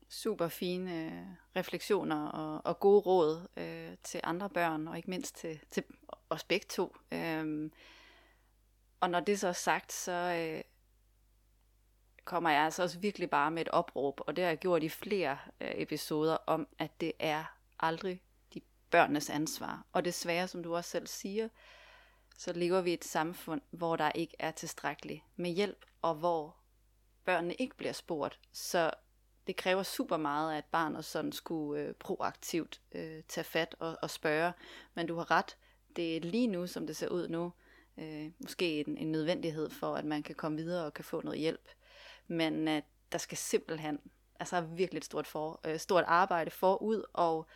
Super 0.10 0.48
fine 0.48 1.06
øh, 1.06 1.26
refleksioner 1.56 2.28
og, 2.28 2.62
og 2.66 2.80
gode 2.80 3.00
råd 3.00 3.48
øh, 3.58 3.98
til 4.04 4.22
andre 4.24 4.50
børn, 4.50 4.88
og 4.88 4.98
ikke 4.98 5.10
mindst 5.10 5.36
til, 5.36 5.60
til 5.72 5.84
os 6.30 6.44
begge 6.44 6.66
to. 6.70 6.96
Øh, 7.12 7.72
og 9.00 9.10
når 9.10 9.20
det 9.20 9.40
så 9.40 9.48
er 9.48 9.52
sagt, 9.52 9.94
så 9.94 10.12
øh, 10.12 10.62
kommer 12.26 12.50
jeg 12.50 12.62
altså 12.62 12.84
også 12.84 13.00
virkelig 13.00 13.30
bare 13.30 13.52
med 13.52 13.62
et 13.62 13.70
opråb, 13.70 14.22
og 14.28 14.36
det 14.36 14.44
har 14.44 14.50
jeg 14.50 14.58
gjort 14.58 14.84
i 14.84 14.90
flere 14.90 15.38
øh, 15.62 15.72
episoder, 15.74 16.38
om 16.46 16.68
at 16.80 17.02
det 17.02 17.12
er 17.20 17.44
aldrig 17.80 18.22
de 18.54 18.62
børnenes 18.90 19.30
ansvar. 19.30 19.86
Og 19.94 20.06
desværre, 20.06 20.48
som 20.48 20.64
du 20.64 20.76
også 20.76 20.90
selv 20.90 21.08
siger, 21.08 21.50
så 22.38 22.54
lever 22.54 22.82
vi 22.82 22.92
i 22.92 22.94
et 22.94 23.06
samfund, 23.06 23.62
hvor 23.72 23.96
der 23.96 24.12
ikke 24.12 24.36
er 24.40 24.52
tilstrækkeligt 24.52 25.24
med 25.36 25.52
hjælp, 25.52 25.86
og 26.02 26.16
hvor 26.16 26.56
børnene 27.26 27.54
ikke 27.54 27.78
bliver 27.78 27.94
spurgt. 27.94 28.40
Så 28.52 28.92
det 29.48 29.56
kræver 29.56 29.84
super 29.84 30.18
meget, 30.18 30.58
at 30.58 30.66
barnet 30.66 31.06
sådan 31.06 31.32
skulle 31.32 31.82
øh, 31.82 31.94
proaktivt 31.94 32.82
øh, 32.92 33.24
tage 33.28 33.44
fat 33.44 33.76
og, 33.80 33.98
og 34.02 34.10
spørge. 34.10 34.54
Men 34.94 35.08
du 35.08 35.16
har 35.16 35.32
ret, 35.32 35.58
det 35.96 36.18
er 36.18 36.22
lige 36.22 36.48
nu, 36.48 36.68
som 36.68 36.88
det 36.88 36.96
ser 36.96 37.08
ud 37.08 37.28
nu, 37.28 37.54
øh, 37.98 38.32
måske 38.40 38.80
en, 38.80 38.98
en 38.98 39.12
nødvendighed 39.12 39.70
for, 39.70 39.96
at 39.96 40.06
man 40.06 40.24
kan 40.24 40.36
komme 40.36 40.58
videre 40.58 40.86
og 40.86 40.94
kan 40.94 41.06
få 41.06 41.22
noget 41.22 41.40
hjælp. 41.40 41.70
Men 42.28 42.68
øh, 42.68 42.82
der 43.12 43.18
skal 43.18 43.38
simpelthen, 43.38 44.00
altså 44.40 44.62
virkelig 44.62 44.98
et 44.98 45.06
stort, 45.06 45.28
for, 45.28 45.62
øh, 45.66 45.80
stort 45.80 46.04
arbejde 46.08 46.52
forud, 46.52 47.04
og 47.14 47.48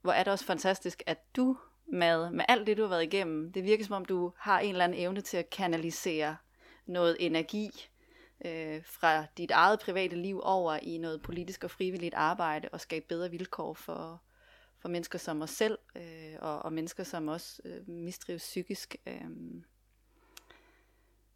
hvor 0.00 0.12
er 0.12 0.24
det 0.24 0.32
også 0.32 0.44
fantastisk, 0.44 1.02
at 1.06 1.36
du 1.36 1.56
med, 1.86 2.30
med 2.30 2.44
alt 2.48 2.66
det, 2.66 2.76
du 2.76 2.82
har 2.82 2.88
været 2.88 3.02
igennem, 3.02 3.52
det 3.52 3.64
virker 3.64 3.84
som 3.84 3.94
om, 3.94 4.04
du 4.04 4.32
har 4.36 4.60
en 4.60 4.70
eller 4.70 4.84
anden 4.84 5.00
evne 5.00 5.20
til 5.20 5.36
at 5.36 5.50
kanalisere 5.50 6.36
noget 6.86 7.16
energi 7.20 7.70
øh, 8.44 8.82
fra 8.86 9.26
dit 9.38 9.50
eget 9.50 9.80
private 9.80 10.16
liv 10.16 10.40
over 10.42 10.78
i 10.82 10.98
noget 10.98 11.22
politisk 11.22 11.64
og 11.64 11.70
frivilligt 11.70 12.14
arbejde 12.14 12.68
og 12.72 12.80
skabe 12.80 13.06
bedre 13.08 13.30
vilkår 13.30 13.74
for, 13.74 14.22
for 14.78 14.88
mennesker 14.88 15.18
som 15.18 15.42
os 15.42 15.50
selv 15.50 15.78
øh, 15.96 16.34
og, 16.40 16.58
og 16.58 16.72
mennesker 16.72 17.04
som 17.04 17.28
også 17.28 17.62
øh, 17.64 17.88
mistrives 17.88 18.42
psykisk. 18.42 18.96
Øh. 19.06 19.30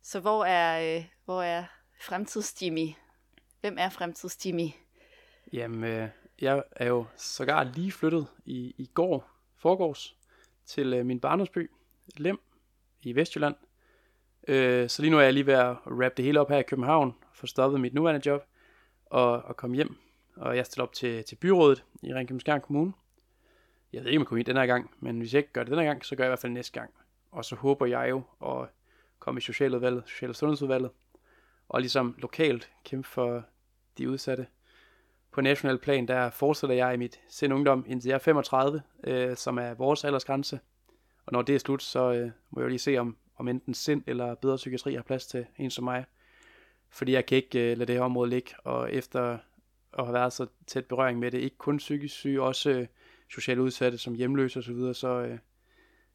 Så 0.03 0.21
hvor 0.21 0.45
er, 0.45 0.97
øh, 0.97 1.05
hvor 1.25 1.43
er 1.43 1.65
fremtids-Jimmy? 2.01 2.95
Hvem 3.61 3.77
er 3.79 3.89
fremtids-Jimmy? 3.89 4.73
Jamen, 5.53 5.85
øh, 5.85 6.09
jeg 6.41 6.63
er 6.71 6.87
jo 6.87 7.05
sågar 7.17 7.65
lige 7.65 7.93
flyttet 7.93 8.27
i, 8.45 8.75
i 8.79 8.91
går, 8.95 9.31
forgårs, 9.57 10.17
til 10.67 10.95
øh, 10.95 11.07
min 11.07 11.21
barndomsby, 11.21 11.71
Lem, 12.17 12.41
i 13.03 13.15
Vestjylland. 13.15 13.55
Øh, 14.49 14.89
så 14.89 15.03
lige 15.03 15.11
nu 15.11 15.19
er 15.19 15.23
jeg 15.23 15.33
lige 15.33 15.47
ved 15.47 15.55
at 15.55 15.77
wrap 15.87 16.17
det 16.17 16.25
hele 16.25 16.41
op 16.41 16.49
her 16.49 16.59
i 16.59 16.63
København, 16.63 17.15
få 17.35 17.47
stoppet 17.47 17.81
mit 17.81 17.95
nuværende 17.95 18.31
job, 18.31 18.45
og, 19.07 19.43
og 19.43 19.57
komme 19.57 19.77
hjem. 19.77 19.97
Og 20.37 20.57
jeg 20.57 20.67
stiller 20.67 20.85
op 20.85 20.93
til, 20.93 21.25
til 21.25 21.37
byrådet 21.37 21.85
i 22.03 22.15
Ringkøbenskjern 22.15 22.61
Kommune. 22.61 22.93
Jeg 23.93 24.05
ved 24.05 24.11
ikke, 24.11 24.19
om 24.19 24.23
jeg 24.23 24.27
kommer 24.27 24.39
ind 24.39 24.47
den 24.47 24.57
her 24.57 24.67
gang, 24.67 24.91
men 25.01 25.19
hvis 25.19 25.35
jeg 25.35 25.39
ikke 25.39 25.53
gør 25.53 25.63
det 25.63 25.71
den 25.71 25.79
her 25.79 25.87
gang, 25.87 26.05
så 26.05 26.17
gør 26.17 26.25
jeg 26.25 26.29
i 26.29 26.31
hvert 26.31 26.39
fald 26.39 26.53
næste 26.53 26.81
gang. 26.81 26.91
Og 27.31 27.45
så 27.45 27.57
håber 27.57 27.87
jeg 27.87 28.11
jo 28.11 28.23
at 28.47 28.69
komme 29.19 29.39
i 29.39 29.41
Socialudvalget, 29.41 30.03
Social- 30.07 30.31
og 30.31 30.37
Sundhedsudvalget, 30.37 30.91
og 31.69 31.81
ligesom 31.81 32.15
lokalt 32.19 32.71
kæmpe 32.85 33.09
for 33.09 33.45
de 33.99 34.11
udsatte. 34.11 34.47
På 35.33 35.41
national 35.41 35.79
plan, 35.79 36.09
der 36.09 36.31
fortsætter 36.31 36.77
jeg 36.77 36.95
i 36.95 36.97
mit 36.97 37.21
sen 37.29 37.53
ungdom 37.53 37.85
indtil 37.89 38.09
jeg 38.09 38.15
er 38.15 38.19
35, 38.19 38.83
øh, 39.05 39.37
som 39.37 39.59
er 39.59 39.75
vores 39.75 40.05
aldersgrænse. 40.05 40.61
Og 41.27 41.33
når 41.33 41.43
det 41.43 41.55
er 41.55 41.59
slut, 41.59 41.83
så 41.83 42.13
øh, 42.13 42.31
må 42.51 42.61
jeg 42.61 42.71
lige 42.71 42.79
se, 42.79 42.97
om, 42.97 43.17
om 43.37 43.49
enten 43.49 43.75
sind 43.75 44.03
eller 44.07 44.35
bedre 44.35 44.57
psykiatri 44.57 44.95
har 44.95 45.03
plads 45.03 45.27
til 45.27 45.47
en 45.59 45.71
som 45.71 45.85
mig. 45.85 46.05
Fordi 46.91 47.13
jeg 47.13 47.27
kan 47.27 47.37
ikke 47.37 47.71
øh, 47.71 47.79
lade 47.79 47.87
det 47.87 47.95
her 47.95 48.03
område 48.03 48.31
ligge, 48.31 48.55
og 48.65 48.93
efter 48.93 49.39
at 49.99 50.05
have 50.05 50.15
været 50.15 50.33
så 50.33 50.47
tæt 50.67 50.87
berøring 50.87 51.19
med 51.19 51.31
det, 51.31 51.39
ikke 51.39 51.57
kun 51.57 51.77
psykisk 51.77 52.15
syge, 52.15 52.43
også 52.43 52.71
øh, 52.71 52.87
socialt 53.31 53.61
udsatte 53.61 53.99
som 53.99 54.15
hjemløse 54.15 54.59
osv., 54.59 54.75
så, 54.75 54.93
så, 54.93 55.09
øh, 55.09 55.39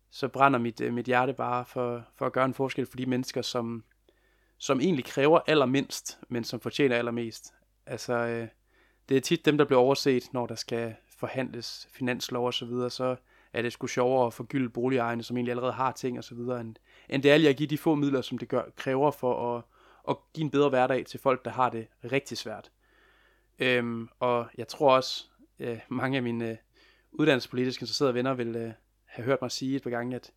så 0.10 0.28
brænder 0.28 0.60
mit, 0.60 0.82
øh, 0.82 0.94
mit 0.94 1.06
hjerte 1.06 1.34
bare 1.34 1.66
for, 1.66 2.04
for 2.16 2.26
at 2.26 2.34
gøre 2.34 2.46
en 2.46 2.54
forskel 2.54 2.86
for 2.86 2.98
de 2.98 3.06
mennesker, 3.06 3.42
som, 3.42 3.84
som 4.64 4.80
egentlig 4.80 5.06
kræver 5.06 5.40
allermindst, 5.48 6.20
men 6.30 6.44
som 6.44 6.60
fortjener 6.60 6.96
allermest. 6.96 7.54
Altså, 7.86 8.14
øh, 8.14 8.48
det 9.10 9.18
er 9.18 9.22
tit 9.22 9.46
dem, 9.46 9.58
der 9.58 9.66
bliver 9.66 9.80
overset, 9.80 10.34
når 10.34 10.46
der 10.48 10.56
skal 10.56 10.96
forhandles 11.20 11.88
finanslov 11.92 12.46
og 12.46 12.54
så 12.54 12.66
videre, 12.66 12.90
så 12.90 13.16
er 13.54 13.62
det 13.62 13.74
sgu 13.74 13.88
sjovere 13.88 14.28
at 14.28 14.34
forgylde 14.34 14.70
boligejerne, 14.70 15.24
som 15.24 15.38
egentlig 15.38 15.52
allerede 15.52 15.72
har 15.72 15.92
ting 15.92 16.18
og 16.18 16.24
så 16.24 16.36
videre, 16.36 16.62
end, 16.62 16.76
end 17.10 17.24
det 17.24 17.32
er 17.32 17.38
lige 17.38 17.50
at 17.50 17.56
give 17.56 17.68
de 17.68 17.78
få 17.78 17.96
midler, 17.96 18.22
som 18.22 18.38
det 18.38 18.50
gør, 18.50 18.64
kræver 18.76 19.12
for 19.12 19.56
at, 19.58 19.64
at 20.10 20.16
give 20.34 20.44
en 20.44 20.52
bedre 20.52 20.70
hverdag 20.70 21.06
til 21.06 21.20
folk, 21.20 21.46
der 21.46 21.52
har 21.52 21.70
det 21.70 21.88
rigtig 22.12 22.38
svært. 22.38 22.72
Øhm, 23.60 24.10
og 24.20 24.48
jeg 24.58 24.68
tror 24.68 24.96
også, 24.96 25.26
øh, 25.60 25.80
mange 25.90 26.18
af 26.18 26.24
mine 26.24 26.50
øh, 26.50 26.58
uddannelsespolitisk 27.12 27.82
interesserede 27.82 28.14
venner 28.14 28.34
vil 28.34 28.56
øh, 28.56 28.72
have 29.06 29.26
hørt 29.26 29.42
mig 29.42 29.52
sige 29.52 29.76
et 29.76 29.84
par 29.84 29.90
gange, 29.90 30.16
at 30.16 30.32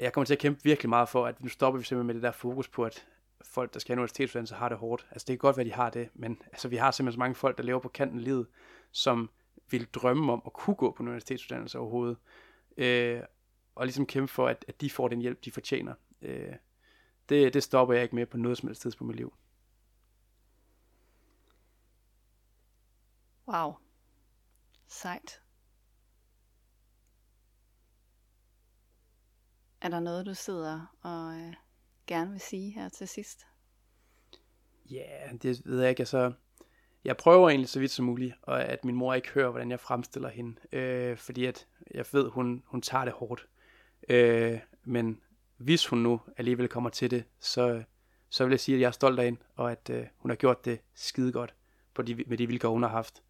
jeg 0.00 0.12
kommer 0.12 0.26
til 0.26 0.34
at 0.34 0.40
kæmpe 0.40 0.60
virkelig 0.64 0.88
meget 0.88 1.08
for, 1.08 1.26
at 1.26 1.42
nu 1.42 1.48
stopper 1.48 1.78
vi 1.78 1.84
simpelthen 1.84 2.06
med 2.06 2.14
det 2.14 2.22
der 2.22 2.30
fokus 2.30 2.68
på, 2.68 2.84
at 2.84 3.06
folk, 3.42 3.74
der 3.74 3.80
skal 3.80 3.92
have 3.92 3.98
universitetsuddannelse, 3.98 4.54
har 4.54 4.68
det 4.68 4.78
hårdt. 4.78 5.06
Altså 5.10 5.24
det 5.24 5.32
kan 5.32 5.38
godt 5.38 5.56
være, 5.56 5.66
de 5.66 5.72
har 5.72 5.90
det, 5.90 6.08
men 6.14 6.42
altså, 6.46 6.68
vi 6.68 6.76
har 6.76 6.90
simpelthen 6.90 7.16
så 7.16 7.18
mange 7.18 7.34
folk, 7.34 7.58
der 7.58 7.64
lever 7.64 7.78
på 7.80 7.88
kanten 7.88 8.18
af 8.18 8.24
livet, 8.24 8.46
som 8.92 9.30
vil 9.70 9.84
drømme 9.84 10.32
om 10.32 10.42
at 10.46 10.52
kunne 10.52 10.76
gå 10.76 10.90
på 10.90 11.02
en 11.02 11.08
universitetsuddannelse 11.08 11.78
overhovedet. 11.78 12.16
Øh, 12.76 13.22
og 13.74 13.86
ligesom 13.86 14.06
kæmpe 14.06 14.32
for, 14.32 14.48
at, 14.48 14.64
at 14.68 14.80
de 14.80 14.90
får 14.90 15.08
den 15.08 15.20
hjælp, 15.20 15.44
de 15.44 15.50
fortjener. 15.50 15.94
Øh, 16.22 16.54
det, 17.28 17.54
det 17.54 17.62
stopper 17.62 17.94
jeg 17.94 18.02
ikke 18.02 18.14
med 18.14 18.26
på 18.26 18.36
noget 18.36 18.58
som 18.58 18.68
helst 18.68 18.82
tidspunkt 18.82 19.08
på 19.08 19.12
mit 19.12 19.16
liv. 19.16 19.34
Wow. 23.48 23.74
Sejt. 24.88 25.40
Er 29.80 29.88
der 29.88 30.00
noget, 30.00 30.26
du 30.26 30.34
sidder 30.34 30.96
og 31.02 31.34
øh, 31.34 31.54
gerne 32.06 32.30
vil 32.30 32.40
sige 32.40 32.70
her 32.70 32.88
til 32.88 33.08
sidst? 33.08 33.46
Ja, 34.90 35.26
yeah, 35.26 35.42
det 35.42 35.62
ved 35.64 35.80
jeg 35.80 35.90
ikke. 35.90 36.00
Altså, 36.00 36.32
jeg 37.04 37.16
prøver 37.16 37.48
egentlig 37.48 37.68
så 37.68 37.80
vidt 37.80 37.90
som 37.90 38.04
muligt, 38.04 38.34
og 38.42 38.64
at 38.64 38.84
min 38.84 38.94
mor 38.94 39.14
ikke 39.14 39.28
hører, 39.28 39.50
hvordan 39.50 39.70
jeg 39.70 39.80
fremstiller 39.80 40.28
hende. 40.28 40.56
Øh, 40.72 41.16
fordi 41.16 41.44
at 41.44 41.66
jeg 41.94 42.04
ved, 42.12 42.30
hun, 42.30 42.62
hun 42.66 42.82
tager 42.82 43.04
det 43.04 43.12
hårdt. 43.12 43.46
Øh, 44.08 44.58
men 44.84 45.20
hvis 45.56 45.86
hun 45.86 45.98
nu 45.98 46.20
alligevel 46.36 46.68
kommer 46.68 46.90
til 46.90 47.10
det, 47.10 47.24
så, 47.40 47.82
så 48.28 48.44
vil 48.44 48.50
jeg 48.50 48.60
sige, 48.60 48.74
at 48.74 48.80
jeg 48.80 48.86
er 48.86 48.90
stolt 48.90 49.18
af 49.18 49.24
hende, 49.24 49.40
og 49.56 49.72
at 49.72 49.90
øh, 49.90 50.06
hun 50.16 50.30
har 50.30 50.36
gjort 50.36 50.64
det 50.64 50.80
skide 50.94 51.32
godt 51.32 51.54
på 51.94 52.02
de, 52.02 52.24
med 52.26 52.38
de 52.38 52.46
vilkår, 52.46 52.70
hun 52.70 52.82
har 52.82 52.90
haft. 52.90 53.22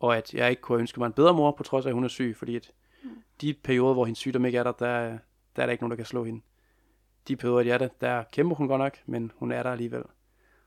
Og 0.00 0.16
at 0.16 0.34
jeg 0.34 0.50
ikke 0.50 0.62
kunne 0.62 0.78
ønske 0.78 1.00
mig 1.00 1.06
en 1.06 1.12
bedre 1.12 1.34
mor, 1.34 1.50
på 1.50 1.62
trods 1.62 1.86
af, 1.86 1.90
at 1.90 1.94
hun 1.94 2.04
er 2.04 2.08
syg, 2.08 2.36
fordi 2.36 2.56
at 2.56 2.72
mm. 3.02 3.10
de 3.40 3.54
perioder, 3.54 3.94
hvor 3.94 4.04
hendes 4.04 4.18
sygdom 4.18 4.44
ikke 4.44 4.58
er 4.58 4.62
der, 4.62 4.72
der, 4.72 5.18
der 5.58 5.62
er 5.64 5.66
der 5.66 5.72
ikke 5.72 5.84
nogen, 5.84 5.90
der 5.90 5.96
kan 5.96 6.06
slå 6.06 6.24
hende. 6.24 6.40
De 7.28 7.36
pøder 7.36 7.62
de 7.62 7.70
er 7.70 7.78
der, 7.78 7.88
der 8.00 8.22
kæmper 8.32 8.56
hun 8.56 8.68
godt 8.68 8.78
nok, 8.78 8.98
men 9.06 9.32
hun 9.36 9.52
er 9.52 9.62
der 9.62 9.70
alligevel. 9.70 10.02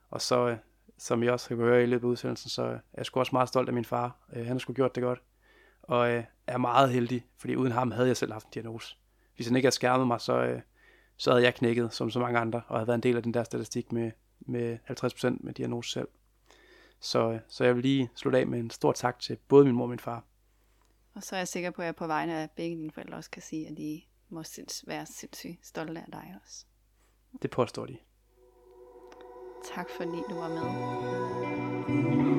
Og 0.10 0.22
så, 0.22 0.48
øh, 0.48 0.58
som 0.98 1.24
jeg 1.24 1.32
også 1.32 1.48
kan 1.48 1.58
høre 1.58 1.84
i 1.84 1.86
løbet 1.86 2.08
af 2.08 2.12
udsendelsen, 2.12 2.50
så 2.50 2.64
øh, 2.64 2.74
er 2.74 2.80
jeg 2.98 3.06
sgu 3.06 3.20
også 3.20 3.30
meget 3.36 3.50
stolt 3.50 3.70
af 3.70 3.74
min 3.74 3.86
far. 3.86 4.18
Øh, 4.34 4.46
han 4.46 4.52
har 4.52 4.60
sgu 4.60 4.74
gjort 4.74 4.96
det 4.96 5.04
godt. 5.04 5.22
Og 5.84 6.24
er 6.48 6.58
meget 6.58 6.90
heldig, 6.90 7.26
fordi 7.38 7.56
uden 7.56 7.72
ham 7.72 7.92
havde 7.92 8.08
jeg 8.08 8.18
selv 8.18 8.32
haft 8.32 8.46
en 8.46 8.52
diagnose. 8.54 8.96
Hvis 9.36 9.48
han 9.48 9.56
ikke 9.56 9.66
havde 9.66 9.76
skærmet 9.76 10.08
mig, 10.08 10.22
så, 10.22 10.62
så 11.18 11.32
havde 11.32 11.44
jeg 11.44 11.56
knækket, 11.56 11.94
som 11.94 12.10
så 12.10 12.20
mange 12.20 12.40
andre, 12.40 12.62
og 12.68 12.78
havde 12.78 12.88
været 12.88 12.98
en 12.98 13.04
del 13.04 13.18
af 13.18 13.24
den 13.24 13.34
der 13.34 13.44
statistik 13.44 13.92
med, 13.92 14.12
med 14.40 14.78
50% 14.90 15.38
med 15.40 15.54
diagnose 15.54 15.92
selv. 15.92 16.08
Så, 17.00 17.40
så 17.48 17.64
jeg 17.64 17.76
vil 17.76 17.84
lige 17.84 18.10
slutte 18.16 18.40
af 18.40 18.48
med 18.48 18.60
en 18.60 18.70
stor 18.70 18.92
tak 18.92 19.20
til 19.20 19.38
både 19.48 19.66
min 19.66 19.76
mor 19.76 19.84
og 19.84 19.90
min 19.90 20.00
far. 20.00 20.24
Og 21.14 21.24
så 21.24 21.36
er 21.36 21.40
jeg 21.40 21.48
sikker 21.48 21.72
på, 21.72 21.82
at 21.82 21.86
jeg 21.86 21.96
på 21.96 22.08
vegne 22.08 22.34
af 22.34 22.50
begge 22.52 22.78
dine 22.78 22.92
forældre 22.92 23.18
også 23.18 23.32
kan 23.32 23.42
sige, 23.42 23.68
at 23.68 23.78
de 23.78 24.02
må 24.32 24.44
være 24.88 25.06
sindssygt 25.06 25.68
stolte 25.68 26.02
af 26.02 26.12
dig 26.12 26.36
også. 26.44 26.66
Det 27.42 27.52
påstår 27.52 27.86
de. 27.86 27.98
Tak 29.76 29.90
fordi 29.90 30.22
du 30.30 30.36
var 30.36 30.50
med. 30.50 32.31